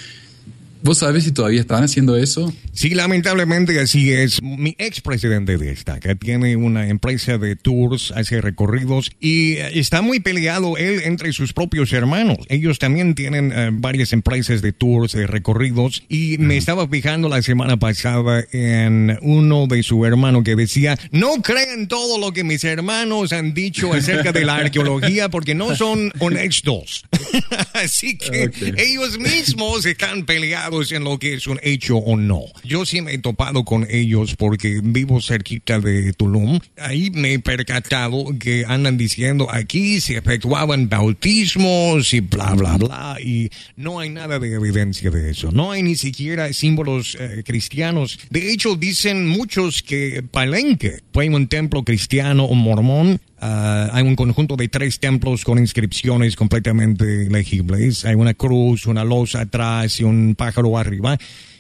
¿Vos 0.84 0.98
sabés 0.98 1.24
si 1.24 1.32
todavía 1.32 1.62
están 1.62 1.82
haciendo 1.82 2.14
eso? 2.14 2.52
Sí, 2.74 2.90
lamentablemente 2.90 3.80
así 3.80 4.12
es. 4.12 4.42
Mi 4.42 4.74
expresidente 4.76 5.56
de 5.56 5.72
esta, 5.72 5.98
que 5.98 6.14
tiene 6.14 6.56
una 6.56 6.88
empresa 6.90 7.38
de 7.38 7.56
tours, 7.56 8.12
hace 8.14 8.42
recorridos 8.42 9.10
y 9.18 9.54
eh, 9.54 9.78
está 9.78 10.02
muy 10.02 10.20
peleado 10.20 10.76
él 10.76 11.00
entre 11.04 11.32
sus 11.32 11.54
propios 11.54 11.90
hermanos. 11.94 12.36
Ellos 12.50 12.78
también 12.78 13.14
tienen 13.14 13.50
eh, 13.50 13.70
varias 13.72 14.12
empresas 14.12 14.60
de 14.60 14.72
tours, 14.74 15.12
de 15.12 15.26
recorridos 15.26 16.02
y 16.10 16.36
me 16.36 16.58
estaba 16.58 16.86
fijando 16.86 17.30
la 17.30 17.40
semana 17.40 17.78
pasada 17.78 18.44
en 18.52 19.18
uno 19.22 19.66
de 19.66 19.82
su 19.82 20.04
hermano 20.04 20.44
que 20.44 20.54
decía, 20.54 20.98
no 21.10 21.40
crean 21.40 21.88
todo 21.88 22.18
lo 22.18 22.34
que 22.34 22.44
mis 22.44 22.62
hermanos 22.62 23.32
han 23.32 23.54
dicho 23.54 23.94
acerca 23.94 24.32
de 24.32 24.44
la 24.44 24.56
arqueología 24.56 25.30
porque 25.30 25.54
no 25.54 25.74
son 25.76 26.12
honestos. 26.18 27.06
así 27.72 28.18
que 28.18 28.48
Ok. 28.48 28.78
ellos 28.78 29.18
mismos 29.18 29.86
están 29.86 30.26
peleados 30.26 30.73
en 30.82 31.04
lo 31.04 31.18
que 31.18 31.34
es 31.34 31.46
un 31.46 31.58
hecho 31.62 31.96
o 31.96 32.16
no. 32.16 32.42
Yo 32.64 32.84
sí 32.84 33.00
me 33.00 33.14
he 33.14 33.18
topado 33.18 33.64
con 33.64 33.86
ellos 33.88 34.34
porque 34.36 34.80
vivo 34.82 35.20
cerquita 35.20 35.80
de 35.80 36.12
Tulum. 36.12 36.58
Ahí 36.78 37.10
me 37.10 37.34
he 37.34 37.38
percatado 37.38 38.24
que 38.38 38.64
andan 38.66 38.96
diciendo 38.96 39.48
aquí 39.50 40.00
se 40.00 40.16
efectuaban 40.16 40.88
bautismos 40.88 42.12
y 42.12 42.20
bla, 42.20 42.54
bla, 42.54 42.76
bla. 42.76 43.16
Y 43.22 43.50
no 43.76 44.00
hay 44.00 44.10
nada 44.10 44.38
de 44.38 44.54
evidencia 44.54 45.10
de 45.10 45.30
eso. 45.30 45.50
No 45.52 45.72
hay 45.72 45.82
ni 45.82 45.96
siquiera 45.96 46.52
símbolos 46.52 47.16
eh, 47.20 47.42
cristianos. 47.44 48.18
De 48.30 48.50
hecho, 48.52 48.76
dicen 48.76 49.26
muchos 49.26 49.82
que 49.82 50.22
Palenque 50.22 51.00
fue 51.12 51.28
un 51.28 51.48
templo 51.48 51.84
cristiano 51.84 52.44
o 52.44 52.54
mormón. 52.54 53.20
Ah, 53.46 53.90
hay 53.92 54.02
un 54.02 54.16
conjunto 54.16 54.56
de 54.56 54.68
tres 54.68 54.98
templos 54.98 55.44
con 55.44 55.58
inscripciones 55.58 56.34
completamente 56.34 57.28
legibles. 57.28 58.06
Hay 58.06 58.14
una 58.14 58.32
cruz, 58.32 58.86
una 58.86 59.04
losa 59.04 59.42
atrás 59.42 60.00
y 60.00 60.04
un 60.04 60.34
pájaro 60.34 60.78
arriba. 60.78 61.18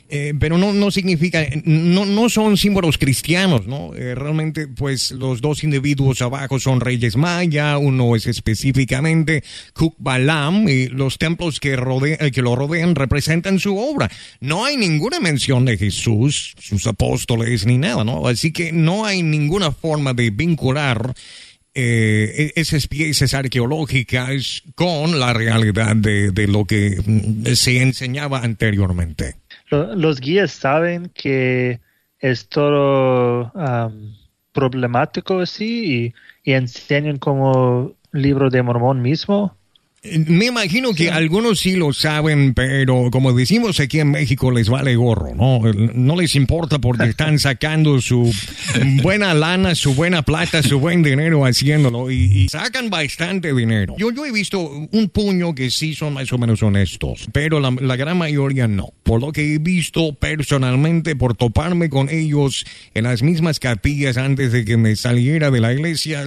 Eh, 0.08 0.32
pero 0.40 0.56
no, 0.56 0.72
no 0.72 0.90
significa, 0.90 1.46
no, 1.64 2.06
no 2.06 2.30
son 2.30 2.56
símbolos 2.56 2.96
cristianos, 2.96 3.66
¿no? 3.66 3.94
Eh, 3.94 4.14
realmente, 4.14 4.66
pues 4.66 5.10
los 5.10 5.42
dos 5.42 5.62
individuos 5.62 6.22
abajo 6.22 6.58
son 6.58 6.80
reyes 6.80 7.16
maya, 7.16 7.76
uno 7.76 8.16
es 8.16 8.26
específicamente 8.26 9.42
Kukbalam, 9.74 10.66
y 10.68 10.88
los 10.88 11.18
templos 11.18 11.60
que, 11.60 11.76
rode- 11.76 12.16
eh, 12.18 12.30
que 12.30 12.40
lo 12.40 12.56
rodean 12.56 12.94
representan 12.94 13.58
su 13.58 13.76
obra. 13.76 14.10
No 14.40 14.64
hay 14.64 14.78
ninguna 14.78 15.20
mención 15.20 15.66
de 15.66 15.76
Jesús, 15.76 16.54
sus 16.58 16.86
apóstoles, 16.86 17.66
ni 17.66 17.76
nada, 17.76 18.04
¿no? 18.04 18.26
Así 18.26 18.52
que 18.52 18.72
no 18.72 19.04
hay 19.04 19.22
ninguna 19.22 19.70
forma 19.70 20.14
de 20.14 20.30
vincular 20.30 21.12
eh, 21.74 22.52
esas 22.56 22.86
piezas 22.88 23.34
arqueológicas 23.34 24.62
con 24.74 25.18
la 25.18 25.32
realidad 25.32 25.96
de, 25.96 26.30
de 26.30 26.46
lo 26.48 26.64
que 26.64 26.96
mm, 27.04 27.46
se 27.54 27.82
enseñaba 27.82 28.40
anteriormente. 28.40 29.36
Lo- 29.70 29.94
los 29.94 30.20
guías 30.20 30.52
saben 30.52 31.10
que 31.14 31.80
es 32.20 32.48
todo 32.48 33.52
am, 33.54 34.14
problemático 34.52 35.40
así 35.40 36.12
y, 36.44 36.50
y 36.50 36.52
enseñan 36.54 37.18
como 37.18 37.92
libro 38.12 38.50
de 38.50 38.62
Mormón 38.62 39.02
mismo. 39.02 39.56
Me 40.04 40.46
imagino 40.46 40.92
que 40.92 41.10
algunos 41.10 41.60
sí 41.60 41.76
lo 41.76 41.94
saben, 41.94 42.52
pero 42.52 43.08
como 43.10 43.32
decimos 43.32 43.80
aquí 43.80 44.00
en 44.00 44.10
México, 44.10 44.50
les 44.50 44.68
vale 44.68 44.96
gorro, 44.96 45.34
¿no? 45.34 45.60
No 45.72 46.14
les 46.14 46.34
importa 46.34 46.78
porque 46.78 47.04
están 47.08 47.38
sacando 47.38 47.98
su 48.02 48.30
buena 49.02 49.32
lana, 49.32 49.74
su 49.74 49.94
buena 49.94 50.20
plata, 50.20 50.62
su 50.62 50.78
buen 50.78 51.02
dinero 51.02 51.46
haciéndolo 51.46 52.10
y, 52.10 52.24
y 52.24 52.48
sacan 52.50 52.90
bastante 52.90 53.54
dinero. 53.54 53.94
Yo, 53.96 54.10
yo 54.10 54.26
he 54.26 54.32
visto 54.32 54.60
un 54.60 55.08
puño 55.08 55.54
que 55.54 55.70
sí 55.70 55.94
son 55.94 56.12
más 56.12 56.30
o 56.34 56.38
menos 56.38 56.62
honestos, 56.62 57.26
pero 57.32 57.58
la, 57.58 57.70
la 57.70 57.96
gran 57.96 58.18
mayoría 58.18 58.68
no. 58.68 58.92
Por 59.04 59.22
lo 59.22 59.32
que 59.32 59.54
he 59.54 59.58
visto 59.58 60.12
personalmente, 60.14 61.16
por 61.16 61.34
toparme 61.34 61.88
con 61.88 62.10
ellos 62.10 62.66
en 62.92 63.04
las 63.04 63.22
mismas 63.22 63.58
capillas 63.58 64.18
antes 64.18 64.52
de 64.52 64.66
que 64.66 64.76
me 64.76 64.96
saliera 64.96 65.50
de 65.50 65.60
la 65.60 65.72
iglesia, 65.72 66.24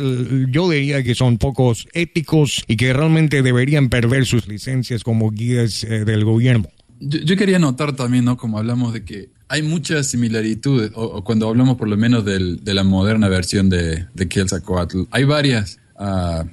yo 0.49 0.67
diría 0.67 1.03
que 1.03 1.13
son 1.13 1.37
pocos 1.37 1.87
éticos 1.93 2.63
y 2.67 2.75
que 2.75 2.91
realmente 2.91 3.43
deberían 3.43 3.66
perder 3.89 4.25
sus 4.25 4.47
licencias 4.47 5.03
como 5.03 5.29
guías 5.31 5.83
eh, 5.83 6.05
del 6.05 6.23
gobierno. 6.25 6.67
Yo, 6.99 7.19
yo 7.19 7.35
quería 7.37 7.59
notar 7.59 7.95
también, 7.95 8.25
¿no? 8.25 8.37
Como 8.37 8.57
hablamos 8.57 8.93
de 8.93 9.03
que 9.03 9.29
hay 9.49 9.61
muchas 9.61 10.07
similitudes, 10.07 10.91
o, 10.95 11.03
o 11.03 11.23
cuando 11.23 11.47
hablamos 11.47 11.77
por 11.77 11.87
lo 11.87 11.95
menos 11.97 12.25
del- 12.25 12.63
de 12.63 12.73
la 12.73 12.83
moderna 12.83 13.29
versión 13.29 13.69
de, 13.69 14.05
de 14.13 14.27
Quetzalcoatl, 14.27 15.03
hay 15.11 15.23
varios 15.23 15.77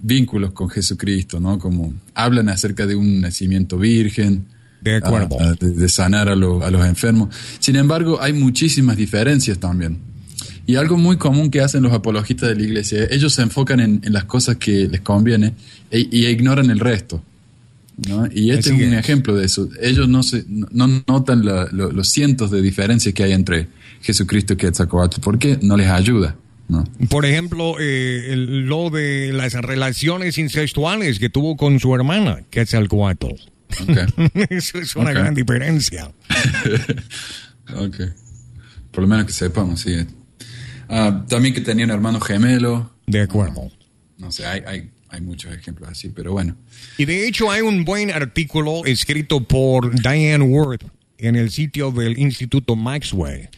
vínculos 0.02 0.52
con 0.52 0.68
Jesucristo, 0.70 1.40
¿no? 1.40 1.58
Como 1.58 1.94
hablan 2.14 2.48
acerca 2.48 2.86
de 2.86 2.94
un 2.94 3.20
nacimiento 3.20 3.76
virgen, 3.78 4.46
De 4.80 4.96
acuerdo. 4.96 5.36
ah, 5.40 5.50
ah, 5.52 5.54
de, 5.60 5.70
de 5.72 5.88
sanar 5.88 6.28
a, 6.28 6.34
lo- 6.36 6.62
a 6.64 6.70
los 6.70 6.84
enfermos. 6.86 7.34
Sin 7.58 7.76
embargo, 7.76 8.20
hay 8.20 8.32
muchísimas 8.32 8.96
diferencias 8.96 9.58
también. 9.58 9.98
Y 10.66 10.76
algo 10.76 10.96
muy 10.96 11.18
común 11.18 11.50
que 11.50 11.60
hacen 11.60 11.82
los 11.82 11.92
apologistas 11.92 12.48
de 12.48 12.54
la 12.56 12.62
iglesia, 12.62 13.06
ellos 13.10 13.34
se 13.34 13.42
enfocan 13.42 13.80
en, 13.80 14.00
en 14.02 14.12
las 14.14 14.24
cosas 14.24 14.56
que 14.56 14.88
les 14.88 15.02
conviene 15.02 15.52
e- 15.90 16.08
y 16.10 16.26
ignoran 16.26 16.70
el 16.70 16.80
resto. 16.80 17.22
¿no? 18.08 18.26
Y 18.26 18.50
este 18.50 18.70
Así 18.72 18.80
es 18.82 18.88
un 18.88 18.94
es. 18.94 19.00
ejemplo 19.00 19.36
de 19.36 19.46
eso. 19.46 19.68
Ellos 19.80 20.08
no, 20.08 20.22
se, 20.24 20.44
no 20.48 20.66
no 20.72 21.04
notan 21.06 21.44
la- 21.44 21.68
lo- 21.70 21.92
los 21.92 22.08
cientos 22.08 22.50
de 22.50 22.60
diferencias 22.60 23.14
que 23.14 23.22
hay 23.22 23.32
entre 23.32 23.68
Jesucristo 24.02 24.54
y 24.54 24.56
Quetzalcoatl 24.56 25.20
porque 25.20 25.58
no 25.62 25.76
les 25.76 25.88
ayuda. 25.88 26.36
¿no? 26.66 26.82
Por 27.10 27.26
ejemplo, 27.26 27.76
eh, 27.78 28.34
lo 28.36 28.88
de 28.90 29.32
las 29.34 29.52
relaciones 29.52 30.38
incestuales 30.38 31.18
que 31.18 31.28
tuvo 31.28 31.56
con 31.56 31.78
su 31.78 31.94
hermana, 31.94 32.40
Quetzalcoatl. 32.50 33.26
Ok. 33.82 33.98
Eso 34.50 34.78
es 34.78 34.96
una 34.96 35.10
Ok. 35.10 35.16
gran 35.16 35.34
diferencia. 35.34 36.10
ok. 37.76 37.96
Por 38.90 39.02
lo 39.02 39.08
menos 39.08 39.26
que 39.26 39.32
sepamos, 39.32 39.80
sí. 39.80 39.94
Ah, 40.88 41.24
también 41.28 41.54
que 41.54 41.60
tenía 41.60 41.84
un 41.84 41.90
hermano 41.90 42.20
gemelo. 42.20 42.90
De 43.06 43.20
acuerdo. 43.20 43.70
No 44.18 44.30
sé, 44.30 44.46
hay, 44.46 44.62
hay, 44.66 44.90
hay 45.14 45.20
muchos 45.20 45.52
ejemplos 45.54 45.88
así, 45.90 46.08
pero 46.10 46.32
bueno. 46.32 46.56
Y 46.98 47.04
de 47.04 47.26
hecho 47.26 47.50
hay 47.50 47.62
un 47.62 47.84
buen 47.84 48.10
artículo 48.10 48.84
escrito 48.84 49.42
por 49.42 49.92
Diane 50.00 50.44
Worth 50.44 50.84
en 51.18 51.36
el 51.36 51.50
sitio 51.50 51.90
del 51.90 52.18
Instituto 52.18 52.76
Maxwell 52.76 53.48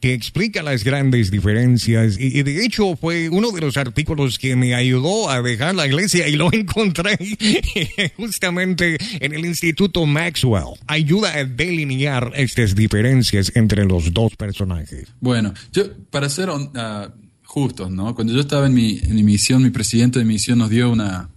que 0.00 0.14
explica 0.14 0.62
las 0.62 0.84
grandes 0.84 1.32
diferencias 1.32 2.16
y, 2.16 2.38
y 2.38 2.44
de 2.44 2.64
hecho 2.64 2.94
fue 2.94 3.28
uno 3.28 3.50
de 3.50 3.60
los 3.60 3.76
artículos 3.76 4.38
que 4.38 4.54
me 4.54 4.72
ayudó 4.76 5.28
a 5.28 5.42
dejar 5.42 5.74
la 5.74 5.84
iglesia 5.84 6.28
y 6.28 6.36
lo 6.36 6.48
encontré 6.52 7.18
justamente 8.16 8.96
en 9.18 9.34
el 9.34 9.44
Instituto 9.44 10.06
Maxwell. 10.06 10.78
Ayuda 10.86 11.34
a 11.34 11.44
delinear 11.44 12.32
estas 12.36 12.74
diferencias 12.74 13.52
entre 13.56 13.84
los 13.84 14.12
dos 14.12 14.36
personajes. 14.36 15.08
Bueno, 15.20 15.52
yo, 15.72 15.92
para 16.10 16.28
ser 16.28 16.48
hon- 16.50 16.70
ah, 16.76 17.12
justos, 17.50 17.90
¿no? 17.90 18.14
Cuando 18.14 18.32
yo 18.32 18.38
estaba 18.38 18.68
en 18.68 18.74
mi, 18.74 19.00
en 19.02 19.12
mi 19.16 19.24
misión, 19.24 19.60
mi 19.60 19.70
presidente 19.70 20.20
de 20.20 20.24
misión 20.24 20.60
nos 20.60 20.70
dio 20.70 20.88
una, 20.88 21.28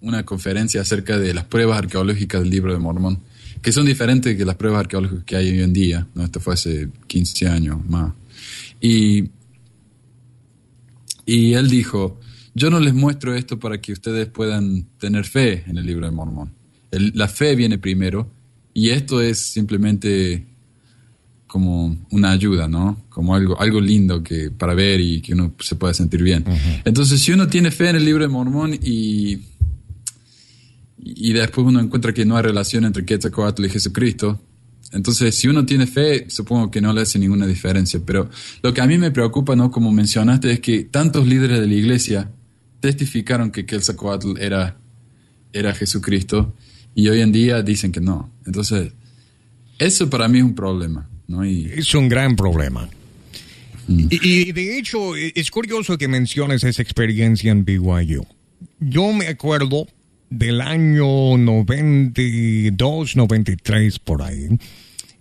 una 0.00 0.24
conferencia 0.24 0.80
acerca 0.80 1.16
de 1.16 1.32
las 1.32 1.44
pruebas 1.44 1.78
arqueológicas 1.78 2.40
del 2.40 2.50
libro 2.50 2.72
de 2.72 2.80
Mormón, 2.80 3.20
que 3.62 3.70
son 3.70 3.86
diferentes 3.86 4.36
que 4.36 4.44
las 4.44 4.56
pruebas 4.56 4.80
arqueológicas 4.80 5.24
que 5.24 5.36
hay 5.36 5.48
hoy 5.48 5.62
en 5.62 5.72
día, 5.72 6.08
¿no? 6.16 6.24
Esto 6.24 6.40
fue 6.40 6.54
hace 6.54 6.88
15 7.06 7.46
años 7.46 7.88
más. 7.88 8.12
Y, 8.80 9.30
y 11.24 11.54
él 11.54 11.70
dijo, 11.70 12.18
yo 12.52 12.68
no 12.68 12.80
les 12.80 12.92
muestro 12.92 13.36
esto 13.36 13.60
para 13.60 13.80
que 13.80 13.92
ustedes 13.92 14.26
puedan 14.26 14.86
tener 14.98 15.24
fe 15.24 15.62
en 15.68 15.78
el 15.78 15.86
libro 15.86 16.04
de 16.04 16.10
Mormón. 16.10 16.50
La 16.90 17.28
fe 17.28 17.54
viene 17.54 17.78
primero 17.78 18.28
y 18.74 18.90
esto 18.90 19.22
es 19.22 19.52
simplemente 19.52 20.46
como 21.50 21.96
una 22.12 22.30
ayuda, 22.30 22.68
¿no? 22.68 22.96
Como 23.08 23.34
algo, 23.34 23.60
algo 23.60 23.80
lindo 23.80 24.22
que, 24.22 24.52
para 24.52 24.72
ver 24.72 25.00
y 25.00 25.20
que 25.20 25.34
uno 25.34 25.52
se 25.58 25.74
pueda 25.74 25.92
sentir 25.92 26.22
bien. 26.22 26.44
Entonces, 26.84 27.20
si 27.20 27.32
uno 27.32 27.48
tiene 27.48 27.72
fe 27.72 27.88
en 27.88 27.96
el 27.96 28.04
libro 28.04 28.22
de 28.22 28.28
Mormón 28.28 28.78
y, 28.80 29.40
y 30.96 31.32
después 31.32 31.66
uno 31.66 31.80
encuentra 31.80 32.14
que 32.14 32.24
no 32.24 32.36
hay 32.36 32.44
relación 32.44 32.84
entre 32.84 33.04
Quetzalcoatl 33.04 33.64
y 33.64 33.68
Jesucristo, 33.68 34.40
entonces 34.92 35.34
si 35.34 35.48
uno 35.48 35.66
tiene 35.66 35.88
fe, 35.88 36.30
supongo 36.30 36.70
que 36.70 36.80
no 36.80 36.92
le 36.92 37.00
hace 37.00 37.18
ninguna 37.18 37.48
diferencia. 37.48 38.00
Pero 38.06 38.30
lo 38.62 38.72
que 38.72 38.80
a 38.80 38.86
mí 38.86 38.96
me 38.96 39.10
preocupa, 39.10 39.56
¿no? 39.56 39.72
Como 39.72 39.90
mencionaste, 39.90 40.52
es 40.52 40.60
que 40.60 40.84
tantos 40.84 41.26
líderes 41.26 41.58
de 41.58 41.66
la 41.66 41.74
iglesia 41.74 42.30
testificaron 42.78 43.50
que 43.50 43.66
Quetzalcoatl 43.66 44.38
era, 44.38 44.76
era 45.52 45.74
Jesucristo 45.74 46.54
y 46.94 47.08
hoy 47.08 47.22
en 47.22 47.32
día 47.32 47.60
dicen 47.62 47.90
que 47.90 48.00
no. 48.00 48.30
Entonces, 48.46 48.92
eso 49.80 50.08
para 50.08 50.28
mí 50.28 50.38
es 50.38 50.44
un 50.44 50.54
problema. 50.54 51.09
¿No? 51.30 51.44
Y, 51.44 51.70
es 51.74 51.94
un 51.94 52.08
gran 52.08 52.36
problema. 52.36 52.88
Y, 53.88 54.52
de 54.52 54.78
hecho, 54.78 55.16
es 55.16 55.50
curioso 55.50 55.98
que 55.98 56.06
menciones 56.06 56.62
esa 56.62 56.80
experiencia 56.80 57.50
en 57.50 57.64
BYU. 57.64 58.24
Yo 58.78 59.12
me 59.12 59.26
acuerdo 59.26 59.88
del 60.28 60.60
año 60.60 61.36
92, 61.36 63.16
93 63.16 63.98
por 63.98 64.22
ahí, 64.22 64.48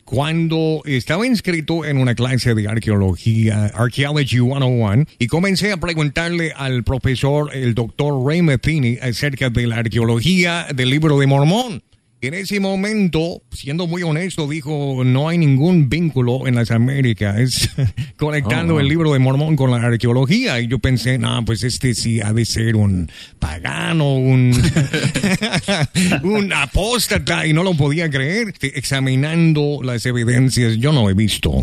cuando 0.05 0.81
estaba 0.85 1.25
inscrito 1.25 1.85
en 1.85 1.97
una 1.97 2.15
clase 2.15 2.53
de 2.55 2.67
arqueología, 2.67 3.65
Archaeology 3.67 4.37
101, 4.37 5.05
y 5.19 5.27
comencé 5.27 5.71
a 5.71 5.77
preguntarle 5.77 6.51
al 6.55 6.83
profesor, 6.83 7.55
el 7.55 7.75
doctor 7.75 8.23
Ray 8.25 8.41
Matheny, 8.41 8.97
acerca 9.01 9.49
de 9.49 9.67
la 9.67 9.77
arqueología 9.77 10.67
del 10.75 10.89
libro 10.89 11.19
de 11.19 11.27
Mormón. 11.27 11.83
En 12.21 12.33
ese 12.33 12.59
momento, 12.59 13.43
siendo 13.49 13.87
muy 13.87 14.03
honesto, 14.03 14.45
dijo, 14.45 15.03
no 15.05 15.29
hay 15.29 15.37
ningún 15.37 15.87
vínculo 15.87 16.47
en 16.47 16.55
las 16.55 16.69
Américas 16.69 17.69
conectando 18.17 18.75
oh, 18.75 18.79
el 18.81 18.89
libro 18.89 19.13
de 19.13 19.19
Mormón 19.19 19.55
con 19.55 19.71
la 19.71 19.77
arqueología. 19.77 20.59
Y 20.59 20.67
yo 20.67 20.79
pensé, 20.79 21.17
no, 21.17 21.45
pues 21.45 21.63
este 21.63 21.93
sí 21.93 22.19
ha 22.19 22.33
de 22.33 22.43
ser 22.43 22.75
un 22.75 23.09
pagano, 23.39 24.15
un, 24.15 24.51
un 26.23 26.51
apóstata, 26.51 27.47
y 27.47 27.53
no 27.53 27.63
lo 27.63 27.73
podía 27.75 28.09
creer. 28.09 28.53
Examinando 28.61 29.79
las 29.81 30.05
evidencias, 30.05 30.75
yo 30.75 30.91
no 30.91 31.09
he 31.09 31.13
visto. 31.13 31.53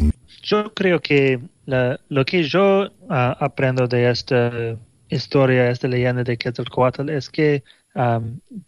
Yo 0.42 0.72
creo 0.72 1.00
que 1.00 1.38
lo 1.66 2.24
que 2.24 2.44
yo 2.44 2.90
ah, 3.10 3.36
aprendo 3.40 3.86
de 3.88 4.10
esta 4.10 4.78
historia, 5.10 5.70
esta 5.70 5.86
leyenda 5.86 6.24
de 6.24 6.38
Quetzalcoatl, 6.38 7.10
es 7.10 7.28
que 7.28 7.62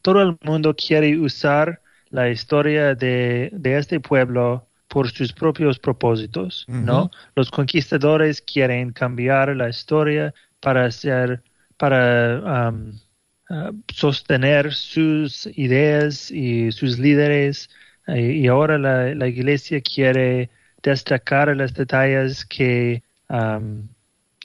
todo 0.03 0.23
el 0.23 0.39
mundo 0.43 0.75
quiere 0.75 1.19
usar 1.19 1.81
la 2.11 2.31
historia 2.31 2.95
de, 2.95 3.51
este 3.63 4.01
pueblo 4.01 4.67
por 4.89 5.11
sus 5.11 5.33
propios 5.33 5.79
propósitos, 5.79 6.65
¿no? 6.67 7.11
Los 7.35 7.51
conquistadores 7.51 8.41
quieren 8.41 8.93
cambiar 8.93 9.55
la 9.55 9.69
historia 9.69 10.33
para 10.61 10.87
hacer, 10.87 11.43
para 11.77 12.71
ah, 13.51 13.73
sostener 13.93 14.73
sus 14.73 15.47
ideas 15.57 16.31
y 16.31 16.73
sus 16.73 16.99
líderes, 16.99 17.69
y 18.07 18.47
ahora 18.47 18.79
la, 18.79 19.29
iglesia 19.29 19.83
quiere 19.83 20.49
destacar 20.83 21.55
los 21.55 21.75
detalles 21.75 22.47
que, 22.47 23.03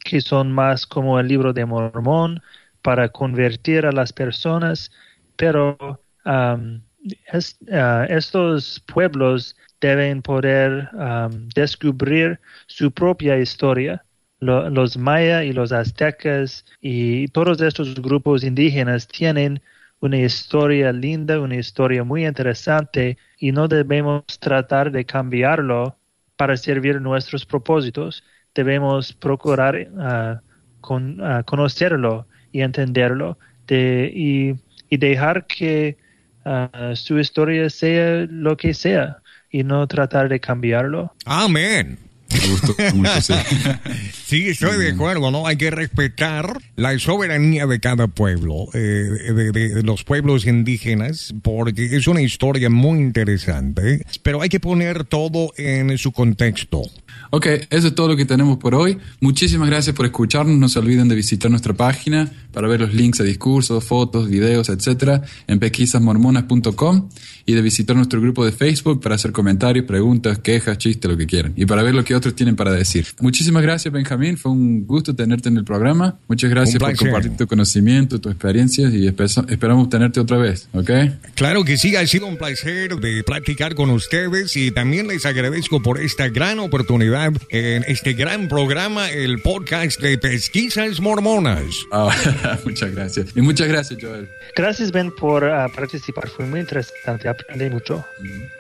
que 0.03 0.21
son 0.21 0.51
más 0.51 0.85
como 0.85 1.17
el 1.19 1.29
libro 1.29 1.53
de 1.53 1.65
Mormón, 1.65 2.41
para 2.83 3.09
convertir 3.09 3.85
a 3.85 3.91
las 3.91 4.13
personas, 4.13 4.91
pero 5.35 5.77
um, 6.25 6.81
uh, 7.03 8.03
estos 8.09 8.79
pueblos 8.81 9.55
deben 9.81 10.21
poder 10.21 10.89
um, 10.93 11.49
descubrir 11.55 12.39
su 12.67 12.91
propia 12.91 13.37
historia. 13.39 14.03
los 14.39 14.97
mayas 14.97 15.45
y 15.45 15.53
los 15.53 15.71
aztecas 15.71 16.65
y 16.81 17.29
todos 17.29 17.61
estos 17.61 17.95
grupos 18.01 18.43
indígenas 18.43 19.07
tienen 19.07 19.61
una 20.01 20.17
historia 20.17 20.91
linda, 20.91 21.39
una 21.39 21.55
historia 21.55 22.03
muy 22.03 22.25
interesante 22.25 23.17
y 23.39 23.53
no 23.53 23.69
debemos 23.69 24.25
tratar 24.41 24.91
de 24.91 25.05
cambiarlo 25.05 25.95
para 26.35 26.57
servir 26.57 26.99
nuestros 26.99 27.45
propósitos. 27.45 28.21
Debemos 28.53 29.13
procurar 29.13 29.75
uh, 29.93 30.93
uh, 30.93 31.43
conocerlo 31.45 32.27
y 32.53 32.61
entenderlo 32.61 33.37
de, 33.67 34.09
y, 34.15 34.55
dejar 34.95 35.47
que 35.47 35.97
uh, 36.45 36.95
su 36.95 37.19
historia 37.19 37.67
sea 37.71 38.27
lo 38.29 38.55
que 38.55 38.75
sea 38.75 39.17
y 39.51 39.63
no 39.63 39.87
tratar 39.87 40.29
de 40.29 40.39
cambiarlo. 40.39 41.11
Amén. 41.25 41.97
sí. 44.25 44.47
estoy 44.47 44.77
de 44.77 44.91
acuerdo, 44.91 45.31
¿no? 45.31 45.47
Hay 45.47 45.57
que 45.57 45.71
respetar 45.71 46.57
la 46.75 46.97
soberanía 46.99 47.65
de 47.65 47.79
cada 47.79 48.07
pueblo, 48.07 48.67
eh, 48.73 48.79
de, 48.79 49.83
los 49.83 50.03
pueblos 50.03 50.45
indígenas, 50.45 51.33
porque 51.41 51.95
es 51.95 52.07
una 52.07 52.21
historia 52.21 52.69
muy 52.69 52.99
interesante, 52.99 54.05
pero 54.21 54.41
hay 54.41 54.49
que 54.49 54.59
poner 54.59 55.03
todo 55.05 55.51
en 55.57 55.97
su 55.97 56.11
contexto. 56.11 56.81
Ok, 57.29 57.47
eso 57.69 57.87
es 57.87 57.95
todo 57.95 58.09
lo 58.09 58.15
que 58.15 58.25
tenemos 58.25 58.57
por 58.57 58.75
hoy. 58.75 58.97
Muchísimas 59.19 59.69
gracias 59.69 59.95
por 59.95 60.05
escucharnos. 60.05 60.55
No 60.57 60.69
se 60.69 60.79
olviden 60.79 61.07
de 61.07 61.15
visitar 61.15 61.49
nuestra 61.49 61.73
página 61.73 62.31
para 62.53 62.67
ver 62.67 62.81
los 62.81 62.93
links 62.93 63.19
a 63.19 63.23
discursos, 63.23 63.83
fotos, 63.83 64.29
videos, 64.29 64.69
etcétera, 64.69 65.21
en 65.47 65.59
pesquisasmormonas.com 65.59 67.09
y 67.45 67.53
de 67.53 67.61
visitar 67.61 67.95
nuestro 67.95 68.21
grupo 68.21 68.45
de 68.45 68.51
Facebook 68.51 69.01
para 69.01 69.15
hacer 69.15 69.31
comentarios, 69.31 69.85
preguntas, 69.85 70.39
quejas, 70.39 70.77
chistes, 70.77 71.09
lo 71.09 71.17
que 71.17 71.25
quieran 71.25 71.53
y 71.55 71.65
para 71.65 71.83
ver 71.83 71.93
lo 71.93 72.03
que 72.03 72.15
otros 72.15 72.35
tienen 72.35 72.55
para 72.55 72.71
decir. 72.71 73.07
Muchísimas 73.19 73.63
gracias, 73.63 73.93
Benjamín. 73.93 74.37
Fue 74.37 74.51
un 74.51 74.85
gusto 74.85 75.15
tenerte 75.15 75.49
en 75.49 75.57
el 75.57 75.65
programa. 75.65 76.19
Muchas 76.27 76.49
gracias 76.49 76.79
por 76.79 76.95
compartir 76.95 77.35
tu 77.35 77.47
conocimiento, 77.47 78.21
tus 78.21 78.31
experiencias 78.31 78.93
y 78.93 79.07
esperamos 79.07 79.89
tenerte 79.89 80.19
otra 80.19 80.37
vez, 80.37 80.69
¿ok? 80.73 80.91
Claro 81.35 81.63
que 81.63 81.77
sí, 81.77 81.95
ha 81.95 82.05
sido 82.07 82.27
un 82.27 82.37
placer 82.37 82.95
de 82.95 83.23
platicar 83.23 83.75
con 83.75 83.89
ustedes 83.89 84.55
y 84.55 84.71
también 84.71 85.07
les 85.07 85.25
agradezco 85.25 85.81
por 85.81 85.99
esta 85.99 86.29
gran 86.29 86.59
oportunidad 86.59 87.33
en 87.49 87.83
este 87.87 88.13
gran 88.13 88.47
programa, 88.47 89.09
el 89.09 89.41
podcast 89.41 89.99
de 90.01 90.17
Pesquisas 90.17 90.99
Mormonas. 90.99 91.63
Ah, 91.91 92.11
muchas 92.65 92.93
gracias. 92.93 93.27
Y 93.35 93.41
muchas 93.41 93.67
gracias, 93.67 93.99
Joel. 94.01 94.29
Gracias, 94.55 94.91
Ben, 94.91 95.11
por 95.11 95.45
ah, 95.45 95.69
participar. 95.69 96.29
Fue 96.29 96.45
muy 96.45 96.59
interesante. 96.59 97.27
Aprendí 97.27 97.69
mucho. 97.69 98.05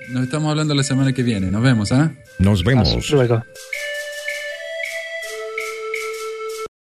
Nos 0.09 0.23
estamos 0.23 0.49
hablando 0.51 0.73
la 0.73 0.83
semana 0.83 1.13
que 1.13 1.23
viene. 1.23 1.51
Nos 1.51 1.63
vemos, 1.63 1.91
¿ah? 1.91 2.11
Nos 2.39 2.63
vemos. 2.63 3.09
luego. 3.11 3.43